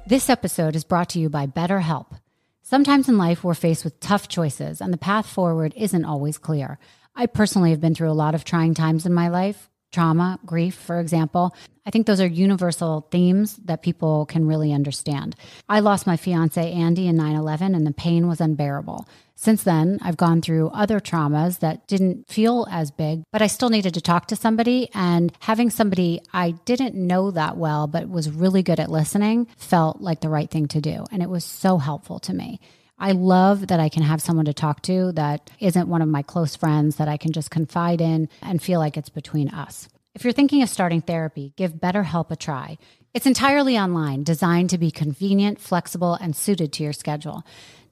This 0.08 0.30
episode 0.30 0.76
is 0.76 0.84
brought 0.84 1.10
to 1.10 1.20
you 1.20 1.30
by 1.30 1.46
BetterHelp. 1.46 2.20
Sometimes 2.64 3.10
in 3.10 3.18
life, 3.18 3.44
we're 3.44 3.54
faced 3.54 3.84
with 3.84 4.00
tough 4.00 4.28
choices, 4.28 4.82
and 4.82 4.94
the 4.94 4.98
path 4.98 5.28
forward 5.28 5.74
isn't 5.76 6.06
always 6.06 6.38
clear. 6.38 6.80
I 7.16 7.26
personally 7.26 7.72
have 7.72 7.82
been 7.82 7.94
through 7.94 8.10
a 8.10 8.14
lot 8.14 8.34
of 8.34 8.46
trying 8.46 8.74
times 8.74 9.06
in 9.06 9.14
my 9.14 9.28
life 9.28 9.70
trauma, 9.92 10.40
grief, 10.46 10.76
for 10.76 11.00
example. 11.00 11.56
I 11.86 11.90
think 11.90 12.06
those 12.06 12.22
are 12.22 12.28
universal 12.28 13.08
themes 13.12 13.58
that 13.66 13.82
people 13.82 14.26
can 14.26 14.46
really 14.46 14.72
understand. 14.72 15.36
I 15.68 15.80
lost 15.80 16.08
my 16.08 16.18
fiance, 16.18 16.72
Andy, 16.72 17.08
in 17.08 17.18
9 17.18 17.36
11, 17.36 17.76
and 17.76 17.86
the 17.86 17.92
pain 17.92 18.28
was 18.28 18.40
unbearable. 18.40 19.08
Since 19.36 19.64
then, 19.64 19.98
I've 20.04 20.18
gone 20.18 20.44
through 20.44 20.70
other 20.70 21.00
traumas 21.00 21.60
that 21.62 21.88
didn't 21.88 22.30
feel 22.30 22.68
as 22.70 22.92
big, 22.92 23.24
but 23.32 23.42
I 23.42 23.48
still 23.48 23.72
needed 23.72 23.96
to 23.96 24.02
talk 24.02 24.28
to 24.28 24.36
somebody. 24.36 24.90
And 24.94 25.36
having 25.40 25.72
somebody 25.72 26.22
I 26.32 26.52
didn't 26.52 26.94
know 26.94 27.32
that 27.32 27.58
well, 27.58 27.88
but 27.88 28.08
was 28.08 28.30
really 28.30 28.62
good 28.62 28.80
at 28.80 28.92
listening, 28.92 29.48
felt 29.58 30.00
like 30.00 30.22
the 30.22 30.30
right 30.30 30.50
thing 30.50 30.68
to 30.68 30.82
do. 30.82 31.06
And 31.12 31.24
it 31.24 31.30
was 31.30 31.44
so 31.44 31.80
helpful 31.80 32.20
to 32.20 32.36
me. 32.36 32.60
I 33.02 33.14
love 33.14 33.68
that 33.68 33.80
I 33.80 33.90
can 33.90 34.04
have 34.04 34.22
someone 34.22 34.46
to 34.46 34.54
talk 34.54 34.84
to 34.84 35.12
that 35.14 35.50
isn't 35.60 35.88
one 35.88 36.04
of 36.04 36.08
my 36.08 36.22
close 36.22 36.56
friends 36.56 36.98
that 36.98 37.08
I 37.08 37.18
can 37.18 37.32
just 37.32 37.50
confide 37.50 38.00
in 38.00 38.30
and 38.44 38.62
feel 38.62 38.80
like 38.80 38.96
it's 38.96 39.10
between 39.10 39.50
us. 39.50 39.90
If 40.14 40.24
you're 40.24 40.34
thinking 40.34 40.62
of 40.62 40.70
starting 40.70 41.02
therapy, 41.02 41.52
give 41.58 41.74
BetterHelp 41.74 42.30
a 42.30 42.36
try. 42.36 42.78
It's 43.16 43.26
entirely 43.26 43.76
online, 43.76 44.24
designed 44.24 44.70
to 44.70 44.78
be 44.78 44.92
convenient, 44.92 45.60
flexible, 45.60 46.14
and 46.14 46.36
suited 46.36 46.72
to 46.74 46.84
your 46.84 46.94
schedule. 46.94 47.44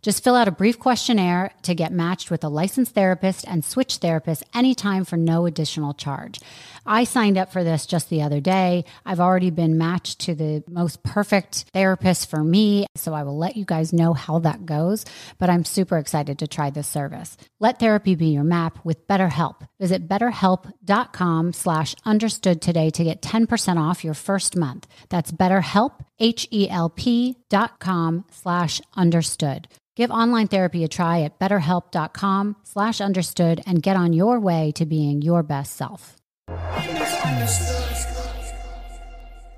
Just 0.01 0.23
fill 0.23 0.35
out 0.35 0.47
a 0.47 0.51
brief 0.51 0.79
questionnaire 0.79 1.51
to 1.63 1.75
get 1.75 1.91
matched 1.91 2.31
with 2.31 2.43
a 2.43 2.49
licensed 2.49 2.93
therapist 2.93 3.45
and 3.47 3.65
switch 3.65 3.99
therapists 3.99 4.43
anytime 4.53 5.03
for 5.03 5.17
no 5.17 5.45
additional 5.45 5.93
charge. 5.93 6.39
I 6.85 7.03
signed 7.03 7.37
up 7.37 7.51
for 7.51 7.63
this 7.63 7.85
just 7.85 8.09
the 8.09 8.21
other 8.21 8.39
day. 8.39 8.85
I've 9.05 9.19
already 9.19 9.49
been 9.49 9.77
matched 9.77 10.19
to 10.21 10.35
the 10.35 10.63
most 10.69 11.03
perfect 11.03 11.65
therapist 11.73 12.29
for 12.29 12.43
me, 12.43 12.87
so 12.95 13.13
I 13.13 13.23
will 13.23 13.37
let 13.37 13.57
you 13.57 13.65
guys 13.65 13.91
know 13.91 14.13
how 14.13 14.39
that 14.39 14.65
goes, 14.65 15.05
but 15.37 15.49
I'm 15.49 15.65
super 15.65 15.97
excited 15.97 16.39
to 16.39 16.47
try 16.47 16.69
this 16.69 16.87
service. 16.87 17.37
Let 17.59 17.79
therapy 17.79 18.15
be 18.15 18.27
your 18.27 18.43
map 18.43 18.83
with 18.85 19.07
BetterHelp. 19.07 19.67
Visit 19.79 20.07
betterhelp.com 20.07 21.53
slash 21.53 21.95
understood 22.05 22.61
today 22.61 22.89
to 22.91 23.03
get 23.03 23.21
10% 23.21 23.77
off 23.77 24.03
your 24.03 24.13
first 24.13 24.55
month. 24.55 24.87
That's 25.09 25.31
betterhelp, 25.31 25.93
H-E-L-P 26.19 27.35
dot 27.49 27.79
com 27.79 28.25
slash 28.31 28.81
understood. 28.95 29.67
Give 29.95 30.11
online 30.11 30.47
therapy 30.47 30.83
a 30.83 30.87
try 30.87 31.21
at 31.21 31.37
betterhelp.com 31.39 32.55
slash 32.63 33.01
understood 33.01 33.61
and 33.67 33.83
get 33.83 33.97
on 33.97 34.13
your 34.13 34.39
way 34.39 34.71
to 34.75 34.85
being 34.85 35.21
your 35.21 35.43
best 35.43 35.75
self. 35.75 36.15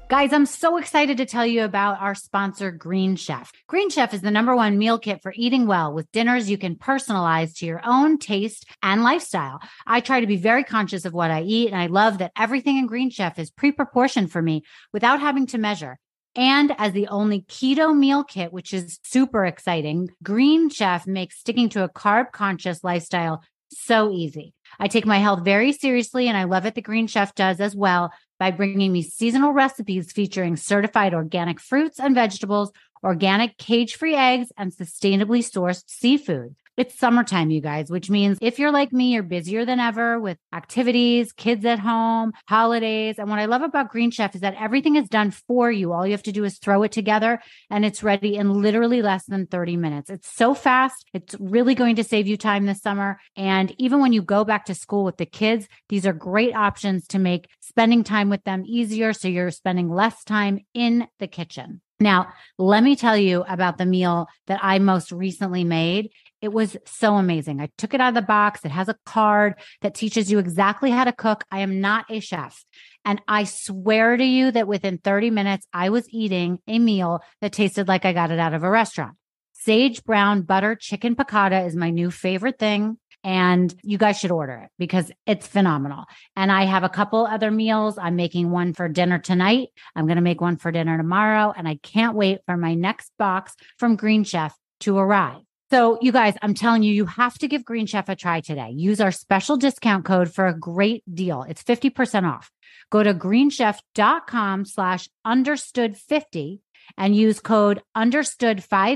Guys, 0.10 0.34
I'm 0.34 0.46
so 0.46 0.76
excited 0.76 1.18
to 1.18 1.26
tell 1.26 1.46
you 1.46 1.64
about 1.64 2.02
our 2.02 2.16
sponsor, 2.16 2.70
Green 2.70 3.16
Chef. 3.16 3.50
Green 3.68 3.90
Chef 3.90 4.14
is 4.14 4.20
the 4.20 4.30
number 4.30 4.54
one 4.54 4.78
meal 4.78 5.00
kit 5.00 5.22
for 5.22 5.32
eating 5.38 5.68
well 5.68 5.94
with 5.94 6.12
dinners 6.12 6.50
you 6.50 6.58
can 6.58 6.76
personalize 6.76 7.56
to 7.58 7.66
your 7.66 7.80
own 7.86 8.18
taste 8.18 8.66
and 8.84 9.04
lifestyle. 9.04 9.62
I 9.88 10.02
try 10.02 10.20
to 10.20 10.28
be 10.28 10.36
very 10.36 10.66
conscious 10.66 11.06
of 11.06 11.14
what 11.14 11.32
I 11.32 11.44
eat, 11.44 11.68
and 11.68 11.80
I 11.80 11.86
love 11.86 12.18
that 12.18 12.34
everything 12.36 12.78
in 12.78 12.88
Green 12.88 13.10
Chef 13.10 13.40
is 13.40 13.52
pre 13.52 13.72
proportioned 13.72 14.34
for 14.34 14.42
me 14.42 14.64
without 14.92 15.22
having 15.22 15.46
to 15.48 15.58
measure. 15.58 15.98
And 16.36 16.74
as 16.78 16.94
the 16.94 17.08
only 17.08 17.42
keto 17.42 17.96
meal 17.96 18.24
kit, 18.24 18.54
which 18.54 18.74
is 18.74 19.00
super 19.04 19.46
exciting, 19.46 20.10
Green 20.24 20.70
Chef 20.70 21.06
makes 21.06 21.40
sticking 21.40 21.70
to 21.70 21.84
a 21.84 21.90
carb 21.90 22.32
conscious 22.32 22.84
lifestyle 22.84 23.44
so 23.70 24.12
easy. 24.12 24.54
I 24.80 24.88
take 24.88 25.06
my 25.06 25.18
health 25.18 25.44
very 25.44 25.74
seriously, 25.74 26.28
and 26.28 26.38
I 26.38 26.46
love 26.46 26.66
it. 26.66 26.76
The 26.76 26.82
Green 26.82 27.08
Chef 27.08 27.36
does 27.36 27.60
as 27.60 27.76
well 27.76 28.12
by 28.40 28.52
bringing 28.52 28.92
me 28.92 29.02
seasonal 29.02 29.52
recipes 29.54 30.12
featuring 30.12 30.56
certified 30.56 31.14
organic 31.14 31.60
fruits 31.60 32.00
and 32.00 32.16
vegetables, 32.16 32.72
organic 33.04 33.58
cage 33.58 33.96
free 33.96 34.16
eggs, 34.16 34.52
and 34.58 34.72
sustainably 34.72 35.40
sourced 35.40 35.84
seafood. 35.88 36.56
It's 36.78 36.98
summertime, 36.98 37.52
you 37.52 37.62
guys, 37.62 37.90
which 37.90 38.10
means 38.10 38.38
if 38.42 38.58
you're 38.58 38.72
like 38.72 38.94
me, 38.94 39.14
you're 39.14 39.24
busier 39.24 39.66
than 39.66 39.80
ever 39.80 40.20
with 40.20 40.38
activities, 40.54 41.34
kids 41.34 41.66
at 41.66 41.80
home, 41.80 42.32
holidays. 42.48 43.20
And 43.20 43.30
what 43.30 43.40
I 43.40 43.46
love 43.46 43.62
about 43.62 43.90
Green 43.90 44.10
Chef 44.10 44.36
is 44.36 44.42
that 44.42 44.56
everything 44.60 44.96
is 44.96 45.10
done 45.10 45.32
for 45.32 45.70
you. 45.70 45.92
All 45.92 46.06
you 46.06 46.14
have 46.14 46.24
to 46.24 46.32
do 46.32 46.46
is 46.46 46.60
throw 46.60 46.84
it 46.84 46.92
together 46.92 47.42
and 47.70 47.84
it's 47.84 48.04
ready 48.04 48.36
in 48.36 48.62
literally 48.62 49.02
less 49.02 49.26
than 49.26 49.48
30 49.48 49.78
minutes. 49.78 50.10
It's 50.10 50.34
so 50.34 50.54
fast. 50.54 51.06
It's 51.14 51.36
really 51.40 51.76
going 51.76 51.98
to 51.98 52.04
save 52.04 52.28
you 52.28 52.38
time 52.38 52.66
this 52.66 52.82
summer. 52.82 53.20
And 53.36 53.76
even 53.78 54.00
when 54.00 54.14
you 54.14 54.22
go 54.22 54.46
back 54.46 54.66
to 54.66 54.76
school 54.76 55.04
with 55.04 55.18
the 55.18 55.26
kids, 55.26 55.68
these 55.90 56.06
are 56.06 56.14
great 56.14 56.56
options 56.56 57.06
to 57.08 57.20
make 57.20 57.50
spending 57.60 58.04
time 58.04 58.30
with 58.30 58.44
them 58.46 58.64
easier. 58.66 59.12
So 59.14 59.28
you're 59.28 59.52
spending 59.52 59.90
less 59.90 60.24
time 60.24 60.60
in 60.74 61.08
the 61.20 61.28
kitchen. 61.28 61.82
Now, 62.02 62.34
let 62.58 62.84
me 62.84 62.96
tell 62.96 63.16
you 63.16 63.46
about 63.48 63.78
the 63.78 63.86
meal 63.86 64.28
that 64.48 64.60
I 64.64 64.80
most 64.80 65.12
recently 65.12 65.64
made. 65.64 66.10
It 66.42 66.52
was 66.52 66.76
so 66.86 67.16
amazing. 67.16 67.62
I 67.62 67.70
took 67.78 67.94
it 67.94 68.02
out 68.02 68.10
of 68.10 68.16
the 68.16 68.24
box. 68.24 68.66
It 68.66 68.72
has 68.72 68.90
a 68.90 68.98
card 69.06 69.54
that 69.82 69.94
teaches 69.94 70.32
you 70.32 70.40
exactly 70.40 70.90
how 70.90 71.04
to 71.04 71.12
cook. 71.12 71.44
I 71.52 71.60
am 71.60 71.80
not 71.80 72.06
a 72.10 72.20
chef. 72.20 72.66
And 73.06 73.22
I 73.28 73.44
swear 73.44 74.18
to 74.18 74.24
you 74.24 74.50
that 74.52 74.68
within 74.68 74.98
30 74.98 75.30
minutes, 75.30 75.68
I 75.72 75.90
was 75.90 76.10
eating 76.10 76.58
a 76.68 76.80
meal 76.80 77.22
that 77.40 77.54
tasted 77.54 77.88
like 77.88 78.04
I 78.04 78.14
got 78.14 78.32
it 78.32 78.40
out 78.40 78.56
of 78.56 78.64
a 78.64 78.70
restaurant. 78.70 79.16
Sage 79.54 80.04
brown 80.04 80.42
butter 80.42 80.76
chicken 80.76 81.16
piccata 81.16 81.68
is 81.68 81.76
my 81.76 81.92
new 81.92 82.10
favorite 82.10 82.58
thing. 82.58 82.98
And 83.24 83.74
you 83.84 83.98
guys 83.98 84.20
should 84.20 84.32
order 84.32 84.54
it 84.64 84.70
because 84.80 85.12
it's 85.28 85.46
phenomenal. 85.46 86.06
And 86.36 86.52
I 86.52 86.66
have 86.66 86.84
a 86.84 86.90
couple 86.90 87.26
other 87.26 87.52
meals. 87.52 87.98
I'm 87.98 88.16
making 88.16 88.50
one 88.50 88.74
for 88.74 88.90
dinner 88.90 89.20
tonight. 89.20 89.70
I'm 89.96 90.08
going 90.08 90.16
to 90.16 90.24
make 90.24 90.42
one 90.42 90.58
for 90.58 90.72
dinner 90.72 90.98
tomorrow. 90.98 91.54
And 91.56 91.68
I 91.68 91.76
can't 91.84 92.16
wait 92.16 92.40
for 92.46 92.58
my 92.58 92.74
next 92.74 93.12
box 93.20 93.54
from 93.78 93.96
Green 93.96 94.24
Chef 94.24 94.56
to 94.82 94.98
arrive. 94.98 95.42
So, 95.72 96.00
you 96.02 96.12
guys, 96.12 96.34
I'm 96.42 96.54
telling 96.54 96.84
you, 96.84 96.94
you 96.94 97.06
have 97.06 97.38
to 97.40 97.48
give 97.48 97.64
Green 97.64 97.86
Chef 97.86 98.10
a 98.10 98.16
try 98.16 98.42
today. 98.42 98.72
Use 98.76 99.00
our 99.00 99.12
special 99.12 99.56
discount 99.56 100.04
code 100.04 100.34
for 100.34 100.48
a 100.48 100.58
great 100.58 101.02
deal. 101.14 101.44
It's 101.48 101.64
50% 101.64 102.30
off. 102.30 102.52
Go 102.90 103.02
to 103.02 103.14
greenchef.com 103.14 104.66
slash 104.66 105.08
understood 105.24 105.96
50 105.96 106.60
and 106.98 107.16
use 107.16 107.40
code 107.40 107.82
understood 107.96 108.62
50 108.62 108.96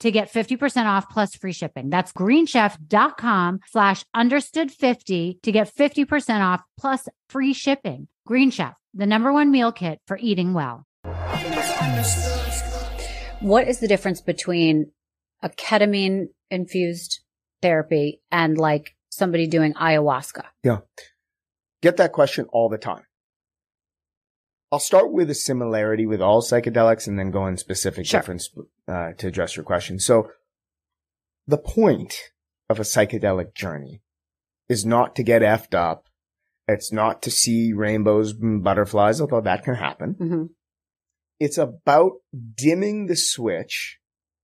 to 0.00 0.10
get 0.10 0.32
50% 0.32 0.86
off 0.86 1.08
plus 1.08 1.34
free 1.34 1.52
shipping. 1.52 1.90
That's 1.90 2.12
greenchef.com 2.12 3.60
slash 3.66 4.04
understood 4.14 4.70
50 4.70 5.38
to 5.42 5.52
get 5.52 5.74
50% 5.74 6.40
off 6.40 6.62
plus 6.78 7.08
free 7.28 7.52
shipping. 7.52 8.08
Green 8.26 8.50
Chef, 8.50 8.74
the 8.94 9.06
number 9.06 9.32
one 9.32 9.50
meal 9.50 9.72
kit 9.72 10.00
for 10.06 10.18
eating 10.20 10.52
well. 10.52 10.84
What 13.40 13.68
is 13.68 13.80
the 13.80 13.88
difference 13.88 14.20
between 14.20 14.90
a 15.42 15.48
ketamine 15.48 16.26
infused 16.50 17.20
therapy 17.62 18.20
and 18.30 18.58
like 18.58 18.94
somebody 19.08 19.46
doing 19.46 19.74
ayahuasca? 19.74 20.44
Yeah. 20.62 20.78
Get 21.80 21.96
that 21.98 22.12
question 22.12 22.46
all 22.52 22.68
the 22.68 22.78
time. 22.78 23.04
I'll 24.70 24.78
start 24.78 25.12
with 25.12 25.30
a 25.30 25.34
similarity 25.34 26.06
with 26.06 26.20
all 26.20 26.42
psychedelics 26.42 27.06
and 27.06 27.18
then 27.18 27.30
go 27.30 27.46
in 27.46 27.56
specific 27.56 28.06
Sure. 28.06 28.20
difference 28.20 28.50
uh, 28.86 29.12
to 29.12 29.26
address 29.26 29.56
your 29.56 29.64
question. 29.64 29.98
So 29.98 30.30
the 31.46 31.58
point 31.58 32.14
of 32.68 32.78
a 32.78 32.82
psychedelic 32.82 33.54
journey 33.54 34.02
is 34.68 34.84
not 34.84 35.16
to 35.16 35.22
get 35.22 35.42
effed 35.42 35.74
up. 35.74 36.08
It's 36.66 36.92
not 36.92 37.22
to 37.22 37.30
see 37.30 37.72
rainbows 37.72 38.32
and 38.32 38.62
butterflies, 38.62 39.20
although 39.20 39.40
that 39.40 39.64
can 39.64 39.76
happen. 39.76 40.14
Mm-hmm. 40.20 40.44
It's 41.40 41.56
about 41.56 42.12
dimming 42.54 43.06
the 43.06 43.16
switch 43.16 43.98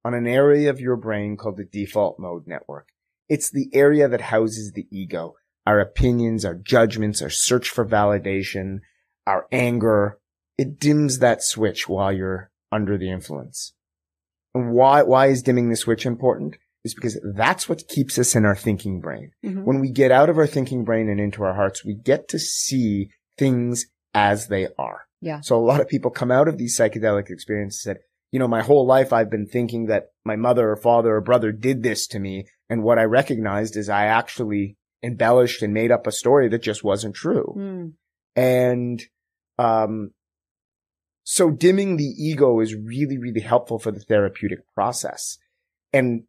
on 0.05 0.15
an 0.15 0.27
area 0.27 0.71
of 0.71 0.81
your 0.81 0.97
brain 0.97 1.37
called 1.37 1.59
the 1.59 1.65
default 1.65 2.19
mode 2.19 2.47
network. 2.47 2.89
It's 3.29 3.51
the 3.51 3.69
area 3.75 4.09
that 4.09 4.21
houses 4.23 4.73
the 4.73 4.87
ego, 4.91 5.35
our 5.67 5.81
opinions, 5.81 6.45
our 6.47 6.55
judgments, 6.55 7.21
our 7.21 7.31
search 7.31 7.69
for 7.69 7.85
validation, 7.85 8.79
our 9.27 9.47
anger. 9.53 10.19
It 10.59 10.79
dims 10.79 11.19
that 11.19 11.43
switch 11.43 11.89
while 11.89 12.13
you're 12.13 12.51
under 12.71 12.97
the 12.99 13.11
influence. 13.11 13.73
And 14.55 14.73
why, 14.73 15.03
why 15.03 15.27
is 15.27 15.43
dimming 15.43 15.71
the 15.71 15.77
switch 15.77 16.07
important? 16.07 16.57
Is 16.85 16.95
because 16.95 17.19
that's 17.35 17.69
what 17.69 17.89
keeps 17.89 18.19
us 18.19 18.37
in 18.37 18.45
our 18.45 18.55
thinking 18.55 19.01
brain. 19.01 19.31
Mhm. 19.45 19.65
When 19.65 19.81
we 19.81 19.91
get 19.91 20.11
out 20.11 20.29
of 20.29 20.39
our 20.39 20.47
thinking 20.47 20.85
brain 20.85 21.09
and 21.09 21.19
into 21.19 21.43
our 21.43 21.55
hearts, 21.55 21.85
we 21.85 21.95
get 21.95 22.29
to 22.29 22.39
see 22.39 23.11
things 23.39 23.87
as 24.13 24.49
they 24.49 24.69
are. 24.79 25.03
Yeah. 25.21 25.41
So 25.41 25.57
a 25.57 25.65
lot 25.65 25.81
of 25.81 25.89
people 25.89 26.11
come 26.11 26.31
out 26.31 26.47
of 26.47 26.59
these 26.59 26.79
psychedelic 26.79 27.31
experiences 27.31 27.87
and 27.87 27.97
said, 27.97 28.05
you 28.31 28.39
know, 28.39 28.49
my 28.49 28.63
whole 28.63 28.87
life 28.87 29.13
I've 29.13 29.31
been 29.31 29.47
thinking 29.47 29.87
that 29.87 30.09
my 30.25 30.37
mother 30.37 30.71
or 30.71 30.77
father 30.77 31.17
or 31.17 31.21
brother 31.21 31.53
did 31.53 31.83
this 31.83 32.07
to 32.09 32.19
me. 32.19 32.47
And 32.69 32.83
what 32.83 32.99
I 32.99 33.05
recognized 33.05 33.77
is 33.77 33.89
I 33.89 34.07
actually 34.07 34.77
embellished 35.03 35.63
and 35.63 35.73
made 35.73 35.91
up 35.91 36.07
a 36.07 36.13
story 36.13 36.49
that 36.49 36.63
just 36.63 36.85
wasn't 36.85 37.15
true. 37.15 37.55
Mm. 37.57 37.93
And, 38.37 39.03
um, 39.59 40.11
so 41.25 41.51
dimming 41.51 41.97
the 41.97 42.05
ego 42.05 42.61
is 42.61 42.75
really, 42.75 43.19
really 43.19 43.41
helpful 43.41 43.79
for 43.79 43.91
the 43.91 44.01
therapeutic 44.01 44.61
process. 44.75 45.39
And 45.93 46.25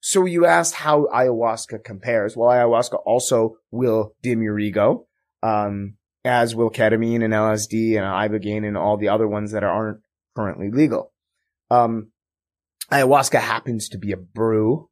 so 0.00 0.24
you 0.24 0.46
asked 0.46 0.74
how 0.74 1.06
ayahuasca 1.06 1.84
compares. 1.84 2.36
Well, 2.36 2.50
ayahuasca 2.50 3.00
also 3.04 3.56
will 3.70 4.14
dim 4.22 4.42
your 4.42 4.58
ego, 4.58 5.06
um, 5.42 5.94
as 6.24 6.54
will 6.54 6.70
ketamine 6.70 7.24
and 7.24 7.32
LSD 7.32 7.96
and 7.96 8.04
ibogaine 8.04 8.66
and 8.66 8.76
all 8.76 8.96
the 8.96 9.08
other 9.08 9.26
ones 9.26 9.52
that 9.52 9.64
aren't 9.64 10.00
currently 10.36 10.70
legal. 10.70 11.12
Um, 11.70 12.12
ayahuasca 12.92 13.40
happens 13.40 13.88
to 13.90 13.98
be 13.98 14.12
a 14.12 14.16
brew, 14.16 14.89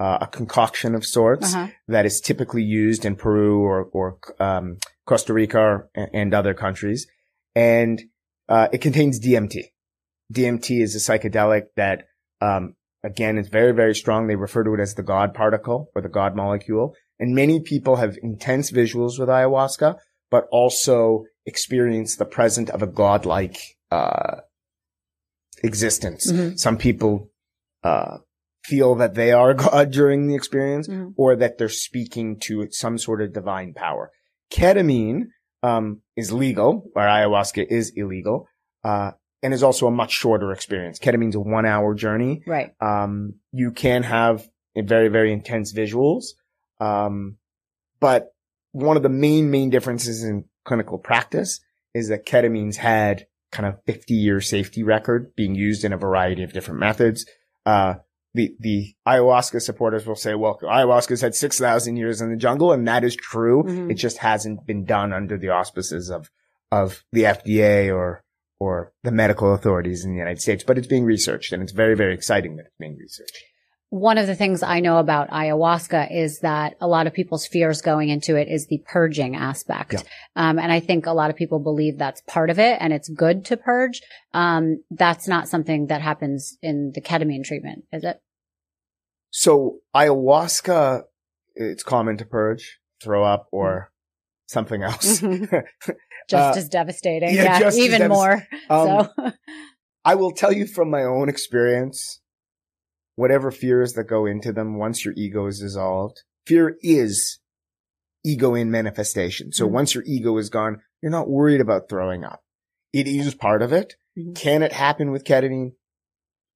uh, 0.00 0.18
a 0.22 0.26
concoction 0.38 0.94
of 0.94 1.04
sorts 1.04 1.54
Uh-huh. 1.54 1.68
that 1.94 2.04
is 2.06 2.20
typically 2.20 2.62
used 2.62 3.04
in 3.04 3.14
Peru 3.16 3.60
or, 3.70 3.78
or 3.92 4.06
um, 4.48 4.66
Costa 5.06 5.32
Rica 5.34 5.84
and, 5.94 6.08
and 6.20 6.34
other 6.34 6.54
countries. 6.54 7.06
And 7.54 7.96
uh, 8.48 8.68
it 8.72 8.80
contains 8.80 9.20
DMT. 9.20 9.56
DMT 10.32 10.80
is 10.86 10.92
a 10.96 10.98
psychedelic 11.06 11.64
that, 11.76 11.98
um, 12.40 12.74
again, 13.04 13.36
is 13.38 13.48
very, 13.48 13.72
very 13.72 13.94
strong. 13.94 14.26
They 14.26 14.36
refer 14.36 14.64
to 14.64 14.74
it 14.74 14.80
as 14.80 14.94
the 14.94 15.02
God 15.14 15.34
particle 15.34 15.90
or 15.94 16.00
the 16.02 16.08
God 16.20 16.34
molecule. 16.34 16.94
And 17.18 17.34
many 17.34 17.60
people 17.60 17.96
have 17.96 18.16
intense 18.22 18.70
visuals 18.70 19.18
with 19.18 19.28
ayahuasca, 19.28 19.96
but 20.30 20.44
also 20.50 21.24
experience 21.44 22.16
the 22.16 22.24
present 22.24 22.70
of 22.70 22.80
a 22.82 22.86
godlike 22.86 23.58
uh, 23.90 24.36
existence. 25.62 26.30
Mhm. 26.32 26.58
Some 26.58 26.76
people 26.78 27.30
uh, 27.82 28.18
feel 28.64 28.94
that 28.96 29.14
they 29.14 29.32
are 29.32 29.54
God 29.66 29.90
during 29.90 30.26
the 30.26 30.34
experience 30.34 30.88
Mhm. 30.88 31.14
or 31.16 31.36
that 31.36 31.58
they're 31.58 31.68
speaking 31.68 32.38
to 32.40 32.68
some 32.70 32.98
sort 32.98 33.22
of 33.22 33.32
divine 33.32 33.72
power. 33.74 34.10
Ketamine 34.52 35.26
um, 35.62 36.00
is 36.16 36.32
legal, 36.32 36.84
or 36.96 37.02
ayahuasca 37.02 37.66
is 37.68 37.92
illegal, 37.94 38.46
uh, 38.82 39.10
and 39.42 39.52
is 39.54 39.62
also 39.62 39.86
a 39.86 39.90
much 39.90 40.10
shorter 40.12 40.52
experience. 40.52 40.98
Ketamine's 40.98 41.34
a 41.36 41.40
one 41.40 41.66
hour 41.66 41.94
journey. 41.94 42.42
Right. 42.46 42.70
Um, 42.80 43.34
you 43.52 43.70
can 43.72 44.02
have 44.02 44.48
a 44.76 44.82
very, 44.82 45.08
very 45.08 45.32
intense 45.32 45.72
visuals. 45.72 46.24
Um, 46.80 47.36
but 48.00 48.28
one 48.72 48.96
of 48.96 49.02
the 49.02 49.08
main, 49.10 49.50
main 49.50 49.68
differences 49.70 50.24
in 50.24 50.44
clinical 50.64 50.98
practice 50.98 51.60
is 51.94 52.08
that 52.08 52.24
ketamine's 52.26 52.76
had 52.78 53.26
kind 53.52 53.66
of 53.66 53.82
50 53.86 54.14
year 54.14 54.40
safety 54.40 54.82
record 54.82 55.34
being 55.36 55.54
used 55.54 55.84
in 55.84 55.92
a 55.92 55.96
variety 55.98 56.42
of 56.42 56.52
different 56.52 56.80
methods. 56.80 57.26
Uh, 57.66 57.94
the, 58.34 58.54
the 58.60 58.94
ayahuasca 59.06 59.60
supporters 59.60 60.06
will 60.06 60.14
say, 60.14 60.34
well, 60.34 60.58
ayahuasca's 60.62 61.20
had 61.20 61.34
6,000 61.34 61.96
years 61.96 62.20
in 62.20 62.30
the 62.30 62.36
jungle. 62.36 62.72
And 62.72 62.86
that 62.86 63.04
is 63.04 63.16
true. 63.16 63.64
Mhm. 63.64 63.90
It 63.90 63.94
just 63.94 64.18
hasn't 64.18 64.66
been 64.66 64.84
done 64.84 65.12
under 65.12 65.36
the 65.36 65.48
auspices 65.50 66.10
of, 66.10 66.30
of 66.70 67.04
the 67.12 67.22
FDA 67.22 67.92
or, 67.94 68.22
or 68.60 68.92
the 69.02 69.10
medical 69.10 69.52
authorities 69.54 70.04
in 70.04 70.12
the 70.12 70.18
United 70.18 70.40
States, 70.40 70.62
but 70.64 70.78
it's 70.78 70.86
being 70.86 71.04
researched 71.04 71.52
and 71.52 71.62
it's 71.62 71.72
very, 71.72 71.96
very 71.96 72.14
exciting 72.14 72.56
that 72.56 72.66
it's 72.66 72.76
being 72.78 72.96
researched. 72.96 73.38
One 73.90 74.18
of 74.18 74.28
the 74.28 74.36
things 74.36 74.62
I 74.62 74.78
know 74.78 74.98
about 74.98 75.30
ayahuasca 75.30 76.14
is 76.16 76.40
that 76.40 76.74
a 76.80 76.86
lot 76.86 77.08
of 77.08 77.12
people's 77.12 77.44
fears 77.46 77.82
going 77.82 78.08
into 78.08 78.36
it 78.36 78.46
is 78.48 78.68
the 78.68 78.80
purging 78.86 79.34
aspect. 79.34 79.92
Yeah. 79.94 80.00
Um, 80.36 80.58
and 80.60 80.70
I 80.70 80.78
think 80.78 81.06
a 81.06 81.12
lot 81.12 81.28
of 81.30 81.34
people 81.36 81.58
believe 81.58 81.98
that's 81.98 82.22
part 82.28 82.50
of 82.50 82.60
it 82.60 82.78
and 82.80 82.92
it's 82.92 83.08
good 83.08 83.44
to 83.46 83.56
purge. 83.56 84.00
Um, 84.32 84.82
that's 84.92 85.26
not 85.26 85.48
something 85.48 85.88
that 85.88 86.02
happens 86.02 86.56
in 86.62 86.92
the 86.94 87.00
ketamine 87.00 87.42
treatment, 87.44 87.84
is 87.92 88.04
it? 88.04 88.20
So 89.30 89.78
ayahuasca, 89.94 91.02
it's 91.56 91.82
common 91.82 92.16
to 92.18 92.24
purge, 92.24 92.78
throw 93.02 93.24
up, 93.24 93.48
or 93.50 93.90
something 94.46 94.82
else. 94.84 95.20
Mhm. 95.20 95.48
Just 96.28 96.56
Uh, 96.56 96.58
as 96.58 96.68
devastating. 96.68 97.34
yeah, 97.34 97.58
Yeah. 97.58 97.70
even 97.74 98.00
devas- 98.02 98.16
more. 98.16 98.46
Um, 98.68 99.08
so 99.16 99.32
I 100.04 100.14
will 100.14 100.30
tell 100.30 100.52
you 100.52 100.66
from 100.68 100.90
my 100.90 101.02
own 101.02 101.28
experience, 101.28 102.19
whatever 103.20 103.50
fears 103.50 103.92
that 103.92 104.04
go 104.04 104.24
into 104.24 104.50
them, 104.52 104.78
once 104.78 105.04
your 105.04 105.12
ego 105.16 105.46
is 105.46 105.60
dissolved, 105.60 106.22
fear 106.46 106.76
is 106.82 107.38
ego 108.24 108.54
in 108.54 108.70
manifestation. 108.70 109.52
So 109.52 109.66
Mhm. 109.68 109.72
once 109.72 109.94
your 109.94 110.04
ego 110.06 110.36
is 110.38 110.48
gone, 110.48 110.80
you're 111.02 111.12
not 111.12 111.28
worried 111.28 111.60
about 111.60 111.88
throwing 111.88 112.24
up. 112.24 112.42
It 112.92 113.06
is 113.06 113.34
part 113.34 113.62
of 113.62 113.72
it. 113.72 113.96
Mhm. 114.18 114.34
Can 114.34 114.62
it 114.62 114.72
happen 114.72 115.10
with 115.10 115.24
ketamine? 115.24 115.72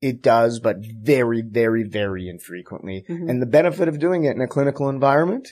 It 0.00 0.22
does, 0.22 0.58
but 0.60 0.76
very, 0.80 1.42
very, 1.42 1.82
very 1.82 2.28
infrequently. 2.28 3.04
Mhm. 3.08 3.28
And 3.30 3.42
the 3.42 3.46
benefit 3.46 3.88
of 3.88 3.98
doing 3.98 4.24
it 4.24 4.34
in 4.36 4.40
a 4.42 4.48
clinical 4.48 4.88
environment 4.88 5.48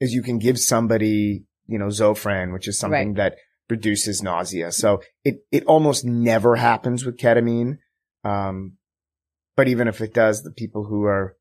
is 0.00 0.12
you 0.12 0.22
can 0.22 0.38
give 0.38 0.58
somebody, 0.58 1.44
you 1.66 1.78
know, 1.78 1.86
Zofran, 1.88 2.52
which 2.52 2.68
is 2.68 2.78
something 2.78 3.08
Right. 3.14 3.16
that 3.16 3.36
reduces 3.70 4.22
nausea. 4.22 4.72
So 4.72 5.02
it, 5.24 5.44
it 5.52 5.64
almost 5.66 6.04
never 6.04 6.56
happens 6.56 7.04
with 7.04 7.16
ketamine. 7.16 7.78
Um, 8.24 8.77
but 9.58 9.66
even 9.66 9.88
if 9.88 10.00
it 10.00 10.14
does, 10.14 10.44
the 10.44 10.52
people 10.52 10.84
who 10.84 11.02
are 11.02 11.36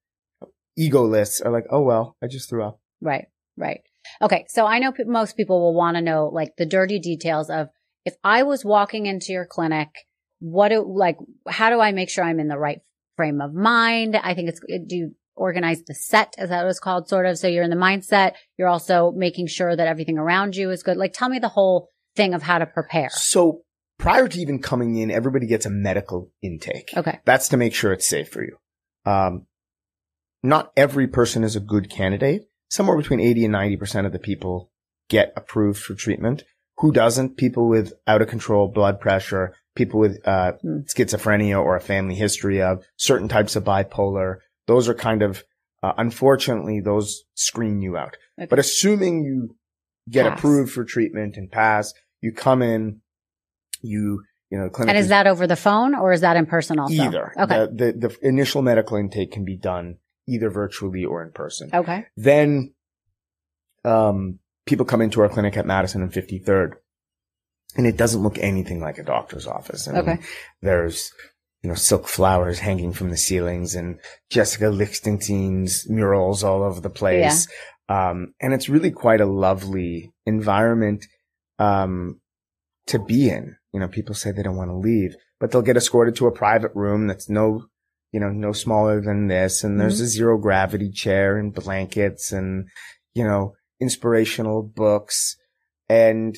egoless 0.75 1.39
are 1.45 1.51
like, 1.51 1.67
oh, 1.69 1.83
well, 1.83 2.17
I 2.19 2.25
just 2.25 2.49
threw 2.49 2.63
up. 2.63 2.81
Right, 2.99 3.27
right. 3.55 3.81
Okay, 4.23 4.47
so 4.49 4.65
I 4.65 4.79
know 4.79 4.91
pe- 4.91 5.03
most 5.03 5.37
people 5.37 5.61
will 5.61 5.75
want 5.75 5.97
to 5.97 6.01
know 6.01 6.25
like 6.33 6.55
the 6.57 6.65
dirty 6.65 6.97
details 6.97 7.51
of 7.51 7.67
if 8.05 8.15
I 8.23 8.41
was 8.41 8.65
walking 8.65 9.05
into 9.05 9.33
your 9.33 9.45
clinic, 9.45 9.89
what 10.39 10.69
do 10.69 10.83
like 10.83 11.17
how 11.47 11.69
do 11.69 11.79
I 11.79 11.91
make 11.91 12.09
sure 12.09 12.23
I'm 12.23 12.39
in 12.39 12.47
the 12.47 12.57
right 12.57 12.79
frame 13.17 13.39
of 13.39 13.53
mind? 13.53 14.15
I 14.15 14.33
think 14.33 14.49
it's 14.49 14.61
do 14.87 14.95
you 14.95 15.15
organize 15.35 15.83
the 15.83 15.93
set 15.93 16.33
as 16.39 16.49
that 16.49 16.65
was 16.65 16.79
called 16.79 17.07
sort 17.07 17.27
of 17.27 17.37
so 17.37 17.47
you're 17.47 17.63
in 17.63 17.69
the 17.69 17.75
mindset, 17.75 18.33
you're 18.57 18.67
also 18.67 19.11
making 19.15 19.45
sure 19.45 19.75
that 19.75 19.87
everything 19.87 20.17
around 20.17 20.55
you 20.55 20.71
is 20.71 20.81
good. 20.81 20.97
Like 20.97 21.13
tell 21.13 21.29
me 21.29 21.37
the 21.37 21.49
whole 21.49 21.89
thing 22.15 22.33
of 22.33 22.41
how 22.41 22.57
to 22.57 22.65
prepare. 22.65 23.09
So 23.11 23.61
prior 23.97 24.27
to 24.27 24.39
even 24.39 24.61
coming 24.61 24.95
in, 24.95 25.11
everybody 25.11 25.47
gets 25.47 25.65
a 25.65 25.69
medical 25.69 26.31
intake. 26.41 26.91
Okay. 26.95 27.19
That's 27.25 27.49
to 27.49 27.57
make 27.57 27.73
sure 27.73 27.91
it's 27.93 28.07
safe 28.07 28.29
for 28.29 28.43
you. 28.43 28.57
Um, 29.05 29.47
not 30.43 30.71
every 30.77 31.07
person 31.07 31.43
is 31.43 31.55
a 31.55 31.59
good 31.59 31.89
candidate. 31.89 32.43
Somewhere 32.69 32.97
between 32.97 33.19
80 33.19 33.45
and 33.45 33.53
90% 33.55 34.05
of 34.05 34.11
the 34.11 34.19
people 34.19 34.71
get 35.09 35.33
approved 35.35 35.81
for 35.81 35.95
treatment. 35.95 36.43
Who 36.79 36.91
doesn't? 36.91 37.37
People 37.37 37.67
with 37.69 37.93
out 38.05 38.21
of 38.21 38.27
control 38.27 38.67
blood 38.67 38.99
pressure, 38.99 39.55
people 39.75 39.99
with, 39.99 40.19
uh, 40.27 40.53
Hmm. 40.61 40.79
schizophrenia 40.81 41.63
or 41.63 41.75
a 41.75 41.81
family 41.81 42.15
history 42.15 42.61
of 42.61 42.83
certain 42.97 43.27
types 43.27 43.55
of 43.55 43.63
bipolar. 43.63 44.37
Those 44.67 44.87
are 44.89 44.93
kind 44.93 45.21
of, 45.23 45.43
uh, 45.81 45.93
unfortunately, 45.97 46.81
those 46.81 47.23
screen 47.35 47.81
you 47.81 47.97
out. 47.97 48.15
Okay. 48.39 48.47
But 48.47 48.59
assuming 48.59 49.23
you 49.23 49.55
get 50.09 50.27
Pass. 50.29 50.37
approved 50.39 50.71
for 50.71 50.83
treatment 50.83 51.35
and 51.37 51.49
pass, 51.51 51.93
you 52.21 52.31
come 52.31 52.61
in, 52.61 53.01
you, 53.81 54.23
you 54.49 54.57
know, 54.57 54.69
clinic 54.69 54.89
And 54.89 54.97
is 54.97 55.09
that 55.09 55.27
over 55.27 55.45
the 55.47 55.55
phone 55.55 55.93
or 55.95 56.11
is 56.11 56.21
that 56.21 56.37
in 56.37 56.45
person 56.45 56.79
also? 56.79 56.93
either. 56.93 57.33
Okay. 57.37 57.67
The, 57.71 57.93
the, 57.97 58.07
the 58.07 58.17
initial 58.27 58.61
medical 58.61 58.97
intake 58.97 59.31
can 59.31 59.43
be 59.45 59.55
done 59.57 59.97
either 60.27 60.49
virtually 60.49 61.05
or 61.05 61.23
in 61.23 61.31
person. 61.31 61.69
okay. 61.73 62.05
Then, 62.15 62.73
um, 63.85 64.39
people 64.65 64.85
come 64.85 65.01
into 65.01 65.21
our 65.21 65.29
clinic 65.29 65.55
at 65.57 65.65
Madison 65.65 66.01
and 66.01 66.11
53rd 66.11 66.73
and 67.77 67.87
it 67.87 67.95
doesn't 67.97 68.21
look 68.23 68.37
anything 68.39 68.79
like 68.81 68.97
a 68.97 69.03
doctor's 69.03 69.47
office. 69.47 69.87
I 69.87 69.91
mean, 69.91 70.01
Okay. 70.01 70.17
There's, 70.61 71.11
you 71.61 71.69
know, 71.69 71.75
silk 71.75 72.07
flowers 72.07 72.59
hanging 72.59 72.91
from 72.93 73.09
the 73.09 73.17
ceilings 73.17 73.75
and 73.75 73.99
Jessica 74.29 74.69
Lichtenstein's 74.69 75.89
murals 75.89 76.43
all 76.43 76.63
over 76.63 76.81
the 76.81 76.89
place. 76.89 77.47
Yeah. 77.89 78.09
Um, 78.09 78.33
and 78.41 78.53
it's 78.53 78.67
really 78.67 78.91
quite 78.91 79.21
a 79.21 79.25
lovely 79.25 80.11
environment, 80.25 81.05
um, 81.59 82.19
to 82.87 82.99
be 82.99 83.29
in. 83.29 83.55
You 83.77 83.81
know, 83.81 83.87
people 83.87 84.15
say 84.15 84.31
they 84.31 84.41
don't 84.41 84.57
want 84.57 84.71
to 84.71 84.75
leave, 84.75 85.15
but 85.39 85.51
they'll 85.51 85.61
get 85.61 85.77
escorted 85.77 86.15
to 86.15 86.25
a 86.25 86.31
private 86.31 86.71
room 86.73 87.05
that's 87.05 87.29
no, 87.29 87.67
you 88.11 88.19
know, 88.19 88.31
no 88.31 88.53
smaller 88.53 88.99
than 88.99 89.27
this. 89.27 89.63
And 89.63 89.79
there's 89.79 90.01
a 90.01 90.07
zero 90.07 90.39
gravity 90.39 90.89
chair 90.89 91.37
and 91.37 91.53
blankets 91.53 92.31
and, 92.31 92.69
you 93.13 93.23
know, 93.23 93.53
inspirational 93.79 94.63
books. 94.63 95.35
And 95.87 96.35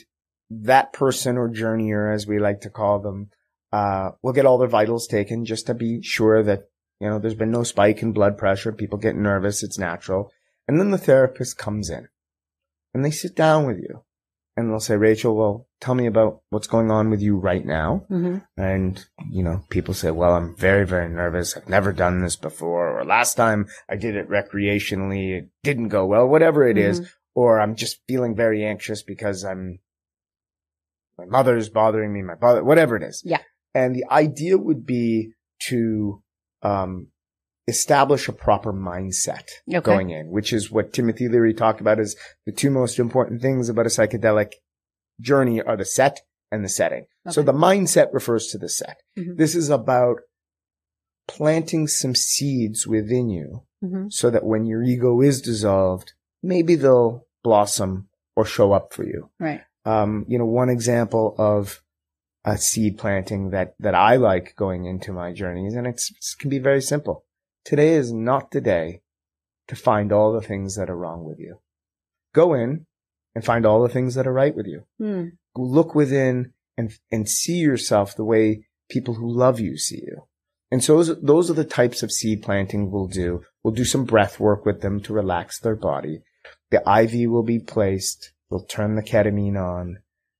that 0.49 0.91
person 0.91 1.37
or 1.37 1.47
journeyer, 1.47 2.13
as 2.13 2.27
we 2.27 2.39
like 2.39 2.59
to 2.61 2.69
call 2.69 2.99
them, 2.99 3.29
uh, 3.71 4.09
will 4.21 4.33
get 4.33 4.45
all 4.45 4.57
their 4.57 4.67
vitals 4.67 5.07
taken 5.07 5.45
just 5.45 5.67
to 5.67 5.73
be 5.73 6.01
sure 6.01 6.43
that 6.43 6.63
You 6.99 7.09
know, 7.09 7.19
there's 7.19 7.35
been 7.35 7.51
no 7.51 7.63
spike 7.63 8.01
in 8.01 8.11
blood 8.11 8.37
pressure. 8.37 8.73
People 8.73 8.97
get 8.99 9.15
nervous. 9.15 9.63
It's 9.63 9.79
natural. 9.79 10.31
And 10.67 10.79
then 10.79 10.91
the 10.91 10.97
therapist 10.97 11.57
comes 11.57 11.89
in 11.89 12.09
and 12.93 13.05
they 13.05 13.11
sit 13.11 13.35
down 13.35 13.65
with 13.65 13.77
you 13.77 14.03
and 14.59 14.69
they'll 14.69 14.79
say, 14.79 14.95
Rachel, 14.95 15.35
well, 15.35 15.67
tell 15.81 15.95
me 15.95 16.05
about 16.05 16.41
what's 16.49 16.67
going 16.67 16.91
on 16.91 17.09
with 17.09 17.21
you 17.21 17.37
right 17.37 17.65
now. 17.65 18.05
Mhm. 18.09 18.45
And, 18.57 19.05
you 19.31 19.41
know, 19.43 19.63
people 19.69 19.93
say, 19.93 20.11
well, 20.11 20.33
I'm 20.35 20.55
very, 20.55 20.85
very 20.85 21.09
nervous. 21.09 21.55
I've 21.57 21.69
never 21.69 21.93
done 21.93 22.21
this 22.21 22.35
before. 22.35 22.99
Or 22.99 23.05
last 23.05 23.35
time 23.35 23.67
I 23.89 23.95
did 23.95 24.15
it 24.15 24.29
recreationally, 24.29 25.37
it 25.37 25.49
didn't 25.63 25.87
go 25.89 26.05
well, 26.05 26.27
whatever 26.27 26.67
it 26.67 26.77
is. 26.77 27.01
Mhm. 27.01 27.07
Or 27.35 27.59
I'm 27.59 27.75
just 27.75 28.01
feeling 28.07 28.35
very 28.35 28.65
anxious 28.65 29.01
because 29.03 29.43
I'm, 29.43 29.79
my 31.17 31.25
mother's 31.25 31.69
bothering 31.69 32.13
me, 32.13 32.21
my 32.21 32.35
father, 32.35 32.63
whatever 32.63 32.95
it 32.95 33.03
is. 33.03 33.21
Yeah. 33.25 33.41
And 33.73 33.95
the 33.95 34.05
idea 34.11 34.57
would 34.57 34.85
be 34.85 35.33
to, 35.67 36.21
um, 36.61 37.07
establish 37.69 38.27
a 38.27 38.33
proper 38.33 38.73
mindset 38.73 39.47
Okay. 39.67 39.79
going 39.81 40.09
in, 40.09 40.29
which 40.29 40.51
is 40.51 40.69
what 40.71 40.91
Timothy 40.93 41.27
Leary 41.29 41.53
talked 41.53 41.79
about 41.81 41.99
as 41.99 42.15
the 42.45 42.51
two 42.51 42.69
most 42.71 42.99
important 42.99 43.41
things 43.41 43.69
about 43.69 43.85
a 43.85 43.89
psychedelic 43.89 44.53
journey 45.21 45.61
are 45.61 45.77
the 45.77 45.85
set 45.85 46.21
and 46.51 46.63
the 46.65 46.69
setting. 46.69 47.05
So 47.29 47.41
the 47.43 47.53
mindset 47.53 48.07
refers 48.13 48.47
to 48.47 48.57
the 48.57 48.69
set. 48.69 48.97
Mhm. 49.17 49.37
This 49.37 49.53
is 49.55 49.69
about 49.69 50.17
planting 51.27 51.87
some 51.87 52.15
seeds 52.15 52.87
within 52.87 53.29
you 53.29 53.63
Mhm. 53.83 54.11
so 54.11 54.29
that 54.29 54.43
when 54.45 54.65
your 54.65 54.81
ego 54.83 55.21
is 55.21 55.41
dissolved, 55.41 56.13
maybe 56.41 56.75
they'll 56.75 57.27
blossom 57.43 58.09
or 58.35 58.45
show 58.45 58.71
up 58.71 58.93
for 58.93 59.03
you. 59.05 59.29
Right. 59.39 59.61
Um, 59.85 60.25
you 60.27 60.37
know, 60.39 60.45
one 60.45 60.69
example 60.69 61.35
of 61.37 61.81
a 62.45 62.57
seed 62.57 62.97
planting 62.97 63.51
that, 63.51 63.75
that 63.79 63.93
I 63.95 64.15
like 64.15 64.55
going 64.55 64.85
into 64.85 65.11
my 65.13 65.33
journeys, 65.33 65.75
and 65.75 65.85
it's, 65.85 66.09
it 66.09 66.39
can 66.39 66.49
be 66.49 66.59
very 66.59 66.81
simple. 66.81 67.25
Today 67.65 67.93
is 67.93 68.11
not 68.11 68.51
the 68.51 68.61
day 68.61 69.01
to 69.67 69.75
find 69.75 70.11
all 70.11 70.33
the 70.33 70.45
things 70.45 70.75
that 70.75 70.89
are 70.89 70.97
wrong 70.97 71.23
with 71.23 71.39
you. 71.39 71.59
Go 72.33 72.53
in 72.53 72.85
and 73.35 73.45
find 73.45 73.65
all 73.65 73.83
the 73.83 73.93
things 73.93 74.15
that 74.15 74.27
are 74.27 74.33
right 74.33 74.55
with 74.55 74.65
you. 74.65 74.83
Hmm. 74.97 75.29
Look 75.55 75.93
within 75.95 76.53
and, 76.77 76.91
and 77.11 77.29
see 77.29 77.57
yourself 77.57 78.15
the 78.15 78.23
way 78.23 78.65
people 78.89 79.15
who 79.15 79.31
love 79.31 79.59
you 79.59 79.77
see 79.77 80.01
you. 80.05 80.23
And 80.71 80.83
so 80.83 80.97
those, 80.97 81.21
those 81.21 81.49
are 81.49 81.55
the 81.55 81.63
types 81.63 82.03
of 82.03 82.11
seed 82.11 82.41
planting 82.41 82.91
we'll 82.91 83.07
do. 83.07 83.43
We'll 83.63 83.73
do 83.73 83.85
some 83.85 84.05
breath 84.05 84.39
work 84.39 84.65
with 84.65 84.81
them 84.81 84.99
to 85.01 85.13
relax 85.13 85.59
their 85.59 85.75
body. 85.75 86.21
The 86.71 86.77
IV 86.77 87.29
will 87.29 87.43
be 87.43 87.59
placed. 87.59 88.31
We'll 88.49 88.65
turn 88.65 88.95
the 88.95 89.03
ketamine 89.03 89.57
on. 89.57 89.99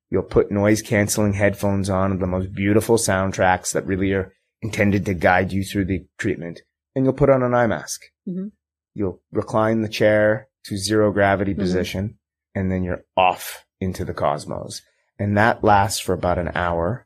You'll 0.10 0.24
put 0.24 0.52
noise 0.52 0.82
canceling 0.82 1.34
headphones 1.34 1.90
on, 1.90 2.20
the 2.20 2.28
most 2.28 2.54
beautiful 2.54 2.98
soundtracks 2.98 3.74
that 3.74 3.86
really 3.86 4.12
are 4.14 4.34
intended 4.62 5.06
to 5.06 5.14
guide 5.14 5.52
you 5.52 5.64
through 5.64 5.86
the 5.86 6.06
treatment. 6.18 6.62
And 6.96 7.06
you'll 7.06 7.14
put 7.14 7.30
on 7.30 7.44
an 7.44 7.54
eye 7.54 7.68
mask. 7.68 8.02
Mhm. 8.28 8.52
You'll 8.94 9.22
recline 9.32 9.82
the 9.82 9.90
chair 9.90 10.48
to 10.66 10.78
zero 10.78 11.12
gravity 11.12 11.54
Mhm. 11.54 11.60
position 11.60 12.20
and 12.56 12.72
then 12.72 12.84
you're 12.84 13.04
off 13.16 13.66
into 13.80 14.04
the 14.04 14.14
cosmos. 14.14 14.82
And 15.18 15.38
that 15.38 15.64
lasts 15.64 16.00
for 16.00 16.14
about 16.14 16.38
an 16.40 16.52
hour. 16.56 17.06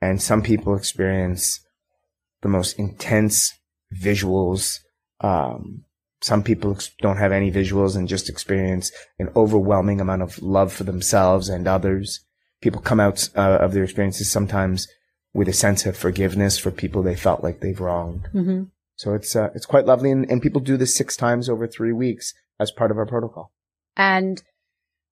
And 0.00 0.20
some 0.22 0.42
people 0.42 0.76
experience 0.76 1.60
the 2.42 2.48
most 2.48 2.78
intense 2.78 3.52
visuals. 3.94 4.80
Um, 5.20 5.84
some 6.20 6.42
people 6.42 6.76
don't 7.00 7.16
have 7.16 7.32
any 7.32 7.50
visuals 7.50 7.96
and 7.96 8.08
just 8.08 8.28
experience 8.28 8.92
an 9.18 9.30
overwhelming 9.34 10.00
amount 10.00 10.22
of 10.22 10.40
love 10.42 10.72
for 10.72 10.84
themselves 10.84 11.48
and 11.48 11.66
others. 11.66 12.20
People 12.60 12.80
come 12.80 13.00
out 13.00 13.28
uh, 13.36 13.58
of 13.60 13.72
their 13.72 13.84
experiences 13.84 14.30
sometimes 14.30 14.88
with 15.34 15.48
a 15.48 15.52
sense 15.52 15.86
of 15.86 15.96
forgiveness 15.96 16.58
for 16.58 16.70
people 16.70 17.02
they 17.02 17.14
felt 17.16 17.42
like 17.42 17.60
they've 17.60 17.80
wronged. 17.80 18.26
hmm 18.32 18.64
So 18.96 19.14
it's 19.14 19.36
uh, 19.36 19.50
it's 19.54 19.66
quite 19.66 19.86
lovely, 19.86 20.10
and, 20.10 20.28
and 20.30 20.42
people 20.42 20.60
do 20.60 20.76
this 20.76 20.96
six 20.96 21.16
times 21.16 21.48
over 21.48 21.66
three 21.66 21.92
weeks 21.92 22.32
as 22.58 22.70
part 22.72 22.90
of 22.90 22.96
our 22.98 23.06
protocol. 23.06 23.52
And 23.96 24.42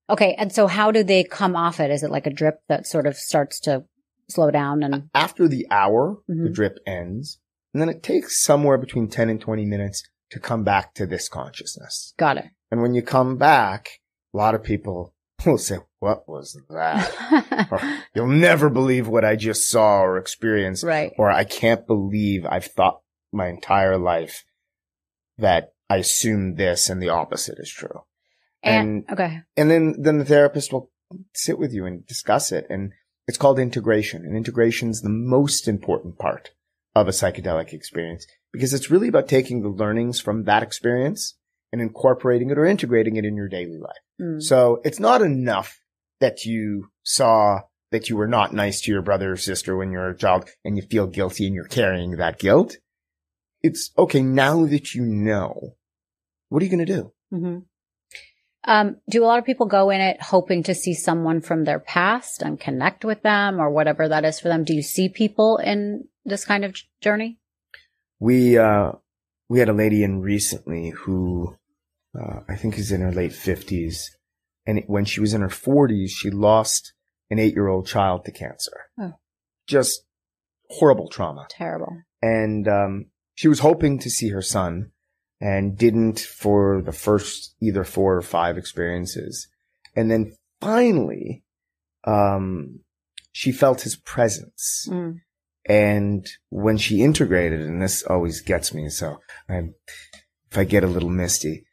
okay, 0.09 0.35
and 0.37 0.51
so 0.51 0.67
how 0.67 0.91
do 0.91 1.03
they 1.03 1.23
come 1.23 1.55
off 1.55 1.79
it? 1.79 1.91
Is 1.91 2.03
it 2.03 2.11
like 2.11 2.27
a 2.27 2.31
drip 2.33 2.59
that 2.67 2.87
sort 2.87 3.05
of 3.07 3.15
starts 3.15 3.59
to 3.61 3.85
slow 4.29 4.49
down 4.51 4.81
and 4.83 5.09
After 5.13 5.47
the 5.47 5.67
hour, 5.69 6.17
the 6.27 6.33
Mhm. 6.33 6.53
drip 6.53 6.79
ends, 6.87 7.39
and 7.73 7.81
then 7.81 7.89
it 7.89 8.01
takes 8.03 8.41
somewhere 8.43 8.77
between 8.79 9.07
ten 9.07 9.29
and 9.29 9.39
twenty 9.39 9.65
minutes 9.65 10.03
to 10.31 10.39
come 10.39 10.63
back 10.63 10.95
to 10.95 11.05
this 11.05 11.29
consciousness. 11.29 12.13
got 12.17 12.37
it? 12.37 12.45
And 12.71 12.81
when 12.81 12.95
you 12.95 13.03
come 13.03 13.37
back, 13.37 13.89
a 14.33 14.37
lot 14.37 14.55
of 14.55 14.63
people 14.63 15.13
will 15.45 15.59
say, 15.59 15.77
"What 15.99 16.27
was 16.27 16.59
that?" 16.71 17.67
or, 17.71 17.79
You'll 18.15 18.27
never 18.27 18.69
believe 18.71 19.07
what 19.07 19.23
I 19.23 19.35
just 19.35 19.69
saw 19.69 20.01
or 20.01 20.17
experienced, 20.17 20.83
right. 20.83 21.11
or 21.19 21.29
I 21.29 21.43
can't 21.43 21.85
believe 21.85 22.47
I've 22.47 22.65
thought 22.65 23.01
my 23.35 23.47
entire 23.47 23.97
life 23.97 24.43
that 25.37 25.73
I 25.89 25.97
assume 25.97 26.55
this 26.55 26.89
and 26.89 27.01
the 27.01 27.09
opposite 27.09 27.59
is 27.59 27.69
true. 27.69 28.01
And, 28.63 29.05
okay. 29.11 29.41
and 29.55 29.69
then 29.69 29.95
then 29.99 30.17
the 30.17 30.25
therapist 30.25 30.73
will 30.73 30.89
sit 31.35 31.59
with 31.59 31.71
you 31.71 31.85
and 31.85 32.05
discuss 32.07 32.51
it 32.51 32.65
and 32.67 32.93
it's 33.27 33.37
called 33.37 33.59
integration 33.59 34.23
and 34.25 34.35
integration 34.35 34.89
is 34.89 35.01
the 35.01 35.09
most 35.09 35.67
important 35.67 36.17
part 36.17 36.49
of 36.95 37.07
a 37.07 37.11
psychedelic 37.11 37.73
experience 37.73 38.25
because 38.51 38.73
it's 38.73 38.89
really 38.89 39.07
about 39.07 39.27
taking 39.27 39.61
the 39.61 39.69
learnings 39.69 40.19
from 40.19 40.45
that 40.45 40.63
experience 40.63 41.35
and 41.71 41.79
incorporating 41.79 42.49
it 42.49 42.57
or 42.57 42.65
integrating 42.65 43.17
it 43.17 43.25
in 43.25 43.35
your 43.35 43.47
daily 43.47 43.77
life 43.77 43.99
Mm. 44.19 44.41
so 44.41 44.79
it's 44.85 44.99
not 44.99 45.21
enough 45.21 45.81
that 46.21 46.45
you 46.45 46.87
saw 47.03 47.59
that 47.91 48.09
you 48.09 48.15
were 48.15 48.27
not 48.27 48.53
nice 48.53 48.79
to 48.81 48.91
your 48.91 49.01
brother 49.01 49.33
or 49.33 49.37
sister 49.37 49.75
when 49.75 49.91
you 49.91 49.97
were 49.97 50.09
a 50.09 50.17
child 50.17 50.49
and 50.63 50.77
you 50.77 50.83
feel 50.83 51.05
guilty 51.05 51.45
and 51.45 51.53
you're 51.53 51.65
carrying 51.65 52.11
that 52.11 52.39
guilt 52.39 52.77
it's 53.67 53.91
okay 53.97 54.21
now 54.21 54.65
that 54.73 54.93
you 54.95 55.03
know 55.05 55.51
what 56.49 56.61
are 56.61 56.65
you 56.65 56.71
going 56.75 56.85
to 56.85 56.93
do 56.99 57.03
hmm 57.31 57.57
Um, 58.67 58.87
do 59.13 59.23
a 59.23 59.27
lot 59.31 59.37
of 59.39 59.45
people 59.45 59.67
go 59.67 59.83
in 59.95 60.01
it 60.01 60.17
hoping 60.33 60.63
to 60.63 60.73
see 60.73 60.95
someone 61.07 61.39
from 61.41 61.59
their 61.65 61.79
past 61.95 62.41
and 62.41 62.59
connect 62.67 63.05
with 63.05 63.21
them 63.21 63.59
or 63.61 63.69
whatever 63.69 64.03
that 64.07 64.25
is 64.25 64.39
for 64.39 64.47
them? 64.51 64.63
Do 64.63 64.73
you 64.73 64.81
see 64.81 65.07
people 65.23 65.57
in 65.57 66.07
this 66.31 66.45
kind 66.51 66.63
of 66.65 66.71
journey? 67.05 67.31
we 68.19 68.57
uh 68.57 68.91
we 69.51 69.59
had 69.59 69.69
a 69.69 69.73
lady 69.83 69.99
in 70.07 70.13
recently 70.21 70.89
who 71.01 71.55
uh, 72.19 72.39
I 72.49 72.55
think 72.55 72.77
is 72.79 72.91
in 72.91 73.01
her 73.01 73.11
late 73.11 73.33
fifties, 73.33 73.97
and 74.65 74.79
it- 74.79 74.89
when 74.89 75.05
she 75.05 75.19
was 75.19 75.33
in 75.35 75.41
her 75.41 75.49
forties, 75.67 76.11
she 76.19 76.29
lost 76.31 76.93
an 77.29 77.37
eight-year-old 77.39 77.85
child 77.85 78.23
to 78.25 78.31
cancer. 78.31 78.77
Oh. 79.03 79.13
Just 79.67 79.93
horrible 80.77 81.09
trauma, 81.09 81.45
Terrible. 81.49 81.93
and 82.21 82.67
um, 82.67 82.93
she 83.35 83.47
was 83.47 83.59
hoping 83.59 83.99
to 83.99 84.09
see 84.09 84.29
her 84.29 84.41
son, 84.41 84.91
and 85.39 85.77
didn't 85.77 86.19
for 86.19 86.81
the 86.81 86.91
first 86.91 87.55
either 87.61 87.83
four 87.83 88.15
or 88.17 88.21
five 88.23 88.57
experiences, 88.57 89.47
and 89.95 90.09
then 90.09 90.33
finally, 90.61 91.43
um, 92.05 92.79
she 93.31 93.51
felt 93.51 93.81
his 93.81 93.95
presence. 93.95 94.87
Mm. 94.89 95.19
And 95.67 96.27
when 96.49 96.77
she 96.77 97.01
integrated, 97.01 97.61
and 97.61 97.81
this 97.81 98.03
always 98.03 98.41
gets 98.41 98.73
me, 98.73 98.87
so 98.89 99.17
I, 99.49 99.61
if 100.51 100.57
I 100.57 100.63
get 100.63 100.83
a 100.83 100.87
little 100.87 101.09
misty, 101.09 101.65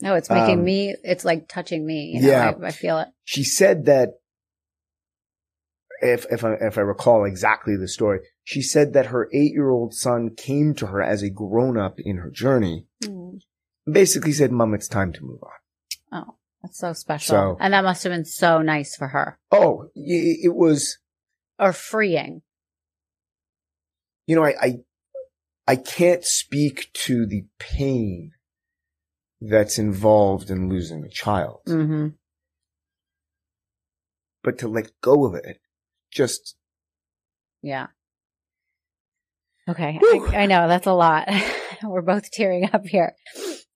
No, 0.00 0.14
it's 0.14 0.30
making 0.30 0.58
Um, 0.60 0.64
me, 0.64 0.94
it's 1.02 1.24
like 1.24 1.48
touching 1.48 1.84
me. 1.86 2.12
You 2.14 2.22
know, 2.22 2.28
yeah. 2.28 2.52
I, 2.62 2.66
I 2.66 2.70
feel 2.70 2.98
it. 2.98 3.08
she 3.24 3.42
said 3.42 3.86
that 3.86 4.10
if 6.00 6.26
if 6.30 6.44
I, 6.44 6.52
if 6.60 6.78
I 6.78 6.82
recall 6.82 7.24
exactly 7.24 7.74
the 7.76 7.88
story, 7.88 8.20
she 8.48 8.62
said 8.62 8.94
that 8.94 9.04
her 9.12 9.28
eight 9.34 9.52
year 9.52 9.68
old 9.68 9.92
son 9.92 10.30
came 10.34 10.72
to 10.74 10.86
her 10.86 11.02
as 11.02 11.22
a 11.22 11.28
grown 11.28 11.76
up 11.76 12.00
in 12.00 12.16
her 12.16 12.30
journey, 12.30 12.86
Mm. 13.02 13.40
basically 13.84 14.32
said, 14.32 14.50
"Mom, 14.50 14.72
it's 14.72 14.88
time 14.88 15.12
to 15.12 15.22
move 15.22 15.42
on." 15.42 15.58
Oh, 16.10 16.36
that's 16.62 16.78
so 16.78 16.94
special. 16.94 17.32
So- 17.34 17.56
and 17.60 17.74
that 17.74 17.84
must 17.84 18.02
have 18.04 18.10
been 18.12 18.24
so 18.24 18.62
nice 18.62 18.96
for 18.96 19.08
her 19.08 19.38
Oh, 19.52 19.90
it 19.94 20.54
was. 20.54 20.96
or 21.58 21.74
freeing. 21.74 22.40
You 24.26 24.36
know, 24.36 24.44
I, 24.44 24.54
I 24.62 24.70
I 25.66 25.76
can't 25.76 26.24
speak 26.24 26.90
to 27.04 27.26
the 27.26 27.44
pain 27.58 28.32
that's 29.42 29.78
involved 29.78 30.48
in 30.50 30.70
losing 30.70 31.04
a 31.04 31.10
child. 31.10 31.60
hmm 31.66 32.08
but 34.42 34.56
to 34.60 34.68
let 34.68 34.98
go 35.02 35.26
of 35.26 35.34
it, 35.34 35.60
just 36.10 36.56
Yeah. 37.60 37.88
Okay. 39.68 39.98
I, 40.02 40.30
I 40.42 40.46
know 40.46 40.66
that's 40.68 40.86
a 40.86 40.92
lot. 40.92 41.28
We're 41.82 42.02
both 42.02 42.30
tearing 42.30 42.68
up 42.72 42.86
here. 42.86 43.14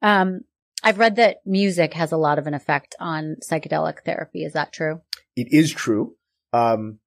Um, 0.00 0.40
I've 0.82 0.98
read 0.98 1.16
that 1.16 1.36
music 1.46 1.94
has 1.94 2.10
a 2.12 2.16
lot 2.16 2.38
of 2.38 2.46
an 2.46 2.54
effect 2.54 2.94
on 2.98 3.36
psychedelic 3.48 4.02
therapy. 4.04 4.44
Is 4.44 4.54
that 4.54 4.72
true? 4.72 5.00
it 5.36 5.48
is 5.50 5.72
true. 5.72 6.14
Um, 6.52 6.98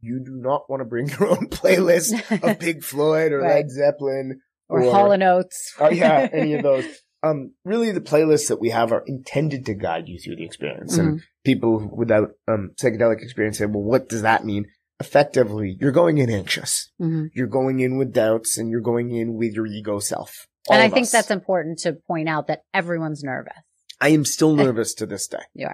you 0.00 0.20
do 0.24 0.32
not 0.36 0.70
want 0.70 0.80
to 0.80 0.84
bring 0.84 1.08
your 1.08 1.28
own 1.28 1.48
playlist 1.50 2.12
of 2.42 2.58
Pink 2.60 2.82
Floyd 2.84 3.32
or 3.32 3.40
Right. 3.40 3.56
Led 3.56 3.70
Zeppelin 3.70 4.40
or, 4.68 4.82
or- 4.82 4.90
Hall 4.92 5.12
and 5.12 5.22
Oates? 5.22 5.74
oh 5.80 5.90
yeah, 5.90 6.28
any 6.32 6.54
of 6.54 6.62
those. 6.62 6.84
Um, 7.22 7.52
really, 7.64 7.90
the 7.90 8.00
playlists 8.00 8.46
that 8.48 8.60
we 8.60 8.70
have 8.70 8.92
are 8.92 9.02
intended 9.06 9.66
to 9.66 9.74
guide 9.74 10.04
you 10.06 10.20
through 10.20 10.36
the 10.36 10.44
experience. 10.44 10.96
And 10.98 11.20
people 11.44 11.90
without 11.92 12.28
um, 12.46 12.70
psychedelic 12.80 13.20
experience 13.22 13.58
say, 13.58 13.66
"Well, 13.66 13.82
what 13.82 14.08
does 14.08 14.22
that 14.22 14.44
mean?" 14.44 14.66
Effectively, 15.00 15.76
you're 15.80 15.92
going 15.92 16.18
in 16.18 16.30
anxious. 16.30 16.90
hmm 16.98 17.26
You're 17.34 17.46
going 17.46 17.80
in 17.80 17.98
with 17.98 18.12
doubts 18.12 18.58
and 18.58 18.70
you're 18.70 18.80
going 18.80 19.10
in 19.12 19.34
with 19.34 19.52
your 19.54 19.66
ego 19.66 19.98
self. 20.00 20.46
And 20.70 20.82
I 20.82 20.88
think 20.90 21.04
us. 21.04 21.12
that's 21.12 21.30
important 21.30 21.78
to 21.80 21.94
point 21.94 22.28
out 22.28 22.48
that 22.48 22.62
everyone's 22.74 23.22
nervous. 23.22 23.54
I 24.00 24.10
am 24.10 24.24
still 24.24 24.54
nervous 24.64 24.94
to 24.94 25.06
this 25.06 25.26
day. 25.26 25.38
You 25.54 25.68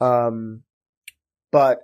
are. 0.00 0.26
Um, 0.28 0.62
but 1.52 1.80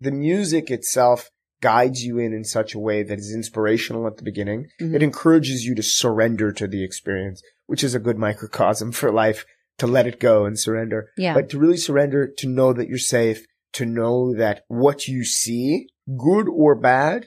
the 0.00 0.10
music 0.10 0.70
itself 0.70 1.30
guides 1.60 2.04
you 2.04 2.18
in 2.18 2.32
in 2.32 2.42
such 2.44 2.74
a 2.74 2.78
way 2.78 3.04
that 3.04 3.18
is 3.20 3.32
inspirational 3.32 4.06
at 4.08 4.16
the 4.16 4.24
beginning. 4.24 4.66
Mhm. 4.80 4.94
It 4.96 5.02
encourages 5.02 5.64
you 5.64 5.76
to 5.76 5.82
surrender 5.82 6.50
to 6.52 6.66
the 6.66 6.82
experience, 6.82 7.40
which 7.66 7.84
is 7.84 7.94
a 7.94 8.00
good 8.00 8.18
microcosm 8.18 8.90
for 8.90 9.12
life 9.12 9.44
to 9.78 9.86
let 9.86 10.06
it 10.08 10.18
go 10.18 10.44
and 10.44 10.58
surrender. 10.58 11.10
Yeah. 11.16 11.34
But 11.34 11.48
to 11.50 11.58
really 11.58 11.76
surrender, 11.76 12.26
to 12.26 12.48
know 12.48 12.72
that 12.72 12.88
you're 12.88 12.98
safe, 12.98 13.46
to 13.74 13.86
know 13.86 14.34
that 14.34 14.64
what 14.68 15.08
you 15.08 15.24
see, 15.24 15.88
good 16.18 16.48
or 16.48 16.74
bad, 16.74 17.26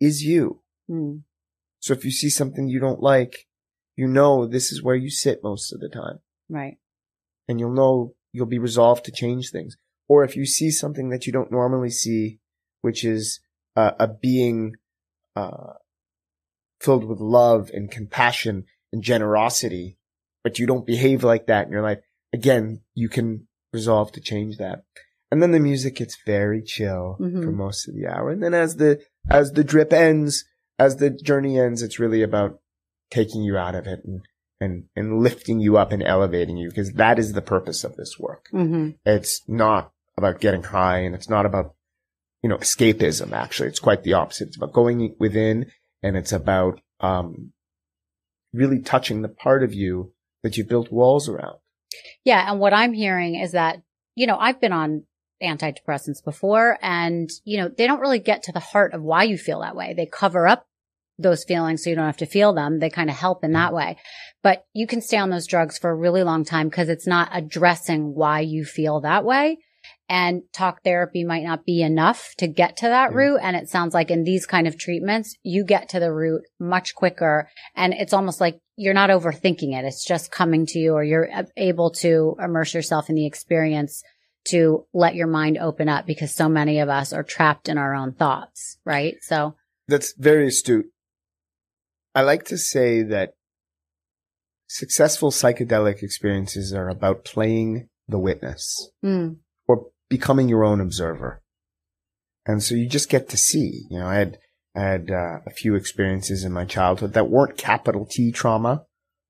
is 0.00 0.22
you. 0.22 0.62
Mm. 0.90 1.22
So 1.80 1.92
if 1.92 2.04
you 2.04 2.10
see 2.10 2.30
something 2.30 2.68
you 2.68 2.80
don't 2.80 3.02
like, 3.02 3.46
you 3.96 4.06
know 4.06 4.46
this 4.46 4.72
is 4.72 4.82
where 4.82 4.94
you 4.94 5.10
sit 5.10 5.42
most 5.42 5.72
of 5.72 5.80
the 5.80 5.88
time. 5.88 6.20
Right. 6.48 6.78
And 7.48 7.58
you'll 7.58 7.74
know 7.74 8.14
you'll 8.32 8.46
be 8.46 8.58
resolved 8.58 9.04
to 9.06 9.12
change 9.12 9.50
things. 9.50 9.76
Or 10.08 10.24
if 10.24 10.36
you 10.36 10.46
see 10.46 10.70
something 10.70 11.10
that 11.10 11.26
you 11.26 11.32
don't 11.32 11.52
normally 11.52 11.90
see, 11.90 12.40
which 12.80 13.04
is 13.04 13.40
uh, 13.76 13.92
a 13.98 14.08
being 14.08 14.74
uh, 15.36 15.74
filled 16.80 17.04
with 17.04 17.20
love 17.20 17.70
and 17.72 17.90
compassion 17.90 18.64
and 18.92 19.02
generosity, 19.02 19.98
but 20.42 20.58
you 20.58 20.66
don't 20.66 20.86
behave 20.86 21.24
like 21.24 21.46
that 21.46 21.66
in 21.66 21.72
your 21.72 21.82
life, 21.82 21.98
again, 22.32 22.82
you 22.94 23.08
can 23.08 23.46
resolve 23.72 24.12
to 24.12 24.20
change 24.20 24.58
that. 24.58 24.84
And 25.30 25.42
then 25.42 25.50
the 25.52 25.60
music 25.60 25.96
gets 25.96 26.16
very 26.24 26.62
chill 26.62 27.16
Mhm. 27.20 27.42
for 27.44 27.52
most 27.52 27.86
of 27.88 27.94
the 27.94 28.06
hour. 28.06 28.30
And 28.30 28.42
then 28.42 28.54
as 28.54 28.76
the 28.76 29.00
as 29.30 29.52
the 29.52 29.64
drip 29.64 29.92
ends, 29.92 30.44
as 30.78 30.96
the 30.96 31.10
journey 31.10 31.58
ends, 31.60 31.82
it's 31.82 31.98
really 31.98 32.22
about 32.22 32.60
taking 33.10 33.42
you 33.42 33.56
out 33.58 33.74
of 33.74 33.86
it 33.86 34.00
and 34.04 34.22
and 34.60 34.84
and 34.96 35.20
lifting 35.20 35.60
you 35.60 35.76
up 35.76 35.92
and 35.92 36.02
elevating 36.02 36.56
you 36.56 36.68
because 36.68 36.92
that 36.94 37.18
is 37.18 37.32
the 37.32 37.42
purpose 37.42 37.84
of 37.84 37.96
this 37.96 38.18
work. 38.18 38.46
hmm 38.50 38.90
It's 39.04 39.42
not 39.48 39.92
about 40.16 40.40
getting 40.40 40.62
high 40.64 40.98
and 41.00 41.14
it's 41.14 41.28
not 41.28 41.44
about 41.46 41.74
you 42.42 42.48
know 42.48 42.56
escapism 42.58 43.32
actually. 43.32 43.68
It's 43.68 43.80
quite 43.80 44.02
the 44.04 44.14
opposite. 44.14 44.48
It's 44.48 44.56
about 44.56 44.72
going 44.72 45.14
within 45.18 45.70
and 46.02 46.16
it's 46.16 46.32
about 46.32 46.80
um 47.00 47.52
really 48.54 48.80
touching 48.80 49.20
the 49.22 49.28
part 49.28 49.62
of 49.62 49.74
you 49.74 50.12
that 50.42 50.56
you 50.56 50.64
built 50.64 50.90
walls 50.90 51.28
around. 51.28 51.58
Yeah. 52.24 52.50
And 52.50 52.60
what 52.60 52.72
I'm 52.72 52.92
hearing 52.94 53.34
is 53.34 53.52
that, 53.52 53.82
you 54.14 54.26
know, 54.26 54.38
I've 54.38 54.60
been 54.60 54.72
on 54.72 55.04
antidepressants 55.42 56.24
before 56.24 56.78
and, 56.82 57.30
you 57.44 57.58
know, 57.58 57.68
they 57.68 57.86
don't 57.86 58.00
really 58.00 58.18
get 58.18 58.44
to 58.44 58.52
the 58.52 58.60
heart 58.60 58.92
of 58.92 59.02
why 59.02 59.22
you 59.22 59.38
feel 59.38 59.60
that 59.60 59.76
way. 59.76 59.94
They 59.94 60.06
cover 60.06 60.46
up 60.46 60.66
those 61.18 61.44
feelings 61.44 61.82
so 61.82 61.90
you 61.90 61.96
don't 61.96 62.06
have 62.06 62.16
to 62.18 62.26
feel 62.26 62.52
them. 62.52 62.78
They 62.78 62.90
kind 62.90 63.10
of 63.10 63.16
help 63.16 63.44
in 63.44 63.52
that 63.52 63.68
mm-hmm. 63.68 63.76
way. 63.76 63.96
But 64.42 64.64
you 64.72 64.86
can 64.86 65.00
stay 65.00 65.16
on 65.16 65.30
those 65.30 65.46
drugs 65.46 65.78
for 65.78 65.90
a 65.90 65.96
really 65.96 66.22
long 66.22 66.44
time 66.44 66.68
because 66.68 66.88
it's 66.88 67.06
not 67.06 67.30
addressing 67.32 68.14
why 68.14 68.40
you 68.40 68.64
feel 68.64 69.00
that 69.00 69.24
way. 69.24 69.58
And 70.08 70.42
talk 70.54 70.82
therapy 70.84 71.24
might 71.24 71.44
not 71.44 71.66
be 71.66 71.82
enough 71.82 72.30
to 72.38 72.46
get 72.46 72.78
to 72.78 72.86
that 72.86 73.10
Yeah. 73.10 73.16
root. 73.16 73.40
And 73.42 73.56
it 73.56 73.68
sounds 73.68 73.94
like 73.94 74.10
in 74.10 74.24
these 74.24 74.46
kind 74.46 74.66
of 74.66 74.78
treatments, 74.78 75.36
you 75.42 75.64
get 75.64 75.90
to 75.90 76.00
the 76.00 76.12
root 76.12 76.42
much 76.58 76.94
quicker. 76.94 77.50
And 77.74 77.92
it's 77.92 78.14
almost 78.14 78.40
like 78.40 78.58
you're 78.76 78.94
not 78.94 79.10
overthinking 79.10 79.76
it. 79.76 79.84
It's 79.84 80.06
just 80.06 80.30
coming 80.30 80.66
to 80.66 80.78
you 80.78 80.94
or 80.94 81.04
you're 81.04 81.28
able 81.56 81.90
to 81.90 82.36
immerse 82.42 82.74
yourself 82.74 83.10
in 83.10 83.16
the 83.16 83.26
experience 83.26 84.02
to 84.46 84.86
let 84.92 85.14
your 85.14 85.26
mind 85.26 85.58
open 85.58 85.88
up 85.88 86.06
because 86.06 86.34
so 86.34 86.48
many 86.48 86.80
of 86.80 86.88
us 86.88 87.12
are 87.12 87.22
trapped 87.22 87.68
in 87.68 87.78
our 87.78 87.94
own 87.94 88.12
thoughts, 88.12 88.78
right? 88.84 89.16
So, 89.22 89.56
That's 89.88 90.14
very 90.16 90.48
astute. 90.48 90.86
I 92.14 92.22
like 92.22 92.44
to 92.46 92.58
say 92.58 93.02
that 93.02 93.34
successful 94.68 95.30
psychedelic 95.30 96.02
experiences 96.02 96.72
are 96.72 96.88
about 96.88 97.24
playing 97.24 97.88
the 98.06 98.18
witness 98.18 98.90
mm, 99.04 99.36
or 99.66 99.86
becoming 100.08 100.48
your 100.48 100.64
own 100.64 100.80
observer. 100.80 101.42
And 102.46 102.62
so 102.62 102.74
you 102.74 102.88
just 102.88 103.10
get 103.10 103.28
to 103.28 103.36
see, 103.36 103.86
you 103.90 103.98
know, 103.98 104.06
I 104.06 104.16
had, 104.16 104.38
I 104.74 104.80
had 104.80 105.10
uh, 105.10 105.38
a 105.46 105.50
few 105.50 105.74
experiences 105.74 106.44
in 106.44 106.52
my 106.52 106.64
childhood 106.64 107.12
that 107.12 107.28
weren't 107.28 107.58
capital 107.58 108.06
T 108.06 108.32
trauma, 108.32 108.84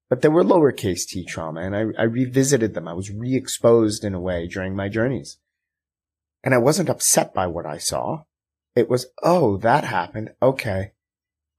but 0.08 0.22
they 0.22 0.28
were 0.28 0.44
lowercase 0.44 1.06
t 1.06 1.24
trauma. 1.24 1.60
And 1.60 1.76
I, 1.76 1.84
I 1.98 2.04
revisited 2.04 2.74
them. 2.74 2.88
I 2.88 2.92
was 2.94 3.10
re-exposed 3.10 4.04
in 4.04 4.14
a 4.14 4.20
way 4.20 4.46
during 4.46 4.74
my 4.74 4.88
journeys. 4.88 5.38
And 6.42 6.54
I 6.54 6.58
wasn't 6.58 6.88
upset 6.88 7.34
by 7.34 7.46
what 7.46 7.66
I 7.66 7.78
saw. 7.78 8.22
It 8.74 8.88
was, 8.88 9.06
oh, 9.22 9.56
that 9.58 9.84
happened. 9.84 10.30
Okay. 10.40 10.92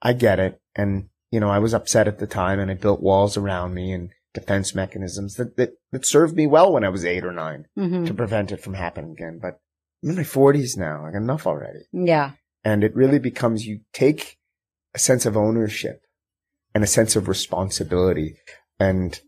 I 0.01 0.13
get 0.13 0.39
it. 0.39 0.61
And, 0.75 1.09
you 1.31 1.39
know, 1.39 1.49
I 1.49 1.59
was 1.59 1.73
upset 1.73 2.07
at 2.07 2.19
the 2.19 2.27
time 2.27 2.59
and 2.59 2.71
I 2.71 2.75
built 2.75 3.01
walls 3.01 3.35
around 3.35 3.73
me 3.73 3.91
and 3.91 4.09
defense 4.33 4.73
mechanisms 4.73 5.35
that, 5.35 5.57
that, 5.57 5.73
that 5.91 6.05
served 6.05 6.35
me 6.35 6.47
well 6.47 6.71
when 6.71 6.83
I 6.83 6.89
was 6.89 7.03
eight 7.03 7.25
or 7.25 7.33
nine 7.33 7.65
hmm 7.75 8.05
to 8.05 8.13
prevent 8.13 8.51
it 8.51 8.61
from 8.61 8.75
happening 8.75 9.11
again. 9.11 9.39
But 9.41 9.59
I'm 10.03 10.11
in 10.11 10.15
my 10.15 10.23
forties 10.23 10.77
now. 10.77 11.05
I 11.05 11.11
got 11.11 11.17
enough 11.17 11.45
already. 11.45 11.79
yeah, 11.91 12.31
And 12.63 12.83
it 12.83 12.95
really 12.95 13.19
becomes 13.19 13.65
you 13.65 13.81
take 13.91 14.37
a 14.95 14.99
sense 14.99 15.25
of 15.25 15.35
ownership 15.35 16.03
and 16.73 16.83
a 16.83 16.87
sense 16.87 17.15
of 17.15 17.27
responsibility. 17.27 18.35
And 18.79 19.19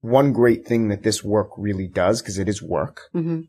one 0.00 0.32
great 0.32 0.66
thing 0.66 0.88
that 0.88 1.02
this 1.02 1.24
work 1.24 1.50
really 1.56 1.88
does, 1.88 2.22
because 2.22 2.38
it 2.38 2.48
is 2.48 2.62
work, 2.62 3.02
hmm 3.12 3.42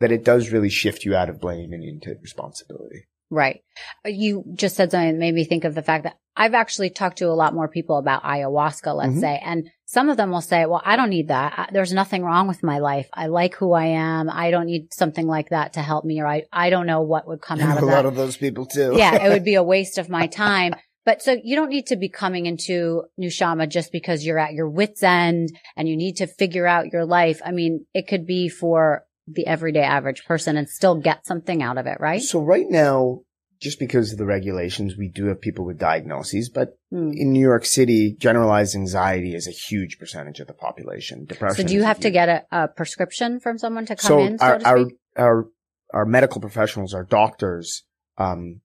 that 0.00 0.12
it 0.12 0.24
does 0.24 0.52
really 0.52 0.68
shift 0.70 1.04
you 1.04 1.16
out 1.16 1.28
of 1.28 1.40
blame 1.40 1.72
and 1.72 1.82
into 1.82 2.14
responsibility. 2.22 3.02
right. 3.30 3.62
You 4.06 4.44
just 4.54 4.76
said 4.76 4.92
something 4.92 5.10
that 5.14 5.18
made 5.18 5.34
me 5.34 5.42
think 5.44 5.64
of 5.64 5.74
the 5.74 5.82
fact 5.82 6.04
that 6.04 6.16
I've 6.36 6.54
actually 6.54 6.90
talked 6.90 7.18
to 7.18 7.24
a 7.28 7.34
lot 7.34 7.52
more 7.52 7.66
people 7.66 7.98
about 7.98 8.22
ayahuasca, 8.22 8.94
let's 8.94 9.16
Mhm. 9.16 9.20
say, 9.20 9.40
and 9.44 9.68
some 9.86 10.08
of 10.08 10.16
them 10.16 10.30
will 10.30 10.40
say, 10.40 10.66
well, 10.66 10.80
I 10.84 10.94
don't 10.94 11.10
need 11.10 11.28
that. 11.28 11.52
I, 11.58 11.68
there's 11.72 11.92
nothing 11.92 12.22
wrong 12.22 12.46
with 12.46 12.62
my 12.62 12.78
life. 12.78 13.08
I 13.12 13.26
like 13.26 13.56
who 13.56 13.72
I 13.72 13.86
am. 13.86 14.30
I 14.30 14.52
don't 14.52 14.66
need 14.66 14.94
something 14.94 15.26
like 15.26 15.48
that 15.48 15.72
to 15.72 15.82
help 15.82 16.04
me, 16.04 16.20
or 16.20 16.28
I, 16.28 16.44
I 16.52 16.70
don't 16.70 16.86
know 16.86 17.02
what 17.02 17.26
would 17.26 17.40
come 17.42 17.60
out 17.60 17.76
of 17.76 17.82
a 17.82 17.86
that. 17.86 17.92
lot 17.92 18.06
of 18.06 18.14
those 18.14 18.36
people 18.36 18.66
too. 18.66 18.94
yeah, 18.96 19.16
it 19.26 19.30
would 19.30 19.44
be 19.52 19.56
a 19.56 19.64
waste 19.64 19.98
of 19.98 20.08
my 20.08 20.28
time. 20.28 20.74
But 21.08 21.22
so 21.22 21.40
you 21.42 21.56
don't 21.56 21.70
need 21.70 21.86
to 21.86 21.96
be 21.96 22.10
coming 22.10 22.44
into 22.44 23.04
Nushama 23.18 23.66
just 23.66 23.92
because 23.92 24.26
you're 24.26 24.38
at 24.38 24.52
your 24.52 24.68
wit's 24.68 25.02
end 25.02 25.58
and 25.74 25.88
you 25.88 25.96
need 25.96 26.18
to 26.18 26.26
figure 26.26 26.66
out 26.66 26.92
your 26.92 27.06
life. 27.06 27.40
I 27.42 27.50
mean, 27.50 27.86
it 27.94 28.08
could 28.08 28.26
be 28.26 28.50
for 28.50 29.06
the 29.26 29.46
everyday 29.46 29.84
average 29.84 30.26
person 30.26 30.58
and 30.58 30.68
still 30.68 30.96
get 30.96 31.24
something 31.24 31.62
out 31.62 31.78
of 31.78 31.86
it, 31.86 31.96
right? 31.98 32.20
So 32.20 32.42
right 32.42 32.66
now, 32.68 33.20
just 33.58 33.78
because 33.78 34.12
of 34.12 34.18
the 34.18 34.26
regulations, 34.26 34.98
we 34.98 35.08
do 35.08 35.28
have 35.28 35.40
people 35.40 35.64
with 35.64 35.78
diagnoses, 35.78 36.50
but 36.50 36.76
Hmm. 36.90 37.12
in 37.14 37.32
New 37.32 37.40
York 37.40 37.64
City, 37.64 38.12
generalized 38.12 38.76
anxiety 38.76 39.34
is 39.34 39.48
a 39.48 39.50
huge 39.50 39.98
percentage 39.98 40.40
of 40.40 40.46
the 40.46 40.52
population. 40.52 41.24
Depression. 41.24 41.64
So 41.64 41.68
do 41.68 41.72
you 41.72 41.84
have 41.84 42.00
to 42.00 42.10
get 42.10 42.28
a, 42.28 42.44
a 42.52 42.68
prescription 42.68 43.40
from 43.40 43.56
someone 43.56 43.86
to 43.86 43.96
come 43.96 44.08
so 44.08 44.18
in, 44.18 44.38
so 44.38 44.44
our, 44.44 44.58
to 44.58 44.66
our, 44.66 44.86
our, 45.16 45.46
our 45.94 46.04
medical 46.04 46.42
professionals, 46.42 46.92
our 46.92 47.04
doctors, 47.04 47.84
um, 48.18 48.60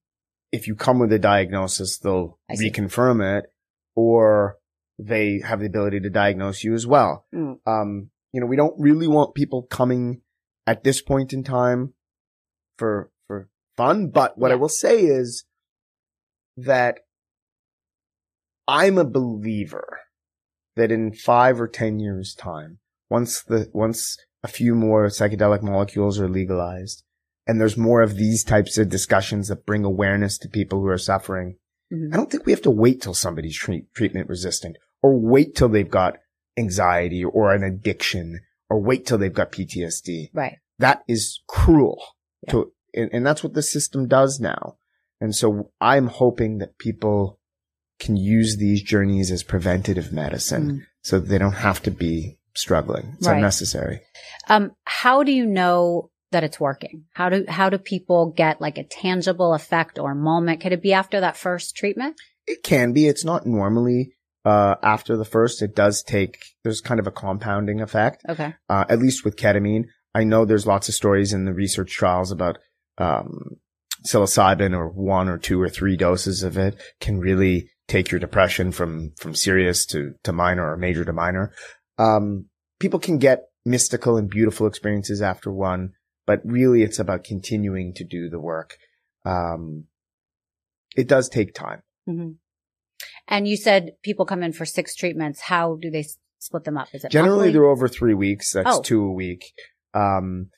if 0.54 0.68
you 0.68 0.76
come 0.76 1.00
with 1.00 1.12
a 1.12 1.18
diagnosis, 1.18 1.98
they'll 1.98 2.38
reconfirm 2.48 3.38
it 3.38 3.46
or 3.96 4.56
they 5.00 5.40
have 5.40 5.58
the 5.58 5.66
ability 5.66 5.98
to 5.98 6.10
diagnose 6.10 6.62
you 6.62 6.74
as 6.74 6.86
well. 6.86 7.26
Mm. 7.34 7.58
Um, 7.66 8.10
you 8.32 8.40
know, 8.40 8.46
we 8.46 8.56
don't 8.56 8.78
really 8.78 9.08
want 9.08 9.34
people 9.34 9.62
coming 9.62 10.20
at 10.64 10.84
this 10.84 11.02
point 11.02 11.32
in 11.32 11.42
time 11.42 11.94
for, 12.78 13.10
for 13.26 13.48
fun, 13.76 14.10
but 14.10 14.38
what 14.38 14.52
I 14.52 14.54
will 14.54 14.68
say 14.68 15.00
is 15.00 15.44
that 16.56 17.00
I'm 18.68 18.96
a 18.96 19.04
believer 19.04 19.98
that 20.76 20.92
in 20.92 21.12
five 21.12 21.60
or 21.60 21.66
10 21.66 21.98
years 21.98 22.32
time, 22.32 22.78
once 23.10 23.42
the, 23.42 23.68
once 23.72 24.16
a 24.44 24.48
few 24.48 24.76
more 24.76 25.06
psychedelic 25.08 25.62
molecules 25.62 26.20
are 26.20 26.28
legalized 26.28 27.03
and 27.46 27.60
there's 27.60 27.76
more 27.76 28.02
of 28.02 28.16
these 28.16 28.42
types 28.44 28.78
of 28.78 28.88
discussions 28.88 29.48
that 29.48 29.66
bring 29.66 29.84
awareness 29.84 30.38
to 30.38 30.48
people 30.48 30.80
who 30.80 30.88
are 30.88 30.98
suffering, 30.98 31.56
Mhm. 31.92 32.12
I 32.12 32.16
don't 32.16 32.30
think 32.30 32.46
we 32.46 32.52
have 32.52 32.62
to 32.62 32.70
wait 32.70 33.02
till 33.02 33.14
somebody's 33.14 33.56
treat, 33.56 33.92
treatment 33.94 34.28
resistant 34.28 34.76
or 35.02 35.18
wait 35.18 35.54
till 35.54 35.68
they've 35.68 35.90
got 35.90 36.18
anxiety 36.56 37.24
or 37.24 37.52
an 37.52 37.62
addiction 37.62 38.40
or 38.70 38.80
wait 38.80 39.06
till 39.06 39.18
they've 39.18 39.32
got 39.34 39.52
PTSD 39.52 40.30
Right. 40.32 40.58
that 40.78 41.02
is 41.08 41.40
cruel 41.46 42.02
Yeah. 42.46 42.52
to, 42.52 42.72
and, 42.94 43.10
and 43.12 43.26
that's 43.26 43.42
what 43.44 43.54
the 43.54 43.62
system 43.62 44.08
does 44.08 44.40
now. 44.40 44.76
And 45.20 45.34
so 45.34 45.70
I'm 45.80 46.06
hoping 46.08 46.58
that 46.58 46.78
people 46.78 47.38
can 48.00 48.16
use 48.16 48.56
these 48.56 48.82
journeys 48.82 49.30
as 49.30 49.42
preventative 49.42 50.12
medicine 50.12 50.70
Mm. 50.70 50.80
so 51.02 51.20
they 51.20 51.38
don't 51.38 51.52
have 51.52 51.82
to 51.82 51.90
be 51.90 52.38
struggling. 52.54 53.14
It's 53.18 53.26
Right. 53.26 53.36
unnecessary. 53.36 54.00
Um, 54.48 54.72
how 54.84 55.22
do 55.22 55.32
you 55.32 55.46
know 55.46 56.10
that 56.34 56.44
it's 56.44 56.60
working? 56.60 57.06
How 57.14 57.30
do, 57.30 57.44
how 57.48 57.70
do 57.70 57.78
people 57.78 58.32
get 58.36 58.60
like 58.60 58.76
a 58.78 58.84
tangible 58.84 59.54
effect 59.54 59.98
or 59.98 60.14
moment? 60.14 60.60
Could 60.60 60.72
it 60.72 60.82
be 60.82 60.92
after 60.92 61.20
that 61.20 61.36
first 61.36 61.74
treatment? 61.74 62.20
It 62.46 62.62
can 62.62 62.92
be. 62.92 63.08
It's 63.08 63.24
not 63.24 63.46
normally, 63.46 64.12
uh, 64.44 64.74
after 64.82 65.16
the 65.16 65.24
first. 65.24 65.62
It 65.62 65.74
does 65.74 66.02
take, 66.02 66.38
there's 66.62 66.80
kind 66.80 67.00
of 67.00 67.06
a 67.06 67.10
compounding 67.10 67.80
effect, 67.80 68.22
Okay. 68.28 68.54
uh, 68.68 68.84
at 68.88 68.98
least 68.98 69.24
with 69.24 69.36
ketamine. 69.36 69.84
I 70.14 70.24
know 70.24 70.44
there's 70.44 70.66
lots 70.66 70.88
of 70.88 70.94
stories 70.94 71.32
in 71.32 71.46
the 71.46 71.54
research 71.54 71.92
trials 71.92 72.30
about, 72.30 72.58
um, 72.98 73.56
psilocybin 74.06 74.76
or 74.76 74.88
one 74.90 75.28
or 75.30 75.38
two 75.38 75.60
or 75.60 75.68
three 75.68 75.96
doses 75.96 76.42
of 76.42 76.58
it 76.58 76.76
can 77.00 77.18
really 77.18 77.70
take 77.88 78.10
your 78.10 78.20
depression 78.20 78.70
from, 78.70 79.12
from 79.18 79.34
serious 79.34 79.86
to, 79.86 80.12
to 80.24 80.32
minor 80.32 80.70
or 80.70 80.76
major 80.76 81.04
to 81.04 81.12
minor. 81.12 81.52
Um, 81.98 82.50
people 82.80 82.98
can 82.98 83.18
get 83.18 83.44
mystical 83.64 84.18
and 84.18 84.28
beautiful 84.28 84.66
experiences 84.66 85.22
after 85.22 85.50
one, 85.50 85.92
but 86.26 86.40
really 86.44 86.82
it's 86.82 86.98
about 86.98 87.24
continuing 87.24 87.92
to 87.94 88.04
do 88.04 88.28
the 88.28 88.40
work. 88.40 88.76
Um, 89.24 89.84
it 90.96 91.08
does 91.08 91.28
take 91.28 91.54
time. 91.54 91.82
Mm-hmm. 92.08 92.32
And 93.28 93.48
you 93.48 93.56
said 93.56 93.92
people 94.02 94.26
come 94.26 94.42
in 94.42 94.52
for 94.52 94.64
six 94.64 94.94
treatments. 94.94 95.40
How 95.40 95.76
do 95.80 95.90
they 95.90 96.04
split 96.38 96.64
them 96.64 96.76
up? 96.76 96.88
Is 96.92 97.04
it 97.04 97.10
generally 97.10 97.36
monthly? 97.46 97.52
they're 97.52 97.64
over 97.64 97.88
three 97.88 98.14
weeks? 98.14 98.52
That's 98.52 98.76
Oh. 98.78 98.82
two 98.82 99.02
a 99.04 99.12
week. 99.12 99.52
Um, 99.94 100.50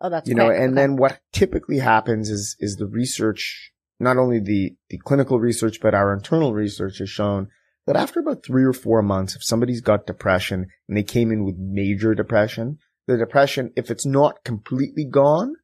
Oh, 0.00 0.10
that's 0.10 0.28
you 0.28 0.34
know, 0.34 0.46
quick. 0.46 0.58
and 0.60 0.72
Okay. 0.72 0.80
then 0.82 0.96
what 0.96 1.20
typically 1.32 1.78
happens 1.78 2.28
is, 2.30 2.56
is 2.60 2.76
the 2.76 2.86
research, 2.86 3.72
not 4.00 4.16
only 4.18 4.40
the, 4.40 4.74
the 4.90 4.98
clinical 4.98 5.38
research, 5.38 5.80
but 5.80 5.94
our 5.94 6.12
internal 6.12 6.52
research 6.52 6.98
has 6.98 7.08
shown 7.10 7.48
that 7.86 7.96
after 7.96 8.20
about 8.20 8.44
three 8.44 8.64
or 8.64 8.72
four 8.72 9.02
months, 9.02 9.36
if 9.36 9.44
somebody's 9.44 9.80
got 9.80 10.06
depression 10.06 10.66
and 10.88 10.96
they 10.96 11.02
came 11.02 11.30
in 11.30 11.44
with 11.44 11.56
major 11.58 12.14
depression, 12.14 12.78
the 13.06 13.16
depression, 13.16 13.72
if 13.76 13.90
it's 13.90 14.06
not 14.06 14.44
completely 14.44 15.04
gone, 15.04 15.54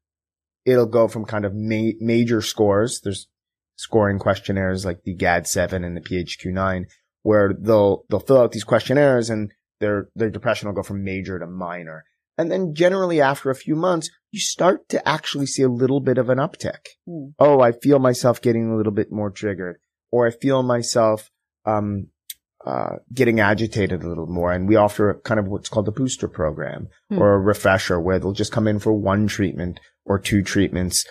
it'll 0.65 0.87
go 0.87 1.09
from 1.09 1.25
kind 1.25 1.45
of 1.45 1.55
ma- 1.55 1.93
major 2.01 2.43
scores. 2.43 3.01
There's 3.01 3.29
scoring 3.77 4.19
questionnaires 4.19 4.85
like 4.85 5.03
the 5.05 5.15
GAD-7 5.15 5.85
and 5.85 5.97
the 5.97 6.01
PHQ-9 6.01 6.85
where 7.23 7.53
they'll, 7.59 8.05
they'll 8.09 8.21
fill 8.21 8.39
out 8.39 8.53
these 8.53 8.65
questionnaires 8.65 9.31
and 9.31 9.53
their, 9.81 10.09
their 10.15 10.31
depression 10.31 10.69
will 10.69 10.75
go 10.75 10.83
from 10.83 11.05
major 11.05 11.39
to 11.39 11.47
minor. 11.47 12.05
And 12.37 12.51
then 12.51 12.75
generally 12.75 13.21
after 13.21 13.51
a 13.51 13.55
few 13.55 13.77
months, 13.77 14.11
you 14.31 14.41
start 14.41 14.89
to 14.91 15.07
actually 15.07 15.47
see 15.47 15.63
a 15.63 15.69
little 15.69 16.01
bit 16.01 16.19
of 16.19 16.31
an 16.31 16.39
uptick. 16.39 16.89
Hmm. 17.07 17.31
Oh, 17.39 17.61
I 17.61 17.73
feel 17.73 17.99
myself 17.99 18.41
getting 18.41 18.71
a 18.71 18.77
little 18.77 18.93
bit 18.93 19.11
more 19.11 19.31
triggered 19.31 19.79
or 20.11 20.27
I 20.27 20.31
feel 20.31 20.63
myself, 20.63 21.31
um, 21.65 22.09
uh, 22.67 22.97
getting 23.15 23.41
agitated 23.41 24.03
a 24.03 24.09
little 24.09 24.27
more. 24.27 24.53
And 24.53 24.69
we 24.69 24.77
offer 24.77 25.21
kind 25.25 25.41
of 25.41 25.47
what's 25.49 25.69
called 25.69 25.89
a 25.89 25.93
booster 25.93 26.29
program 26.29 26.89
Hmm. 27.09 27.19
or 27.19 27.35
a 27.35 27.39
refresher 27.41 27.99
where 28.01 28.19
they'll 28.19 28.33
just 28.33 28.53
come 28.53 28.69
in 28.69 28.79
for 28.79 28.93
one 28.93 29.27
treatment 29.27 29.81
or 30.05 30.19
two 30.19 30.43
treatments, 30.43 31.07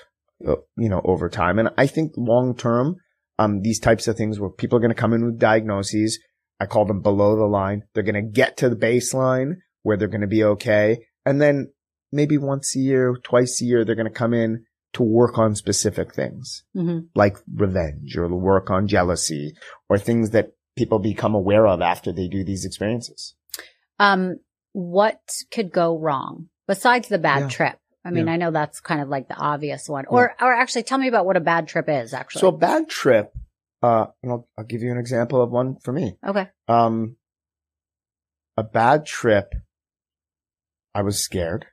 uh, 0.47 0.55
you 0.77 0.89
know, 0.89 1.01
over 1.03 1.27
time. 1.29 1.57
And 1.59 1.69
I 1.77 1.87
think 1.87 2.11
long 2.17 2.55
term, 2.55 2.97
um, 3.39 3.61
these 3.61 3.79
types 3.79 4.07
of 4.07 4.15
things 4.17 4.39
where 4.39 4.49
people 4.49 4.77
are 4.77 4.81
going 4.81 4.93
to 4.93 5.01
come 5.01 5.13
in 5.13 5.25
with 5.25 5.39
diagnoses, 5.39 6.19
I 6.59 6.65
call 6.65 6.85
them 6.85 7.01
below 7.01 7.35
the 7.35 7.45
line. 7.45 7.83
They're 7.93 8.03
going 8.03 8.23
to 8.23 8.31
get 8.31 8.57
to 8.57 8.69
the 8.69 8.75
baseline 8.75 9.53
where 9.83 9.97
they're 9.97 10.07
going 10.07 10.21
to 10.21 10.27
be 10.27 10.43
okay. 10.43 11.05
And 11.25 11.41
then 11.41 11.71
maybe 12.11 12.37
once 12.37 12.75
a 12.75 12.79
year, 12.79 13.15
twice 13.23 13.61
a 13.61 13.65
year, 13.65 13.85
they're 13.85 13.95
going 13.95 14.07
to 14.07 14.13
come 14.13 14.33
in 14.33 14.65
to 14.93 15.03
work 15.03 15.37
on 15.37 15.53
specific 15.55 16.13
things 16.15 16.63
Mhm. 16.75 17.07
like 17.15 17.37
revenge 17.53 18.17
or 18.17 18.27
work 18.35 18.69
on 18.71 18.87
jealousy 18.87 19.53
or 19.87 19.97
things 19.99 20.31
that 20.31 20.47
people 20.79 20.97
become 20.99 21.35
aware 21.35 21.67
of 21.67 21.81
after 21.81 22.11
they 22.13 22.27
do 22.29 22.43
these 22.45 22.63
experiences. 22.65 23.35
Um, 23.99 24.39
what 24.71 25.19
could 25.51 25.71
go 25.73 25.97
wrong 25.97 26.47
besides 26.67 27.09
the 27.09 27.17
bad 27.19 27.41
Yeah. 27.41 27.49
trip? 27.49 27.79
I 28.05 28.11
mean, 28.11 28.27
Yeah. 28.27 28.33
I 28.33 28.37
know 28.37 28.51
that's 28.51 28.79
kind 28.79 29.01
of 29.01 29.09
like 29.09 29.27
the 29.27 29.35
obvious 29.35 29.89
one. 29.89 30.05
Or, 30.07 30.33
or 30.41 30.53
actually, 30.53 30.83
tell 30.83 30.97
me 30.97 31.09
about 31.09 31.25
what 31.25 31.35
a 31.35 31.41
bad 31.41 31.67
trip 31.67 31.89
is. 31.89 32.13
Actually, 32.13 32.39
So 32.39 32.47
a 32.47 32.57
bad 32.57 32.87
trip, 32.87 33.33
uh, 33.83 34.05
and 34.23 34.31
I'll, 34.31 34.47
I'll 34.57 34.63
give 34.63 34.81
you 34.81 34.91
an 34.91 34.97
example 34.97 35.41
of 35.41 35.51
one 35.51 35.75
for 35.83 35.91
me. 35.91 36.17
okay. 36.25 36.47
Um, 36.69 37.17
a 38.55 38.63
bad 38.63 39.05
trip, 39.05 39.53
I 40.95 41.01
was 41.01 41.21
scared. 41.21 41.65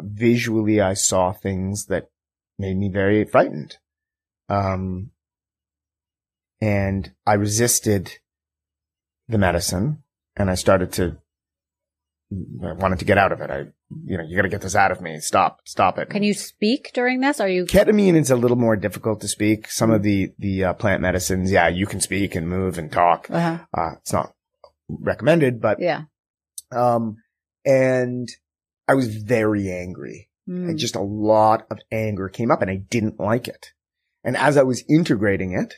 Visually, 0.00 0.82
I 0.82 0.92
saw 0.92 1.32
things 1.32 1.86
that 1.86 2.08
made 2.58 2.76
me 2.76 2.90
very 2.90 3.24
frightened. 3.24 3.78
Um, 4.50 5.12
and 6.60 7.12
I 7.26 7.34
resisted 7.34 8.18
the 9.28 9.38
medicine 9.38 10.02
and 10.36 10.50
I 10.50 10.54
started 10.54 10.92
to, 10.92 11.18
I 12.62 12.72
wanted 12.72 12.98
to 13.00 13.04
get 13.04 13.18
out 13.18 13.32
of 13.32 13.40
it. 13.40 13.50
I, 13.50 13.58
you 14.04 14.16
know, 14.18 14.24
you 14.26 14.36
gotta 14.36 14.48
get 14.48 14.60
this 14.62 14.74
out 14.74 14.90
of 14.90 15.00
me. 15.00 15.18
Stop, 15.20 15.60
stop 15.64 15.98
it. 15.98 16.10
Can 16.10 16.22
you 16.22 16.34
speak 16.34 16.90
during 16.94 17.20
this? 17.20 17.40
Are 17.40 17.48
you? 17.48 17.66
Ketamine 17.66 18.16
is 18.16 18.30
a 18.30 18.36
little 18.36 18.56
more 18.56 18.76
difficult 18.76 19.20
to 19.20 19.28
speak. 19.28 19.70
Some 19.70 19.90
of 19.90 20.02
the, 20.02 20.32
the 20.38 20.64
uh, 20.64 20.72
plant 20.74 21.02
medicines, 21.02 21.50
yeah, 21.52 21.68
you 21.68 21.86
can 21.86 22.00
speak 22.00 22.34
and 22.34 22.48
move 22.48 22.78
and 22.78 22.90
talk. 22.90 23.28
Uh-huh. 23.30 23.58
Uh, 23.76 23.92
it's 24.00 24.12
not 24.12 24.32
recommended, 24.88 25.60
but, 25.60 25.78
Yeah. 25.80 26.02
um, 26.72 27.16
and 27.64 28.28
I 28.88 28.94
was 28.94 29.16
very 29.16 29.70
angry. 29.70 30.28
Mm. 30.48 30.70
And 30.70 30.78
just 30.78 30.94
a 30.94 31.00
lot 31.02 31.66
of 31.70 31.78
anger 31.90 32.28
came 32.28 32.52
up 32.52 32.62
and 32.62 32.70
I 32.70 32.76
didn't 32.76 33.18
like 33.18 33.48
it. 33.48 33.72
And 34.22 34.36
as 34.36 34.56
I 34.56 34.62
was 34.62 34.84
integrating 34.88 35.52
it, 35.52 35.74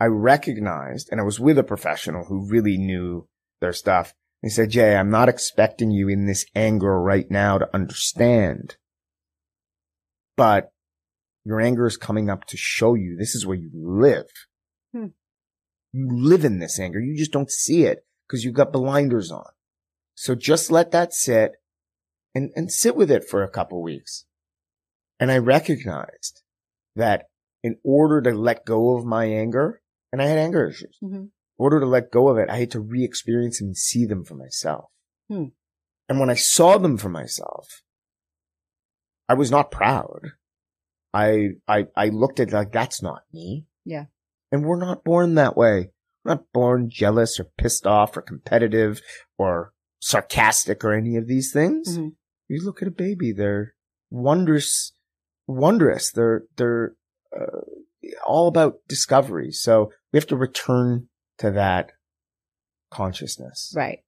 I 0.00 0.06
recognized, 0.06 1.08
and 1.10 1.20
I 1.20 1.24
was 1.24 1.40
with 1.40 1.58
a 1.58 1.64
professional 1.64 2.24
who 2.24 2.48
really 2.48 2.78
knew 2.78 3.26
their 3.60 3.72
stuff. 3.72 4.14
He 4.42 4.48
said, 4.48 4.70
Jay, 4.70 4.96
I'm 4.96 5.10
not 5.10 5.28
expecting 5.28 5.90
you 5.90 6.08
in 6.08 6.26
this 6.26 6.46
anger 6.54 7.00
right 7.00 7.28
now 7.28 7.58
to 7.58 7.74
understand, 7.74 8.76
but 10.36 10.70
your 11.44 11.60
anger 11.60 11.86
is 11.86 11.96
coming 11.96 12.30
up 12.30 12.44
to 12.46 12.56
show 12.56 12.94
you 12.94 13.16
this 13.16 13.34
is 13.34 13.44
where 13.44 13.56
you 13.56 13.70
live. 13.74 14.26
Hmm. 14.92 15.06
You 15.92 16.08
live 16.10 16.44
in 16.44 16.60
this 16.60 16.78
anger. 16.78 17.00
You 17.00 17.16
just 17.16 17.32
don't 17.32 17.50
see 17.50 17.84
it 17.84 18.04
because 18.26 18.44
you've 18.44 18.54
got 18.54 18.72
blinders 18.72 19.32
on. 19.32 19.50
So 20.14 20.34
just 20.34 20.70
let 20.70 20.92
that 20.92 21.12
sit 21.12 21.52
and, 22.34 22.50
and 22.54 22.70
sit 22.70 22.94
with 22.94 23.10
it 23.10 23.24
for 23.28 23.42
a 23.42 23.50
couple 23.50 23.82
weeks. 23.82 24.26
And 25.18 25.32
I 25.32 25.38
recognized 25.38 26.42
that 26.94 27.26
in 27.62 27.78
order 27.82 28.20
to 28.20 28.30
let 28.30 28.64
go 28.64 28.96
of 28.96 29.04
my 29.04 29.24
anger, 29.24 29.80
and 30.12 30.22
I 30.22 30.26
had 30.26 30.38
anger 30.38 30.68
issues, 30.68 30.98
Mhm. 31.02 31.14
in 31.14 31.30
order 31.58 31.80
to 31.80 31.86
let 31.86 32.10
go 32.10 32.28
of 32.28 32.38
it, 32.38 32.48
I 32.50 32.56
had 32.58 32.70
to 32.72 32.80
re-experience 32.80 33.58
them 33.58 33.68
and 33.68 33.76
see 33.76 34.04
them 34.06 34.24
for 34.24 34.34
myself. 34.34 34.90
Hmm. 35.28 35.46
And 36.08 36.18
when 36.20 36.30
I 36.30 36.34
saw 36.34 36.78
them 36.78 36.96
for 36.96 37.08
myself, 37.10 37.82
I 39.28 39.34
was 39.34 39.50
not 39.50 39.70
proud. 39.70 40.32
I, 41.12 41.50
I, 41.66 41.86
I 41.96 42.08
looked 42.08 42.40
at 42.40 42.48
it 42.48 42.54
like, 42.54 42.72
that's 42.72 43.02
not 43.02 43.22
me. 43.32 43.66
Yeah. 43.84 44.06
And 44.50 44.64
we're 44.64 44.78
not 44.78 45.04
born 45.04 45.34
that 45.34 45.56
way. 45.56 45.90
We're 46.24 46.34
not 46.34 46.44
born 46.52 46.88
jealous 46.90 47.38
or 47.38 47.44
pissed 47.58 47.86
off 47.86 48.16
or 48.16 48.22
competitive 48.22 49.00
or 49.36 49.72
sarcastic 50.00 50.84
or 50.84 50.92
any 50.92 51.16
of 51.16 51.26
these 51.26 51.52
things. 51.52 51.98
Mhm. 51.98 52.12
You 52.48 52.64
look 52.64 52.80
at 52.80 52.88
a 52.88 52.92
baby, 52.92 53.32
they're 53.32 53.74
wondrous, 54.10 54.94
wondrous. 55.46 56.10
They're, 56.10 56.44
they're, 56.56 56.94
uh, 57.38 57.60
all 58.28 58.46
about 58.48 58.74
discovery. 58.88 59.50
So 59.50 59.90
we 60.12 60.18
have 60.18 60.26
to 60.28 60.36
return 60.36 61.08
to 61.38 61.50
that 61.52 61.92
consciousness. 62.90 63.72
Right. 63.76 64.00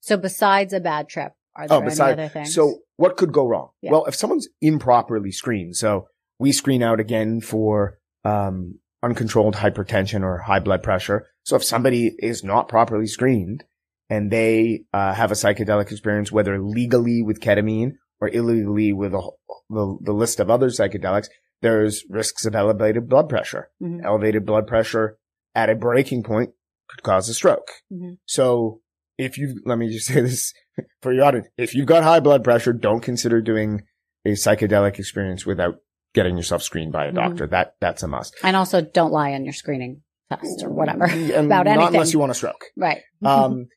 So 0.00 0.16
besides 0.16 0.72
a 0.72 0.80
bad 0.80 1.08
trip, 1.08 1.32
are 1.54 1.68
there 1.68 1.76
Oh, 1.78 1.80
any 1.80 1.90
besides, 1.90 2.12
other 2.18 2.28
things? 2.28 2.54
so 2.54 2.78
what 2.96 3.16
could 3.16 3.32
go 3.32 3.46
wrong? 3.46 3.70
Yeah. 3.82 3.92
Well, 3.92 4.04
if 4.06 4.14
someone's 4.14 4.48
improperly 4.60 5.30
screened, 5.32 5.76
so 5.76 6.06
we 6.38 6.52
screen 6.52 6.82
out 6.82 7.00
again 7.00 7.40
for, 7.40 7.98
um, 8.24 8.78
uncontrolled 9.02 9.56
hypertension 9.56 10.22
or 10.22 10.38
high 10.38 10.60
blood 10.60 10.82
pressure. 10.82 11.26
So 11.44 11.56
if 11.56 11.64
somebody 11.64 12.14
is 12.18 12.44
not 12.44 12.68
properly 12.68 13.06
screened 13.06 13.64
and 14.08 14.30
they, 14.30 14.84
uh, 14.92 15.12
have 15.14 15.30
a 15.30 15.34
psychedelic 15.34 15.90
experience, 15.90 16.30
whether 16.32 16.60
legally 16.60 17.22
with 17.22 17.40
ketamine 17.40 17.92
or 18.20 18.28
illegally 18.28 18.92
with 18.92 19.12
a, 19.14 19.30
the, 19.68 19.98
the 20.02 20.12
list 20.12 20.40
of 20.40 20.50
other 20.50 20.68
psychedelics, 20.68 21.28
there's 21.62 22.04
risks 22.10 22.44
of 22.44 22.54
elevated 22.54 23.08
blood 23.08 23.28
pressure. 23.28 23.70
Mhm. 23.82 24.04
Elevated 24.04 24.44
blood 24.44 24.66
pressure 24.66 25.16
at 25.54 25.70
a 25.70 25.74
breaking 25.74 26.22
point 26.22 26.50
could 26.88 27.02
cause 27.02 27.28
a 27.28 27.34
stroke. 27.34 27.68
Mhm. 27.92 28.18
So 28.26 28.80
if 29.18 29.38
you, 29.38 29.60
let 29.64 29.78
me 29.78 29.88
just 29.90 30.06
say 30.12 30.20
this 30.20 30.52
for 31.00 31.12
your 31.12 31.24
audience. 31.24 31.48
If 31.56 31.74
you've 31.74 31.86
got 31.86 32.02
high 32.02 32.20
blood 32.20 32.44
pressure, 32.44 32.72
don't 32.72 33.00
consider 33.00 33.40
doing 33.40 33.82
a 34.24 34.30
psychedelic 34.32 34.98
experience 34.98 35.44
without 35.46 35.76
getting 36.14 36.36
yourself 36.36 36.62
screened 36.62 36.92
by 36.92 37.06
a 37.06 37.12
Mhm. 37.12 37.16
doctor. 37.16 37.46
That, 37.46 37.74
that's 37.80 38.02
a 38.02 38.08
must. 38.08 38.36
and 38.42 38.56
also 38.56 38.80
don't 38.82 39.12
lie 39.12 39.32
on 39.32 39.44
your 39.44 39.54
screening 39.54 40.02
test 40.30 40.62
or 40.62 40.70
whatever 40.70 41.04
And 41.08 41.46
about 41.46 41.66
not 41.66 41.66
anything. 41.68 41.94
unless 41.94 42.12
you 42.12 42.18
want 42.18 42.32
a 42.32 42.34
stroke. 42.34 42.64
right. 42.76 43.00
Um, 43.24 43.68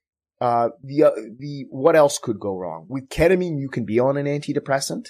uh, 0.41 0.69
the, 0.83 1.03
uh, 1.03 1.11
the, 1.39 1.65
what 1.69 1.95
else 1.95 2.17
could 2.19 2.39
go 2.39 2.57
wrong? 2.57 2.85
With 2.89 3.07
ketamine, 3.09 3.57
you 3.59 3.69
can 3.69 3.85
be 3.85 3.99
on 3.99 4.17
an 4.17 4.25
antidepressant 4.25 5.05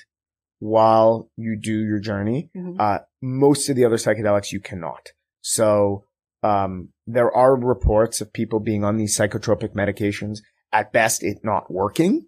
while 0.60 1.30
you 1.36 1.58
do 1.62 1.74
your 1.74 1.99
journey. 1.99 2.49
Mhm. 2.56 2.76
Uh, 2.80 2.99
most 3.22 3.70
of 3.70 3.76
the 3.76 3.86
other 3.86 3.97
psychedelics 3.97 4.51
you 4.51 4.60
cannot. 4.60 5.10
So, 5.41 6.06
um, 6.43 6.89
there 7.06 7.32
are 7.32 7.56
reports 7.56 8.22
of 8.22 8.34
people 8.34 8.60
being 8.60 8.84
on 8.84 8.97
these 8.97 9.18
psychotropic 9.18 9.74
medications. 9.74 10.39
At 10.72 10.91
best, 10.91 11.24
it 11.24 11.39
not 11.43 11.72
working, 11.72 12.28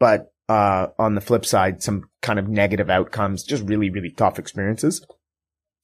but, 0.00 0.32
uh, 0.48 0.88
on 0.98 1.14
the 1.14 1.20
flip 1.20 1.44
side, 1.44 1.82
some 1.82 2.10
kind 2.22 2.38
of 2.38 2.48
negative 2.48 2.90
outcomes, 2.90 3.42
just 3.42 3.64
really, 3.64 3.90
really 3.90 4.10
tough 4.10 4.38
experiences. 4.38 5.04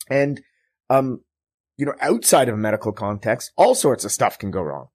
And, 0.08 0.40
um, 0.90 1.24
you 1.76 1.86
know, 1.86 1.94
outside 2.00 2.48
of 2.48 2.54
a 2.54 2.58
medical 2.58 2.92
context, 2.92 3.52
all 3.56 3.74
sorts 3.74 4.04
of 4.04 4.12
stuff 4.12 4.38
can 4.38 4.50
go 4.50 4.62
wrong. 4.62 4.88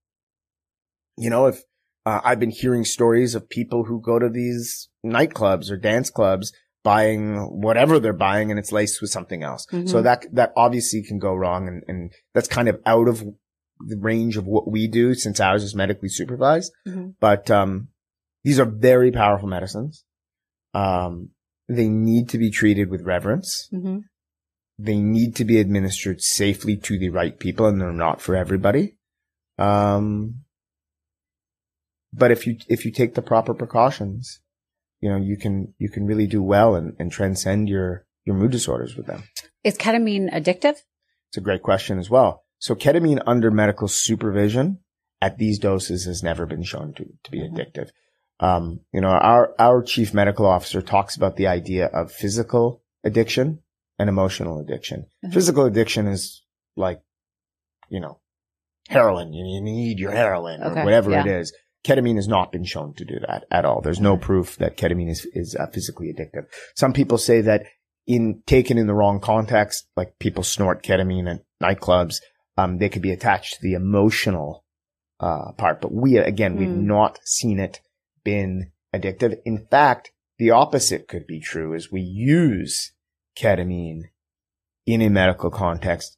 You 1.17 1.29
know, 1.29 1.47
if, 1.47 1.63
Uh, 2.05 2.21
I've 2.23 2.39
been 2.39 2.49
hearing 2.49 2.85
stories 2.85 3.35
of 3.35 3.49
people 3.49 3.83
who 3.83 4.01
go 4.01 4.19
to 4.19 4.29
these 4.29 4.89
nightclubs 5.05 5.69
or 5.69 5.75
dance 5.77 6.09
clubs 6.09 6.53
buying 6.83 7.37
whatever 7.61 7.99
they're 7.99 8.13
buying 8.13 8.49
and 8.51 8.59
it's 8.59 8.71
laced 8.71 9.01
with 9.01 9.09
something 9.11 9.43
else. 9.43 9.65
Mhm. 9.71 9.89
So 9.89 10.01
that, 10.01 10.25
that 10.33 10.53
obviously 10.55 11.03
can 11.03 11.19
go 11.19 11.33
wrong 11.35 11.67
and, 11.67 11.83
and 11.87 12.11
that's 12.33 12.47
kind 12.47 12.69
of 12.69 12.79
out 12.85 13.07
of 13.07 13.23
the 13.79 13.97
range 13.97 14.37
of 14.37 14.45
what 14.45 14.69
we 14.69 14.87
do 14.87 15.13
since 15.13 15.39
ours 15.39 15.63
is 15.63 15.75
medically 15.75 16.09
supervised. 16.09 16.71
Mhm. 16.87 17.15
But, 17.19 17.49
um, 17.51 17.89
these 18.43 18.59
are 18.59 18.65
very 18.65 19.11
powerful 19.11 19.49
medicines. 19.49 20.05
Um, 20.73 21.31
they 21.67 21.89
need 21.89 22.29
to 22.29 22.37
be 22.37 22.49
treated 22.49 22.89
with 22.89 23.01
reverence. 23.01 23.67
hmm 23.71 23.99
They 24.77 24.99
need 24.99 25.35
to 25.35 25.43
be 25.45 25.59
administered 25.59 26.21
safely 26.21 26.77
to 26.77 26.97
the 26.97 27.09
right 27.09 27.37
people 27.37 27.65
and 27.65 27.81
they're 27.81 27.91
not 27.91 28.21
for 28.21 28.35
everybody. 28.35 28.95
Um, 29.57 30.45
but 32.13 32.31
if 32.31 32.47
you, 32.47 32.57
if 32.69 32.85
you 32.85 32.91
take 32.91 33.13
the 33.15 33.21
proper 33.21 33.53
precautions, 33.53 34.39
you 35.01 35.09
know, 35.09 35.17
you 35.17 35.37
can, 35.37 35.73
you 35.77 35.89
can 35.89 36.05
really 36.05 36.27
do 36.27 36.41
well 36.43 36.75
and, 36.75 36.95
and 36.99 37.11
transcend 37.11 37.69
your, 37.69 38.05
your 38.25 38.35
mood 38.35 38.51
disorders 38.51 38.95
with 38.95 39.05
them. 39.07 39.23
Is 39.63 39.77
ketamine 39.77 40.31
addictive? 40.33 40.75
It's 41.29 41.37
a 41.37 41.41
great 41.41 41.61
question 41.63 41.99
as 41.99 42.09
well. 42.09 42.43
So 42.59 42.75
ketamine 42.75 43.21
under 43.25 43.51
medical 43.51 43.87
supervision 43.87 44.79
at 45.21 45.37
these 45.37 45.59
doses 45.59 46.05
has 46.05 46.23
never 46.23 46.45
been 46.45 46.63
shown 46.63 46.93
to, 46.95 47.05
to 47.23 47.31
be 47.31 47.39
Mhm. 47.39 47.53
addictive. 47.53 47.89
Um, 48.41 48.81
you 48.93 49.01
know, 49.01 49.09
our, 49.09 49.53
our 49.59 49.81
chief 49.83 50.13
medical 50.13 50.45
officer 50.45 50.81
talks 50.81 51.15
about 51.17 51.35
the 51.35 51.47
idea 51.47 51.87
of 51.87 52.11
physical 52.11 52.81
addiction 53.03 53.59
and 53.97 54.07
emotional 54.09 54.59
addiction. 54.59 55.07
Mhm. 55.25 55.33
Physical 55.33 55.65
addiction 55.65 56.07
is 56.07 56.41
like, 56.77 57.01
you 57.89 57.99
know, 57.99 58.19
heroin. 58.87 59.33
You, 59.33 59.45
you 59.45 59.61
need 59.61 59.99
your 59.99 60.11
heroin 60.11 60.61
Okay, 60.63 60.81
or 60.81 60.83
whatever 60.85 61.11
yeah. 61.11 61.21
it 61.21 61.27
is. 61.27 61.53
Ketamine 61.85 62.15
has 62.15 62.27
not 62.27 62.51
been 62.51 62.65
shown 62.65 62.93
to 62.95 63.05
do 63.05 63.19
that 63.27 63.45
at 63.51 63.65
all. 63.65 63.81
There's 63.81 64.01
no 64.01 64.17
proof 64.17 64.57
that 64.57 64.75
ketamine 64.77 65.09
is, 65.09 65.25
is 65.33 65.55
uh, 65.55 65.67
physically 65.67 66.13
addictive. 66.13 66.45
Some 66.75 66.91
people 66.93 67.17
say 67.17 67.41
that 67.41 67.63
in 68.05 68.41
taken 68.45 68.77
in 68.77 68.87
the 68.87 68.93
wrong 68.93 69.19
context, 69.21 69.87
like 69.95 70.19
people 70.19 70.43
snort 70.43 70.83
ketamine 70.83 71.29
at 71.31 71.43
nightclubs, 71.61 72.17
um, 72.57 72.77
they 72.79 72.89
could 72.89 73.01
be 73.01 73.11
attached 73.11 73.55
to 73.55 73.61
the 73.61 73.73
emotional, 73.73 74.65
uh, 75.21 75.51
part. 75.53 75.79
But 75.79 75.93
we, 75.93 76.17
again, 76.17 76.57
we've 76.57 76.69
Hmm. 76.69 76.87
not 76.87 77.19
seen 77.23 77.59
it 77.59 77.79
been 78.25 78.71
addictive. 78.93 79.39
In 79.45 79.65
fact, 79.67 80.11
the 80.37 80.51
opposite 80.51 81.07
could 81.07 81.27
be 81.27 81.39
true 81.39 81.73
is 81.73 81.91
we 81.91 82.01
use 82.01 82.91
ketamine 83.37 84.03
in 84.85 85.01
a 85.01 85.09
medical 85.09 85.49
context 85.49 86.17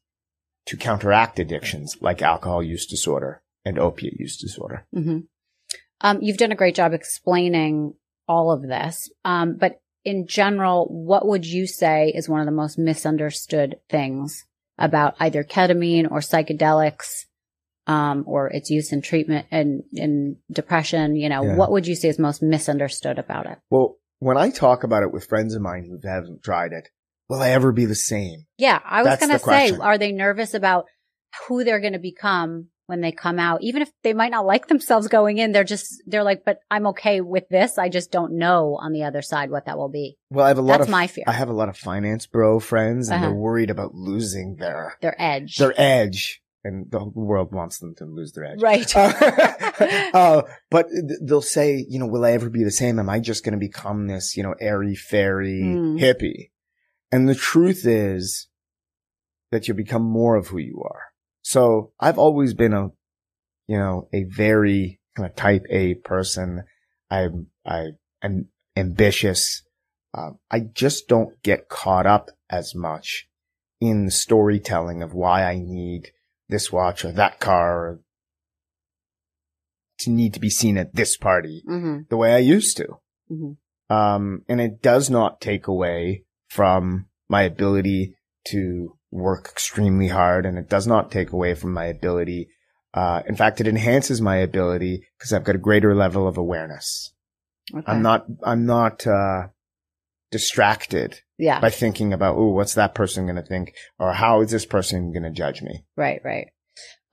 to 0.66 0.78
counteract 0.78 1.38
addictions 1.40 1.98
like 2.02 2.22
alcohol 2.22 2.64
use 2.64 2.86
disorder 2.86 3.44
and 3.66 3.78
opiate 3.78 4.20
use 4.20 4.38
disorder. 4.38 4.88
hmm 4.94 5.20
Um, 6.02 6.20
you've 6.22 6.38
done 6.38 6.52
a 6.52 6.56
great 6.56 6.76
job 6.76 6.94
explaining 6.94 7.94
all 8.28 8.52
of 8.52 8.62
this. 8.62 9.10
Um, 9.24 9.58
but 9.60 9.80
in 10.04 10.26
general, 10.28 10.88
what 10.90 11.28
would 11.28 11.46
you 11.46 11.68
say 11.68 12.12
is 12.16 12.28
one 12.28 12.40
of 12.40 12.46
the 12.48 12.52
most 12.52 12.78
misunderstood 12.78 13.76
things 13.90 14.46
about 14.78 15.16
either 15.20 15.44
ketamine 15.44 16.10
or 16.10 16.20
psychedelics, 16.20 17.26
um, 17.88 18.24
or 18.26 18.48
its 18.48 18.70
use 18.70 18.92
in 18.92 19.02
treatment 19.02 19.46
and 19.52 19.84
in 19.94 20.38
depression? 20.52 21.16
You 21.16 21.30
know, 21.30 21.44
Yeah. 21.44 21.56
what 21.56 21.72
would 21.72 21.86
you 21.86 21.96
say 21.96 22.08
is 22.10 22.18
most 22.18 22.42
misunderstood 22.42 23.20
about 23.20 23.46
it? 23.46 23.60
Well, 23.70 23.98
when 24.20 24.38
I 24.38 24.50
talk 24.50 24.84
about 24.84 25.04
it 25.04 25.14
with 25.14 25.28
friends 25.28 25.54
of 25.54 25.62
mine 25.62 25.86
who 25.86 26.00
haven't 26.08 26.44
tried 26.44 26.74
it, 26.74 26.90
will 27.30 27.42
I 27.42 27.52
ever 27.52 27.72
be 27.72 27.86
the 27.86 27.96
same? 27.96 28.46
Yeah, 28.58 28.80
I 28.84 29.04
was 29.04 29.20
going 29.20 29.32
to 29.32 29.40
say, 29.40 29.72
are 29.78 29.98
they 29.98 30.12
nervous 30.12 30.54
about 30.56 30.86
who 31.48 31.64
they're 31.64 31.80
going 31.80 31.94
to 31.94 32.00
become 32.00 32.68
when 32.88 33.02
they 33.02 33.12
come 33.12 33.40
out? 33.40 33.62
Even 33.64 33.82
if 33.82 33.90
they 34.04 34.14
might 34.14 34.32
not 34.32 34.46
like 34.46 34.68
themselves 34.68 35.08
going 35.08 35.38
in, 35.38 35.52
they're 35.52 35.64
just, 35.64 36.02
they're 36.06 36.24
like, 36.24 36.44
but 36.46 36.60
I'm 36.70 36.88
okay 36.88 37.22
with 37.22 37.48
this. 37.50 37.78
I 37.78 37.90
just 37.90 38.12
don't 38.12 38.38
know 38.38 38.78
on 38.82 38.92
the 38.92 39.04
other 39.04 39.22
side 39.22 39.50
what 39.52 39.66
that 39.66 39.78
will 39.78 39.90
be. 39.90 40.18
Well, 40.30 40.46
I 40.46 40.50
have 40.50 40.58
a 40.58 40.62
lot 40.62 40.78
That's 40.80 40.88
of 40.88 40.92
my 40.92 41.08
fear. 41.08 41.24
I 41.28 41.34
have 41.34 41.50
a 41.50 41.54
lot 41.54 41.70
of 41.70 41.78
finance 41.78 42.26
bro 42.28 42.60
friends, 42.60 43.10
and 43.10 43.16
Uh-huh. 43.18 43.28
they're 43.28 43.36
worried 43.40 43.70
about 43.70 43.94
losing 43.96 44.56
their 44.58 44.98
Their 45.02 45.16
edge. 45.22 45.58
their 45.58 45.74
edge, 45.80 46.42
and 46.64 46.90
the 46.92 47.04
world 47.06 47.54
wants 47.54 47.80
them 47.80 47.96
to 47.98 48.06
lose 48.06 48.34
their 48.34 48.46
edge. 48.46 48.62
right. 48.62 48.94
uh, 48.96 50.42
but 50.70 50.88
th- 50.90 51.20
they'll 51.22 51.42
say, 51.42 51.86
you 51.88 52.00
know, 52.00 52.08
will 52.08 52.26
I 52.26 52.32
ever 52.32 52.50
be 52.50 52.64
the 52.64 52.72
same? 52.72 53.00
Am 53.00 53.10
I 53.10 53.20
just 53.20 53.44
going 53.44 53.54
to 53.54 53.60
become 53.60 54.08
this, 54.08 54.36
you 54.38 54.44
know, 54.44 54.56
airy 54.60 54.96
fairy 54.96 55.62
Mm. 55.78 56.00
hippie? 56.00 56.50
And 57.12 57.28
the 57.28 57.36
truth 57.36 57.86
is 57.86 58.48
that 59.52 59.68
you 59.68 59.74
become 59.74 60.04
more 60.04 60.36
of 60.38 60.48
who 60.48 60.58
you 60.60 60.82
are. 60.86 61.11
So 61.42 61.92
I've 62.00 62.18
always 62.18 62.54
been 62.54 62.74
a, 62.74 62.90
you 63.68 63.78
know, 63.78 64.08
a 64.14 64.24
very 64.24 65.00
kind 65.16 65.30
of 65.30 65.36
type 65.36 65.66
A 65.70 65.96
person. 65.96 66.64
I'm, 67.10 67.48
I 67.66 67.92
am 68.22 68.48
ambitious. 68.76 69.64
Um, 70.14 70.40
I 70.50 70.60
just 70.60 71.08
don't 71.08 71.42
get 71.44 71.70
caught 71.70 72.06
up 72.06 72.30
as 72.50 72.76
much 72.76 73.28
in 73.80 74.06
the 74.06 74.12
storytelling 74.12 75.02
of 75.02 75.14
why 75.14 75.44
I 75.44 75.58
need 75.58 76.12
this 76.50 76.72
watch 76.72 77.04
or 77.04 77.12
that 77.14 77.40
car 77.40 77.80
or 77.80 78.00
to 80.00 80.10
need 80.10 80.34
to 80.34 80.40
be 80.40 80.50
seen 80.50 80.78
at 80.78 80.96
this 80.96 81.16
party 81.16 81.64
hmm 81.66 82.00
the 82.10 82.18
way 82.18 82.34
I 82.34 82.40
used 82.40 82.78
to. 82.78 83.00
Mhm. 83.32 83.58
Um, 83.90 84.46
and 84.48 84.62
it 84.62 84.82
does 84.82 85.10
not 85.10 85.42
take 85.42 85.68
away 85.68 86.26
from 86.50 87.08
my 87.30 87.44
ability 87.44 88.16
to 88.48 88.98
work 89.12 89.50
extremely 89.52 90.08
hard 90.08 90.46
and 90.46 90.58
it 90.58 90.70
does 90.70 90.88
not 90.88 91.12
take 91.12 91.32
away 91.32 91.54
from 91.54 91.74
my 91.74 91.86
ability. 91.86 92.50
Uh, 92.94 93.22
in 93.28 93.36
fact, 93.36 93.62
it 93.62 93.68
enhances 93.68 94.22
my 94.22 94.38
ability 94.38 95.04
because 95.18 95.34
I've 95.34 95.44
got 95.44 95.56
a 95.56 95.60
greater 95.60 95.94
level 95.94 96.28
of 96.28 96.38
awareness. 96.38 97.14
Okay. 97.74 97.84
I'm 97.86 98.02
not, 98.02 98.26
I'm 98.44 98.66
not, 98.66 99.06
uh, 99.06 99.48
distracted 100.32 101.20
yeah. 101.38 101.60
by 101.60 101.70
thinking 101.70 102.14
about, 102.14 102.38
oh, 102.38 102.50
what's 102.50 102.74
that 102.76 102.96
person 102.96 103.26
going 103.26 103.36
to 103.36 103.42
think? 103.42 103.74
Or 104.00 104.14
how 104.14 104.42
is 104.42 104.52
this 104.52 104.66
person 104.66 105.12
going 105.12 105.24
to 105.24 105.30
judge 105.30 105.62
me? 105.62 105.84
Right. 105.96 106.22
Right. 106.24 106.48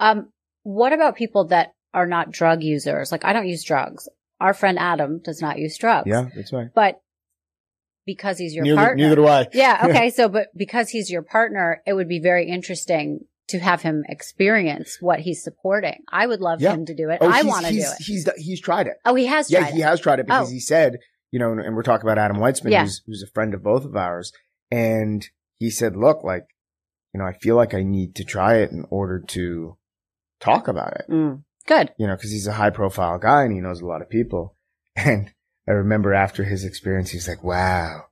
Um, 0.01 0.33
what 0.63 0.93
about 0.93 1.17
people 1.17 1.47
that 1.47 1.73
are 1.95 2.07
not 2.07 2.31
drug 2.31 2.63
users? 2.63 3.11
Like 3.11 3.25
I 3.25 3.33
don't 3.33 3.49
use 3.49 3.65
drugs. 3.65 4.09
Our 4.41 4.55
friend 4.55 4.79
Adam 4.79 5.21
does 5.25 5.43
not 5.43 5.59
use 5.59 5.77
drugs. 5.77 6.07
Yeah, 6.07 6.29
that's 6.35 6.53
right. 6.53 6.69
But 6.73 7.01
because 8.09 8.39
he's 8.39 8.55
your 8.55 8.65
Neither, 8.65 8.77
partner. 8.77 9.03
neither 9.05 9.17
do 9.17 9.27
I. 9.29 9.47
yeah. 9.53 9.87
Okay. 9.91 10.09
So, 10.11 10.29
but 10.29 10.49
because 10.57 10.89
he's 10.89 11.11
your 11.11 11.23
partner, 11.23 11.83
it 11.87 11.93
would 11.93 12.09
be 12.09 12.21
very 12.21 12.49
interesting 12.49 13.27
to 13.49 13.59
have 13.59 13.83
him 13.83 14.03
experience 14.09 14.99
what 15.01 15.21
he's 15.21 15.43
supporting. 15.45 16.03
I 16.11 16.27
would 16.27 16.41
love 16.41 16.61
Yeah. 16.63 16.73
him 16.75 16.87
to 16.87 16.95
do 16.95 17.11
it. 17.11 17.19
Oh, 17.21 17.29
I 17.31 17.43
want 17.43 17.67
to 17.67 17.73
do 17.73 17.79
it. 17.79 17.87
He's, 18.01 18.29
he's 18.37 18.61
tried 18.61 18.87
it. 18.87 18.95
Oh, 19.05 19.15
he 19.15 19.27
has 19.27 19.49
tried 19.51 19.59
it. 19.61 19.63
Yeah, 19.69 19.75
he 19.75 19.81
it. 19.83 19.85
has 19.85 20.01
tried 20.01 20.19
it 20.21 20.27
because 20.27 20.49
Oh. 20.49 20.53
he 20.53 20.61
said, 20.61 20.99
you 21.31 21.39
know, 21.39 21.53
and 21.53 21.77
we're 21.77 21.83
talking 21.83 22.07
about 22.09 22.19
Adam 22.19 22.39
Weitzman, 22.39 22.71
Yeah. 22.73 22.83
who's, 22.85 23.03
who's 23.07 23.23
a 23.23 23.31
friend 23.35 23.53
of 23.55 23.63
both 23.63 23.85
of 23.85 23.95
ours. 23.95 24.33
And 24.71 25.27
he 25.59 25.71
said, 25.71 25.97
look, 25.97 26.25
like, 26.25 26.47
you 27.15 27.21
know, 27.21 27.27
I 27.27 27.33
feel 27.35 27.57
like 27.57 27.75
I 27.75 27.83
need 27.83 28.15
to 28.17 28.25
try 28.25 28.57
it 28.57 28.71
in 28.71 28.85
order 28.91 29.19
to 29.29 29.77
talk 30.41 30.69
about 30.69 30.95
it, 31.01 31.07
Mm. 31.11 31.43
Good. 31.67 31.93
you 31.99 32.07
know, 32.07 32.17
cause 32.17 32.31
he's 32.31 32.47
a 32.47 32.53
high 32.55 32.71
profile 32.71 33.19
guy 33.19 33.43
and 33.45 33.53
he 33.53 33.61
knows 33.61 33.81
a 33.83 33.87
lot 33.87 34.03
of 34.03 34.09
people. 34.11 34.55
And 34.97 35.33
I 35.69 35.73
remember 35.73 36.15
after 36.15 36.45
his 36.45 36.65
experience, 36.65 37.11
he's 37.11 37.29
like, 37.29 37.45
wow, 37.45 38.05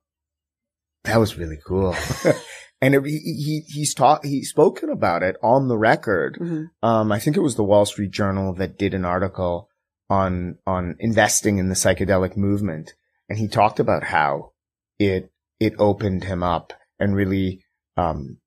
that 1.05 1.19
was 1.19 1.39
really 1.39 1.59
cool. 1.67 1.95
and 2.83 2.95
it, 2.95 3.05
he, 3.05 3.19
he, 3.19 3.63
he's 3.67 3.95
taught, 3.95 4.25
he's 4.27 4.51
spoken 4.51 4.91
about 4.91 5.23
it 5.23 5.37
on 5.43 5.69
the 5.69 5.79
record 5.79 6.37
hmm 6.39 6.65
um, 6.83 7.11
I 7.11 7.19
think 7.19 7.37
it 7.37 7.41
was 7.43 7.57
the 7.57 7.65
Wall 7.65 7.87
Street 7.87 8.11
Journal 8.11 8.53
that 8.55 8.79
did 8.79 8.93
an 8.95 9.05
article 9.05 9.69
on, 10.11 10.59
on 10.67 10.97
investing 11.01 11.59
in 11.59 11.69
the 11.69 11.75
psychedelic 11.75 12.37
movement. 12.37 12.93
And 13.29 13.39
he 13.39 13.49
talked 13.49 13.81
about 13.81 14.05
how 14.05 14.53
it, 14.99 15.33
it 15.59 15.75
opened 15.79 16.25
him 16.25 16.43
up 16.43 16.73
and 17.01 17.17
really, 17.17 17.65
um, 17.97 18.39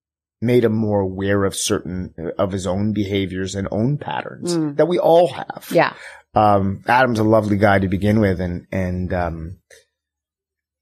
made 0.41 0.63
him 0.63 0.73
more 0.73 1.01
aware 1.01 1.43
of 1.43 1.53
certain, 1.53 2.13
of 2.37 2.53
his 2.53 2.65
own 2.65 2.93
behaviors 2.93 3.55
and 3.55 3.67
own 3.71 3.97
patterns 3.97 4.55
Mm. 4.55 4.77
that 4.77 4.87
we 4.87 4.97
all 4.97 5.27
have. 5.33 5.67
Yeah. 5.69 5.93
Um, 6.35 6.83
Adam's 6.87 7.19
a 7.19 7.23
lovely 7.23 7.57
guy 7.57 7.79
to 7.79 7.87
begin 7.87 8.19
with. 8.19 8.39
And, 8.39 8.67
and, 8.71 9.13
um, 9.13 9.59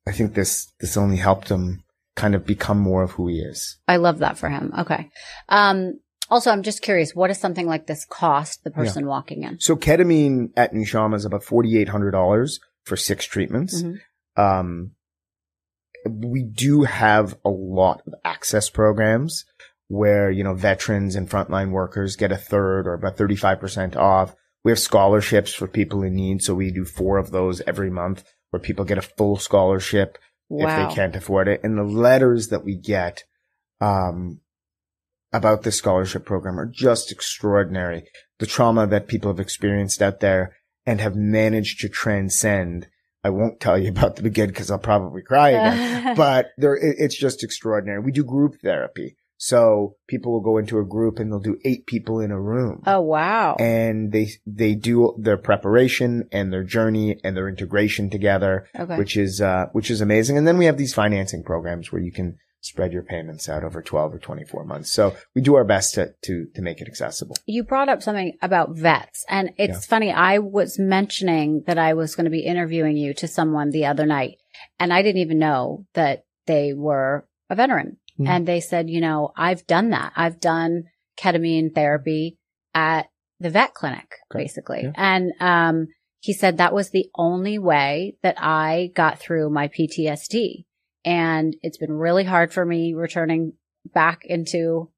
I 0.08 0.12
think 0.12 0.34
this, 0.34 0.72
this 0.80 0.98
only 0.98 1.18
helped 1.18 1.50
him 1.50 1.84
kind 2.16 2.34
of 2.36 2.46
become 2.46 2.80
more 2.80 3.04
of 3.04 3.12
who 3.12 3.28
he 3.28 3.40
is. 3.40 3.78
I 3.88 3.98
love 3.98 4.20
that 4.20 4.38
for 4.38 4.50
him. 4.50 4.74
Okay. 4.80 5.10
Um, 5.50 6.00
also, 6.30 6.52
I'm 6.52 6.64
just 6.64 6.82
curious, 6.82 7.16
what 7.16 7.28
does 7.28 7.40
something 7.40 7.68
like 7.68 7.88
this 7.88 8.06
cost 8.06 8.64
the 8.64 8.72
person 8.72 9.06
walking 9.06 9.44
in? 9.44 9.60
So 9.60 9.76
ketamine 9.76 10.52
at 10.58 10.74
Nushama 10.74 11.16
is 11.16 11.24
about 11.26 11.44
forty 11.44 11.78
eight 11.78 11.88
hundred 11.88 12.12
dollars 12.12 12.60
for 12.86 12.98
six 12.98 13.26
treatments. 13.26 13.82
Mhm. 13.82 14.00
Um, 14.36 14.92
we 16.06 16.44
do 16.44 16.84
have 16.84 17.38
a 17.46 17.50
lot 17.50 18.02
of 18.06 18.14
access 18.26 18.70
programs 18.70 19.46
where 19.88 20.30
you 20.30 20.44
know 20.44 20.54
veterans 20.54 21.16
and 21.16 21.30
frontline 21.30 21.72
workers 21.72 22.18
get 22.18 22.32
a 22.32 22.38
third 22.38 22.88
or 22.88 22.94
about 22.94 23.16
thirty 23.16 23.36
five 23.36 23.60
percent 23.62 23.96
off. 23.96 24.36
We 24.68 24.72
have 24.72 24.80
scholarships 24.80 25.54
for 25.54 25.66
people 25.66 26.04
in 26.04 26.16
need, 26.16 26.44
so 26.44 26.54
we 26.54 26.72
do 26.72 26.84
four 26.84 27.18
of 27.18 27.32
those 27.32 27.62
every 27.62 27.90
month 27.90 28.26
where 28.50 28.60
people 28.60 28.84
get 28.84 28.98
a 28.98 29.02
full 29.02 29.38
scholarship 29.38 30.18
if 30.50 30.68
they 30.90 30.94
can't 30.94 31.16
afford 31.16 31.48
it. 31.48 31.62
And 31.64 31.78
the 31.78 31.84
letters 31.84 32.50
that 32.50 32.66
we 32.66 32.76
get, 32.76 33.24
um, 33.80 34.42
about 35.32 35.64
this 35.64 35.78
scholarship 35.78 36.26
program 36.26 36.60
are 36.60 36.66
just 36.66 37.14
extraordinary. 37.14 38.10
The 38.40 38.46
trauma 38.46 38.86
that 38.88 39.08
people 39.08 39.32
have 39.32 39.40
experienced 39.40 40.02
out 40.02 40.20
there 40.20 40.58
and 40.86 41.00
have 41.00 41.16
managed 41.16 41.80
to 41.80 41.88
transcend. 41.88 42.90
I 43.24 43.30
won't 43.30 43.62
tell 43.62 43.78
you 43.78 43.88
about 43.88 44.18
the 44.18 44.24
beginning 44.24 44.52
because 44.52 44.70
I'll 44.70 44.80
probably 44.80 45.22
cry 45.22 45.52
again, 45.52 46.14
but 46.18 46.48
there, 46.58 46.76
it, 46.76 46.98
it's 47.00 47.18
just 47.18 47.42
extraordinary. 47.42 48.02
We 48.02 48.12
do 48.12 48.26
group 48.26 48.60
therapy. 48.62 49.16
So 49.38 49.96
people 50.08 50.32
will 50.32 50.42
go 50.42 50.58
into 50.58 50.80
a 50.80 50.86
group 50.86 51.20
and 51.20 51.32
they'll 51.32 51.40
do 51.40 51.60
eight 51.64 51.86
people 51.86 52.20
in 52.20 52.32
a 52.32 52.42
room. 52.42 52.82
oh 52.88 53.02
wow. 53.02 53.56
And 53.60 54.12
they, 54.12 54.30
they 54.46 54.74
do 54.76 55.16
their 55.20 55.38
preparation 55.38 56.28
and 56.32 56.52
their 56.52 56.64
journey 56.64 57.20
and 57.24 57.38
their 57.38 57.48
integration 57.48 58.10
together, 58.10 58.68
okay. 58.78 58.98
which 58.98 59.16
is, 59.16 59.40
uh, 59.42 59.68
which 59.74 59.92
is 59.92 60.02
amazing. 60.02 60.38
And 60.38 60.48
then 60.48 60.58
we 60.58 60.66
have 60.66 60.78
these 60.78 60.94
financing 60.94 61.44
programs 61.44 61.92
where 61.92 62.02
you 62.02 62.12
can 62.12 62.38
spread 62.62 62.92
your 62.92 63.04
payments 63.04 63.48
out 63.48 63.64
over 63.64 63.82
12 63.82 64.16
or 64.16 64.18
24 64.20 64.66
months. 64.66 64.92
So 64.92 65.16
we 65.36 65.42
do 65.44 65.56
our 65.56 65.64
best 65.64 65.94
to, 65.94 66.14
to, 66.24 66.48
to 66.56 66.62
make 66.62 66.82
it 66.82 66.88
accessible. 66.88 67.36
you 67.46 67.64
brought 67.64 67.88
up 67.90 68.02
something 68.02 68.34
about 68.42 68.72
vets 68.76 69.24
and 69.30 69.52
it's 69.58 69.86
Yeah. 69.86 69.90
funny. 69.90 70.12
I 70.12 70.40
was 70.40 70.80
mentioning 70.80 71.64
that 71.68 71.78
I 71.78 71.94
was 71.94 72.16
going 72.16 72.26
to 72.26 72.32
be 72.32 72.40
interviewing 72.42 72.98
you 72.98 73.14
to 73.14 73.28
someone 73.28 73.70
the 73.70 73.86
other 73.86 74.06
night 74.08 74.38
and 74.80 74.92
I 74.92 75.04
didn't 75.04 75.22
even 75.22 75.38
know 75.38 75.86
that 75.94 76.26
they 76.48 76.74
were 76.74 77.28
a 77.50 77.56
veteran. 77.56 77.98
Mhm. 78.20 78.28
And 78.28 78.48
they 78.48 78.60
said, 78.60 78.90
you 78.90 79.02
know, 79.02 79.32
I've 79.36 79.66
done 79.68 79.90
that. 79.92 80.14
I've 80.16 80.40
done 80.40 80.84
ketamine 81.20 81.74
therapy 81.74 82.38
at 82.74 83.08
the 83.40 83.50
vet 83.50 83.74
clinic, 83.74 84.16
Okay. 84.32 84.44
basically. 84.44 84.82
Yeah. 84.84 84.92
And, 84.96 85.32
um, 85.40 85.88
he 86.20 86.34
said 86.34 86.58
that 86.58 86.74
was 86.74 86.90
the 86.90 87.10
only 87.16 87.60
way 87.60 88.18
that 88.24 88.36
I 88.40 88.92
got 88.96 89.20
through 89.20 89.50
my 89.52 89.68
PTSD. 89.68 90.66
And 91.06 91.56
it's 91.62 91.78
been 91.78 91.94
really 91.94 92.24
hard 92.24 92.52
for 92.52 92.66
me 92.66 92.94
returning 92.94 93.54
back 93.94 94.22
into 94.26 94.92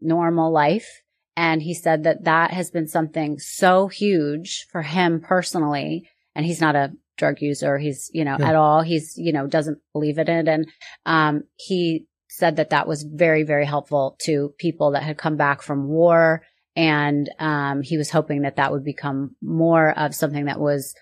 normal 0.00 0.52
life. 0.52 1.02
And 1.36 1.62
he 1.62 1.74
said 1.74 2.04
that 2.04 2.24
that 2.24 2.50
has 2.52 2.70
been 2.70 2.88
something 2.88 3.38
so 3.38 3.88
huge 3.88 4.66
for 4.70 4.82
him 4.82 5.20
personally. 5.20 6.08
And 6.34 6.44
he's 6.46 6.60
not 6.60 6.76
a 6.76 6.92
drug 7.18 7.40
user. 7.40 7.78
He's, 7.78 8.10
you 8.12 8.24
know, 8.24 8.36
Yeah. 8.40 8.48
at 8.50 8.56
all. 8.56 8.82
He's, 8.82 9.14
you 9.16 9.32
know, 9.32 9.46
doesn't 9.46 9.78
believe 9.92 10.18
in 10.18 10.28
it. 10.28 10.48
And, 10.48 10.66
um, 11.06 11.42
he 11.56 12.06
said 12.36 12.56
that 12.56 12.70
that 12.70 12.88
was 12.88 13.02
very, 13.02 13.42
very 13.42 13.64
helpful 13.64 14.16
to 14.22 14.54
people 14.58 14.92
that 14.92 15.02
had 15.02 15.18
come 15.18 15.36
back 15.36 15.62
from 15.62 15.88
war. 15.88 16.42
And, 16.76 17.30
um, 17.38 17.82
he 17.82 17.96
was 17.96 18.10
hoping 18.10 18.42
that 18.42 18.56
that 18.56 18.72
would 18.72 18.84
become 18.84 19.36
more 19.40 19.96
of 19.96 20.14
something 20.14 20.46
that 20.46 20.58
was 20.58 20.94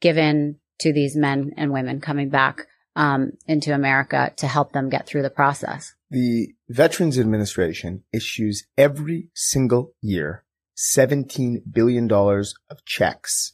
given 0.00 0.56
to 0.80 0.92
these 0.92 1.14
men 1.14 1.52
and 1.56 1.72
women 1.72 2.00
coming 2.00 2.30
back, 2.30 2.66
um, 2.96 3.32
into 3.46 3.72
America 3.72 4.32
to 4.38 4.46
help 4.46 4.72
them 4.72 4.88
get 4.88 5.06
through 5.06 5.22
the 5.22 5.30
process. 5.30 5.94
The 6.10 6.48
Veterans 6.68 7.18
Administration 7.18 8.02
issues 8.12 8.66
every 8.76 9.28
single 9.34 9.92
year 10.00 10.44
$17 10.76 11.62
billion 11.70 12.10
of 12.10 12.84
checks 12.84 13.52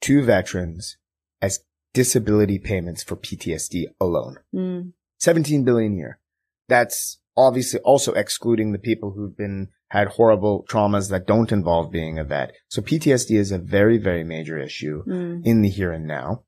to 0.00 0.22
veterans 0.22 0.96
as 1.40 1.60
disability 1.94 2.58
payments 2.58 3.02
for 3.02 3.16
PTSD 3.16 3.86
alone. 4.00 4.38
Mm. 4.54 4.92
17 5.20 5.64
billion 5.64 5.92
a 5.94 5.96
year. 5.96 6.20
That's 6.68 7.18
obviously 7.36 7.80
also 7.80 8.12
excluding 8.12 8.72
the 8.72 8.78
people 8.78 9.12
who've 9.12 9.36
been 9.36 9.68
had 9.90 10.08
horrible 10.08 10.66
traumas 10.68 11.08
that 11.10 11.26
don't 11.26 11.50
involve 11.52 11.90
being 11.90 12.18
a 12.18 12.24
vet. 12.24 12.52
So 12.68 12.82
PTSD 12.82 13.38
is 13.38 13.52
a 13.52 13.58
very, 13.58 13.96
very 13.96 14.22
major 14.24 14.58
issue 14.58 15.02
Mm. 15.06 15.46
in 15.46 15.62
the 15.62 15.70
here 15.70 15.92
and 15.92 16.06
now. 16.06 16.44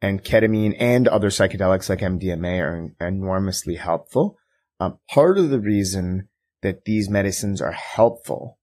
And 0.00 0.22
ketamine 0.22 0.76
and 0.78 1.08
other 1.08 1.30
psychedelics 1.30 1.88
like 1.88 2.00
MDMA 2.00 2.60
are 2.60 2.90
enormously 3.00 3.76
helpful. 3.76 4.36
Um, 4.78 4.98
part 5.10 5.38
of 5.38 5.50
the 5.50 5.60
reason 5.60 6.28
that 6.62 6.84
these 6.84 7.08
medicines 7.08 7.60
are 7.62 7.72
helpful 7.72 8.58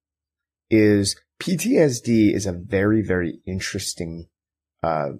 is 0.69 1.15
PTSD 1.41 2.33
is 2.33 2.45
a 2.45 2.53
very, 2.53 3.01
very 3.01 3.41
interesting, 3.47 4.27
uh, 4.83 5.13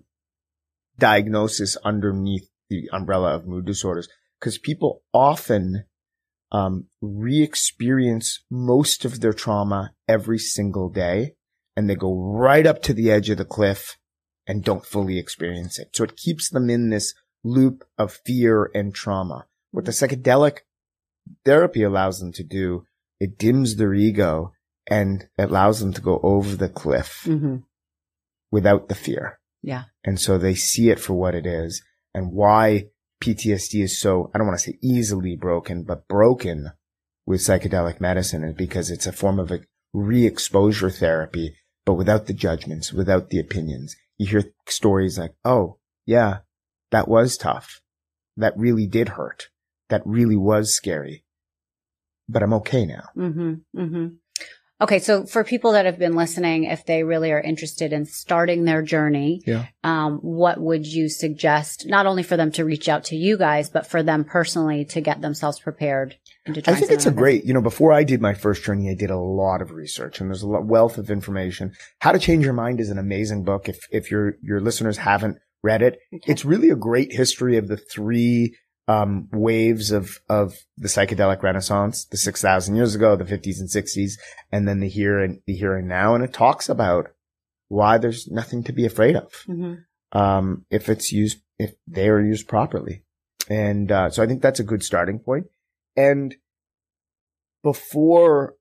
diagnosis 0.98 1.76
underneath 1.84 2.50
the 2.70 2.90
umbrella 2.94 3.36
of 3.36 3.48
mood 3.48 3.66
disorders 3.66 4.08
because 4.42 4.58
people 4.58 5.04
often, 5.14 5.86
um, 6.52 6.88
re-experience 7.02 8.44
most 8.50 9.06
of 9.06 9.22
their 9.22 9.34
trauma 9.34 9.94
every 10.08 10.40
single 10.40 10.90
day 10.90 11.36
and 11.78 11.90
they 11.90 11.96
go 11.96 12.14
right 12.14 12.66
up 12.66 12.82
to 12.82 12.94
the 12.94 13.10
edge 13.10 13.30
of 13.30 13.38
the 13.38 13.46
cliff 13.46 13.98
and 14.48 14.64
don't 14.64 14.86
fully 14.86 15.18
experience 15.18 15.80
it. 15.80 15.90
So 15.94 16.04
it 16.04 16.18
keeps 16.18 16.50
them 16.50 16.70
in 16.70 16.90
this 16.90 17.14
loop 17.44 17.86
of 17.98 18.20
fear 18.26 18.70
and 18.74 18.94
trauma. 18.94 19.46
What 19.72 19.86
the 19.86 19.92
psychedelic 19.92 20.60
therapy 21.46 21.84
allows 21.84 22.20
them 22.20 22.34
to 22.34 22.44
do, 22.44 22.86
it 23.20 23.38
dims 23.38 23.78
their 23.78 23.94
ego 23.94 24.52
and 24.90 25.30
allows 25.38 25.80
them 25.80 25.94
to 25.94 26.02
go 26.02 26.20
over 26.24 26.56
the 26.56 26.70
cliff 26.70 27.22
hmm 27.24 27.58
without 28.52 28.90
the 28.90 28.96
fear. 28.96 29.40
Yeah. 29.64 29.86
And 30.04 30.20
so 30.20 30.38
they 30.38 30.56
see 30.56 30.90
it 30.90 31.00
for 31.00 31.14
what 31.14 31.36
it 31.36 31.46
is 31.46 31.82
and 32.14 32.34
why 32.34 32.88
PTSD 33.22 33.84
is 33.84 34.00
so, 34.00 34.32
I 34.34 34.38
don't 34.38 34.48
want 34.48 34.60
to 34.60 34.64
say 34.72 34.78
easily 34.82 35.36
broken, 35.36 35.84
but 35.84 36.08
broken 36.08 36.72
with 37.26 37.42
psychedelic 37.42 38.02
medicine 38.02 38.44
is 38.44 38.56
because 38.56 38.90
it's 38.90 39.08
a 39.08 39.12
form 39.12 39.40
of 39.40 39.52
a 39.52 39.62
re-exposure 39.94 40.90
therapy, 40.90 41.56
but 41.86 41.94
without 41.94 42.26
the 42.26 42.34
judgments, 42.34 42.92
without 42.92 43.30
the 43.30 43.40
opinions. 43.40 43.96
You 44.18 44.28
hear 44.28 44.44
stories 44.68 45.18
like, 45.20 45.34
Oh, 45.46 45.78
yeah, 46.06 46.40
that 46.92 47.08
was 47.08 47.38
tough. 47.38 47.82
That 48.38 48.58
really 48.58 48.88
did 48.88 49.10
hurt. 49.10 49.50
That 49.90 50.02
really 50.06 50.38
was 50.38 50.74
scary, 50.74 51.26
but 52.28 52.42
I'm 52.42 52.54
okay 52.54 52.86
now. 52.86 53.10
hmm 53.14 53.54
hmm 53.76 54.08
Okay. 54.82 55.00
So 55.00 55.26
for 55.26 55.44
people 55.44 55.74
that 55.74 55.86
have 55.86 56.00
been 56.00 56.16
listening, 56.16 56.64
if 56.64 56.86
they 56.86 57.04
really 57.04 57.32
are 57.32 57.40
interested 57.40 57.94
in 57.94 58.06
starting 58.06 58.66
their 58.66 58.82
journey, 58.82 59.42
Yeah. 59.46 59.68
um, 59.84 60.18
what 60.22 60.60
would 60.60 60.86
you 60.86 61.08
suggest, 61.08 61.86
not 61.88 62.06
only 62.08 62.24
for 62.24 62.36
them 62.36 62.52
to 62.54 62.66
reach 62.66 62.90
out 62.90 63.04
to 63.06 63.16
you 63.16 63.38
guys, 63.38 63.70
but 63.70 63.86
for 63.88 64.02
them 64.04 64.24
personally 64.24 64.86
to 64.86 65.02
get 65.02 65.22
themselves 65.22 65.60
prepared? 65.60 66.18
I 66.48 66.74
think 66.74 66.92
it's 66.92 67.06
a 67.06 67.12
great, 67.12 67.46
you 67.46 67.54
know, 67.54 67.62
before 67.62 67.94
I 67.94 68.04
did 68.04 68.20
my 68.20 68.34
first 68.34 68.64
journey, 68.64 68.90
I 68.90 68.96
did 68.96 69.12
a 69.12 69.18
lot 69.18 69.62
of 69.62 69.72
research 69.72 70.20
and 70.20 70.30
there's 70.30 70.42
a 70.42 70.48
lot, 70.48 70.66
wealth 70.66 70.98
of 70.98 71.12
information. 71.12 71.74
How 72.00 72.12
to 72.12 72.20
Change 72.20 72.44
Your 72.44 72.54
Mind 72.54 72.80
is 72.80 72.90
an 72.90 72.98
amazing 72.98 73.44
book. 73.44 73.70
If, 73.70 73.88
if 73.92 74.10
your, 74.10 74.36
your 74.42 74.60
listeners 74.60 74.98
haven't 74.98 75.38
read 75.64 75.84
it. 75.84 76.00
Okay. 76.14 76.32
it's 76.32 76.44
really 76.44 76.72
a 76.72 76.76
great 76.76 77.14
history 77.14 77.58
of 77.58 77.68
the 77.68 77.78
three, 77.78 78.56
um, 78.88 79.30
waves 79.32 79.92
of, 79.92 80.20
of 80.28 80.54
the 80.78 80.88
psychedelic 80.88 81.44
renaissance, 81.44 82.06
the 82.06 82.18
6,000 82.18 82.76
years 82.76 82.96
ago, 82.96 83.16
the 83.16 83.24
50s 83.24 83.60
and 83.60 83.70
60s, 83.70 84.14
and 84.52 84.68
then 84.68 84.80
the 84.80 84.90
here 84.90 85.20
and 85.20 85.40
the 85.46 85.54
here 85.54 85.76
and 85.76 85.88
now. 85.88 86.16
And 86.16 86.24
it 86.24 86.34
talks 86.34 86.68
about 86.68 87.10
why 87.68 87.98
there's 87.98 88.28
nothing 88.30 88.64
to 88.66 88.74
be 88.74 88.86
afraid 88.86 89.16
of 89.16 89.32
Mhm. 89.48 89.86
um, 90.12 90.66
if 90.70 90.90
it's 90.90 91.12
used, 91.12 91.42
if 91.58 91.74
they 91.88 92.10
are 92.10 92.20
used 92.22 92.48
properly. 92.48 93.04
And, 93.50 93.92
uh, 93.92 94.10
so 94.10 94.22
I 94.24 94.28
think 94.28 94.42
that's 94.42 94.60
a 94.60 94.64
good 94.66 94.84
starting 94.84 95.20
point. 95.20 95.48
And 95.96 96.36
before 97.64 98.56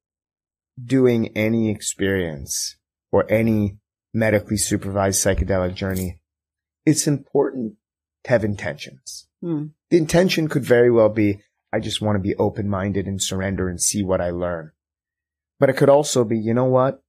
doing 0.83 1.29
any 1.37 1.71
experience 1.71 2.77
or 3.13 3.31
any 3.31 3.79
medically 4.13 4.57
supervised 4.57 5.25
psychedelic 5.25 5.75
journey, 5.75 6.21
it's 6.85 7.07
important 7.07 7.75
to 8.25 8.31
have 8.31 8.45
intentions. 8.45 9.27
Hmm. 9.43 9.67
The 9.91 9.97
intention 9.97 10.49
could 10.49 10.65
very 10.65 10.91
well 10.91 11.09
be, 11.09 11.41
I 11.73 11.81
just 11.81 12.01
want 12.01 12.17
to 12.17 12.21
be 12.21 12.35
open 12.37 12.69
minded 12.69 13.07
and 13.07 13.21
surrender 13.23 13.69
and 13.69 13.81
see 13.81 14.03
what 14.03 14.21
I 14.21 14.31
learn. 14.31 14.73
But 15.59 15.71
it 15.71 15.77
could 15.77 15.89
also 15.89 16.25
be, 16.25 16.39
you 16.39 16.55
know 16.55 16.65
what? 16.67 17.03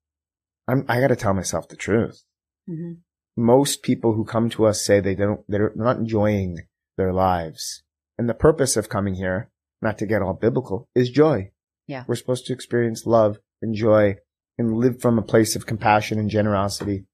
I'm, 0.68 0.86
I 0.88 1.00
got 1.00 1.08
to 1.08 1.16
tell 1.16 1.34
myself 1.34 1.68
the 1.68 1.76
truth 1.76 2.24
Mhm. 2.70 2.98
most 3.36 3.82
people 3.82 4.14
who 4.14 4.24
come 4.24 4.50
to 4.52 4.66
us 4.66 4.86
say 4.86 5.00
they 5.00 5.16
don't, 5.16 5.42
they're 5.48 5.74
not 5.76 5.98
enjoying 5.98 6.60
their 6.98 7.12
lives. 7.12 7.84
And 8.18 8.30
the 8.30 8.34
purpose 8.34 8.78
of 8.78 8.88
coming 8.90 9.16
here, 9.16 9.50
not 9.82 9.98
to 9.98 10.06
get 10.06 10.22
all 10.22 10.34
biblical, 10.34 10.88
is 10.94 11.10
joy. 11.10 11.52
Yeah. 11.88 12.04
We're 12.08 12.16
supposed 12.16 12.46
to 12.46 12.54
experience 12.54 13.06
love 13.06 13.40
and 13.62 13.74
joy 13.74 14.18
and 14.58 14.78
live 14.78 15.02
from 15.02 15.18
a 15.18 15.24
place 15.24 15.56
of 15.56 15.66
compassion 15.66 16.20
and 16.20 16.30
generosity. 16.30 17.06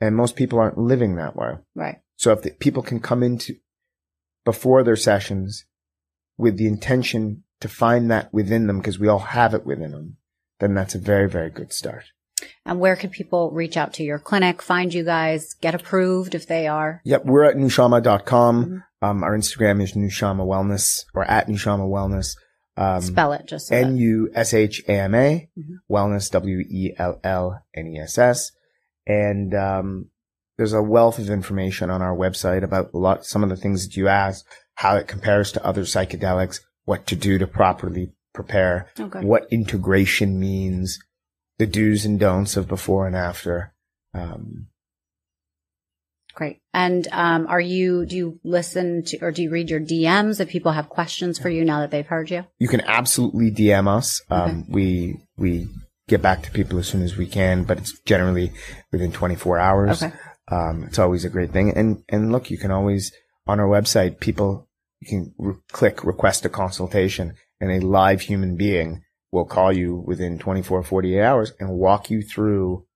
And 0.00 0.14
most 0.14 0.36
people 0.36 0.58
aren't 0.58 0.78
living 0.78 1.16
that 1.16 1.34
way. 1.36 1.54
Right. 1.74 2.00
So 2.16 2.32
if 2.32 2.42
the, 2.42 2.50
people 2.50 2.82
can 2.82 3.00
come 3.00 3.22
into 3.22 3.56
before 4.46 4.82
their 4.82 4.96
sessions 4.96 5.66
with 6.38 6.56
the 6.56 6.66
intention 6.66 7.42
to 7.60 7.68
find 7.68 8.10
that 8.10 8.32
within 8.32 8.66
them, 8.66 8.78
because 8.78 8.98
we 8.98 9.08
all 9.08 9.18
have 9.18 9.52
it 9.52 9.66
within 9.66 9.90
them, 9.90 10.16
then 10.60 10.72
that's 10.74 10.94
a 10.94 10.98
very, 10.98 11.28
very 11.28 11.50
good 11.50 11.72
start. 11.74 12.04
And 12.64 12.78
where 12.80 12.96
can 12.96 13.10
people 13.10 13.50
reach 13.50 13.76
out 13.76 13.92
to 13.94 14.02
your 14.02 14.18
clinic, 14.18 14.60
find 14.62 14.92
you 14.94 15.04
guys, 15.04 15.54
get 15.60 15.74
approved 15.74 16.34
if 16.34 16.46
they 16.46 16.66
are? 16.66 17.00
Yep, 17.04 17.24
we're 17.26 17.44
at 17.44 17.56
nushama.com. 17.56 18.64
Mhm. 18.66 18.82
Um, 19.02 19.22
our 19.22 19.36
Instagram 19.36 19.82
is 19.82 19.92
Nushama 19.92 20.46
Wellness 20.46 21.04
or 21.14 21.24
at 21.24 21.48
Nushama 21.48 21.88
Wellness. 21.88 22.36
Um, 22.78 23.00
Spell 23.00 23.32
it 23.32 23.46
just 23.46 23.72
N 23.72 23.96
U 23.96 24.30
S 24.34 24.52
H 24.52 24.82
A 24.86 24.92
M 25.00 25.14
A 25.14 25.48
Mhm. 25.58 25.76
Wellness 25.90 26.30
W 26.30 26.58
E 26.60 26.94
L 26.98 27.18
L 27.24 27.62
N 27.74 27.86
E 27.88 27.98
S 28.00 28.18
S. 28.18 28.52
And 29.06 29.54
um, 29.54 30.10
there's 30.56 30.72
a 30.72 30.82
wealth 30.82 31.18
of 31.18 31.28
information 31.30 31.90
on 31.90 32.02
our 32.02 32.16
website 32.16 32.62
about 32.62 32.92
a 32.94 32.98
lot, 32.98 33.26
some 33.26 33.42
of 33.42 33.48
the 33.48 33.56
things 33.56 33.86
that 33.86 33.96
you 33.96 34.08
asked, 34.08 34.44
how 34.74 34.96
it 34.96 35.08
compares 35.08 35.52
to 35.52 35.64
other 35.64 35.82
psychedelics, 35.82 36.60
what 36.84 37.06
to 37.06 37.16
do 37.16 37.38
to 37.38 37.46
properly 37.46 38.12
prepare, 38.32 38.88
Okay. 38.98 39.20
what 39.20 39.46
integration 39.50 40.38
means, 40.38 40.98
the 41.58 41.66
do's 41.66 42.04
and 42.04 42.18
don'ts 42.20 42.56
of 42.56 42.68
before 42.68 43.06
and 43.06 43.16
after. 43.16 43.72
Um, 44.14 44.68
Great. 46.34 46.60
And 46.74 47.08
um, 47.12 47.46
are 47.46 47.60
you, 47.60 48.04
do 48.04 48.14
you 48.14 48.40
listen 48.44 49.02
to, 49.04 49.18
or 49.22 49.32
do 49.32 49.42
you 49.42 49.50
read 49.50 49.70
your 49.70 49.80
DMs 49.80 50.38
if 50.38 50.50
people 50.50 50.72
have 50.72 50.90
questions 50.90 51.38
for 51.38 51.48
you 51.48 51.64
now 51.64 51.80
that 51.80 51.90
they've 51.90 52.06
heard 52.06 52.30
you? 52.30 52.44
You 52.58 52.68
can 52.68 52.82
absolutely 52.82 53.50
DM 53.50 53.88
us. 53.88 54.20
Um, 54.30 54.66
we, 54.68 55.16
we 55.38 55.66
get 56.08 56.20
back 56.20 56.42
to 56.42 56.50
people 56.50 56.78
as 56.78 56.88
soon 56.88 57.02
as 57.02 57.16
we 57.16 57.26
can, 57.26 57.64
but 57.64 57.78
it's 57.78 57.98
generally 58.00 58.52
within 58.92 59.12
24 59.12 59.58
hours. 59.58 60.02
Okay. 60.02 60.14
Um, 60.50 60.84
it's 60.84 60.98
always 60.98 61.24
a 61.24 61.30
great 61.30 61.52
thing. 61.52 61.70
And, 61.76 62.02
and 62.08 62.30
look, 62.32 62.50
you 62.50 62.58
can 62.58 62.70
always, 62.70 63.12
on 63.46 63.60
our 63.60 63.66
website, 63.66 64.20
people, 64.20 64.68
you 65.00 65.08
can 65.08 65.34
re- 65.38 65.54
click 65.72 66.04
request 66.04 66.44
a 66.44 66.48
consultation 66.48 67.34
and 67.60 67.70
a 67.70 67.84
live 67.86 68.20
human 68.22 68.56
being 68.56 69.02
will 69.32 69.44
call 69.44 69.72
you 69.72 69.96
within 70.06 70.38
24, 70.38 70.82
48 70.84 71.20
hours 71.20 71.52
and 71.58 71.70
walk 71.70 72.10
you 72.10 72.22
through 72.22 72.86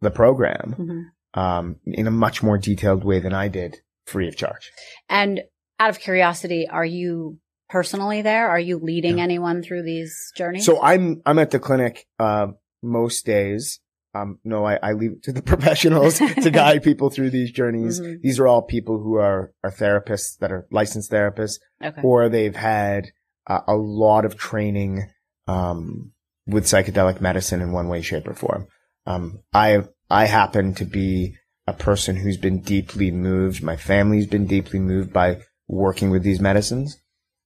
the 0.00 0.10
program, 0.10 0.74
Mhm. 0.78 1.40
um, 1.40 1.76
in 1.86 2.06
a 2.06 2.10
much 2.10 2.42
more 2.42 2.56
detailed 2.58 3.04
way 3.04 3.20
than 3.20 3.34
I 3.34 3.48
did 3.48 3.78
free 4.06 4.28
of 4.28 4.36
charge. 4.36 4.70
And 5.08 5.42
out 5.78 5.90
of 5.90 5.98
curiosity, 5.98 6.68
are 6.68 6.84
you 6.84 7.38
personally 7.68 8.22
there? 8.22 8.48
Are 8.48 8.58
you 8.60 8.78
leading 8.78 9.20
anyone 9.20 9.62
through 9.62 9.82
these 9.82 10.32
journeys? 10.36 10.64
So 10.64 10.80
I'm 10.82 11.22
I'm 11.26 11.38
at 11.38 11.50
the 11.50 11.58
clinic 11.58 12.06
uh, 12.18 12.48
most 12.82 13.26
days. 13.26 13.80
Um, 14.14 14.38
no, 14.44 14.66
I, 14.66 14.78
I 14.82 14.92
leave 14.92 15.12
it 15.12 15.22
to 15.24 15.32
the 15.32 15.42
professionals 15.52 16.18
to 16.18 16.50
guide 16.52 16.82
people 16.82 17.10
through 17.10 17.30
these 17.30 17.50
journeys. 17.52 18.00
Mhm. 18.00 18.20
These 18.22 18.38
are 18.40 18.48
all 18.48 18.62
people 18.62 18.98
who 18.98 19.16
are, 19.16 19.52
are 19.62 19.70
therapists 19.70 20.38
that 20.38 20.50
are 20.50 20.66
licensed 20.70 21.10
therapists, 21.10 21.58
okay. 21.82 22.00
or 22.02 22.28
they've 22.28 22.56
had 22.56 23.08
uh, 23.46 23.60
a 23.66 23.74
lot 23.74 24.24
of 24.24 24.36
training 24.36 25.08
um, 25.46 26.12
with 26.46 26.64
psychedelic 26.64 27.20
medicine 27.20 27.60
in 27.60 27.72
one 27.72 27.88
way, 27.88 28.02
shape, 28.02 28.26
or 28.26 28.34
form. 28.34 28.66
Um, 29.06 29.40
I 29.52 29.84
I 30.10 30.26
happen 30.26 30.74
to 30.74 30.84
be 30.84 31.36
a 31.66 31.72
person 31.72 32.16
who's 32.16 32.36
been 32.36 32.60
deeply 32.60 33.10
moved. 33.10 33.62
My 33.62 33.76
family's 33.76 34.26
been 34.26 34.46
deeply 34.46 34.80
moved 34.80 35.12
by 35.12 35.38
working 35.68 36.10
with 36.10 36.22
these 36.22 36.40
medicines. 36.40 37.00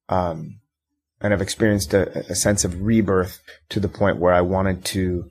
Um, 0.08 0.60
and 1.20 1.32
I've 1.32 1.42
experienced 1.42 1.94
a, 1.94 2.30
a 2.30 2.34
sense 2.34 2.64
of 2.64 2.82
rebirth 2.82 3.40
to 3.70 3.80
the 3.80 3.88
point 3.88 4.18
where 4.18 4.32
I 4.32 4.40
wanted 4.40 4.84
to 4.86 5.30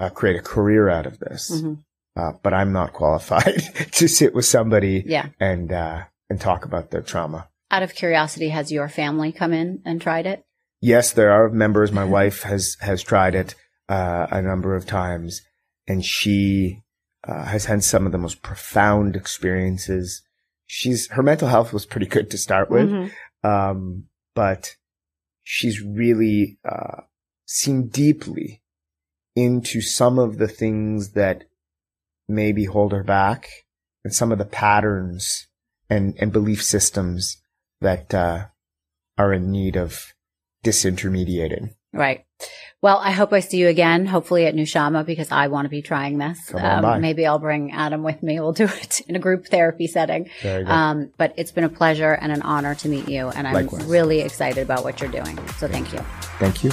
uh, 0.00 0.10
create 0.10 0.36
a 0.36 0.42
career 0.42 0.88
out 0.88 1.06
of 1.06 1.18
this. 1.18 1.50
Mhm. 1.50 1.78
Uh, 2.16 2.32
but 2.42 2.54
I'm 2.54 2.72
not 2.72 2.92
qualified 2.92 3.62
to 3.92 4.08
sit 4.08 4.34
with 4.34 4.44
somebody 4.44 5.02
Yeah. 5.06 5.28
and 5.40 5.72
uh, 5.72 6.04
and 6.30 6.40
talk 6.40 6.64
about 6.64 6.90
their 6.90 7.02
trauma. 7.02 7.48
Out 7.70 7.82
of 7.82 7.94
curiosity, 7.94 8.50
has 8.50 8.70
your 8.70 8.88
family 8.88 9.32
come 9.32 9.52
in 9.52 9.80
and 9.84 10.00
tried 10.00 10.26
it? 10.26 10.44
Yes, 10.80 11.12
there 11.12 11.32
are 11.32 11.48
members. 11.48 11.90
My 11.92 12.04
wife 12.04 12.42
has 12.42 12.76
has 12.80 13.02
tried 13.02 13.34
it 13.34 13.54
uh, 13.88 14.26
a 14.30 14.40
number 14.42 14.76
of 14.76 14.86
times, 14.86 15.42
and 15.88 16.04
she 16.04 16.82
uh, 17.26 17.44
has 17.46 17.64
had 17.64 17.82
some 17.82 18.06
of 18.06 18.12
the 18.12 18.18
most 18.18 18.42
profound 18.42 19.16
experiences. 19.16 20.22
She's 20.66 21.08
her 21.10 21.22
mental 21.22 21.48
health 21.48 21.72
was 21.72 21.84
pretty 21.86 22.06
good 22.06 22.30
to 22.30 22.38
start 22.38 22.70
with, 22.70 22.88
Mhm. 22.90 23.10
um, 23.42 24.04
but 24.34 24.76
she's 25.42 25.80
really 25.82 26.58
uh, 26.64 27.02
seen 27.46 27.88
deeply 27.88 28.62
into 29.36 29.80
some 29.80 30.18
of 30.18 30.38
the 30.38 30.48
things 30.48 31.12
that 31.12 31.44
maybe 32.28 32.64
hold 32.64 32.92
her 32.92 33.04
back, 33.04 33.48
and 34.04 34.14
some 34.14 34.32
of 34.32 34.38
the 34.38 34.44
patterns 34.44 35.46
and 35.90 36.14
and 36.18 36.32
belief 36.32 36.62
systems 36.62 37.42
that 37.80 38.14
uh, 38.14 38.46
are 39.18 39.32
in 39.32 39.50
need 39.50 39.76
of 39.76 40.14
disintermediating. 40.64 41.74
Right. 41.92 42.24
Well, 42.82 42.98
I 42.98 43.12
hope 43.12 43.32
I 43.32 43.40
see 43.40 43.58
you 43.58 43.68
again, 43.68 44.04
hopefully 44.04 44.46
at 44.46 44.54
Nushama, 44.54 45.06
because 45.06 45.30
I 45.30 45.46
want 45.46 45.64
to 45.64 45.70
be 45.70 45.80
trying 45.80 46.18
this. 46.18 46.52
Um, 46.52 46.60
Come 46.60 46.74
on 46.74 46.82
by. 46.82 46.98
maybe 46.98 47.24
I'll 47.24 47.38
bring 47.38 47.72
Adam 47.72 48.02
with 48.02 48.22
me. 48.22 48.40
We'll 48.40 48.52
do 48.52 48.64
it 48.82 49.00
in 49.08 49.16
a 49.16 49.20
group 49.20 49.46
therapy 49.46 49.86
setting. 49.86 50.28
Very 50.42 50.64
good. 50.64 50.70
Um, 50.70 51.10
but 51.16 51.32
it's 51.36 51.52
been 51.52 51.64
a 51.64 51.68
pleasure 51.68 52.12
and 52.12 52.32
an 52.32 52.42
honor 52.42 52.74
to 52.74 52.88
meet 52.88 53.08
you. 53.08 53.28
And 53.28 53.46
I'm 53.46 53.54
Likewise. 53.54 53.84
really 53.84 54.20
excited 54.20 54.62
about 54.62 54.84
what 54.84 55.00
you're 55.00 55.10
doing. 55.10 55.38
So 55.56 55.68
thank 55.68 55.92
you. 55.92 56.00
Thank 56.38 56.64
you. 56.64 56.72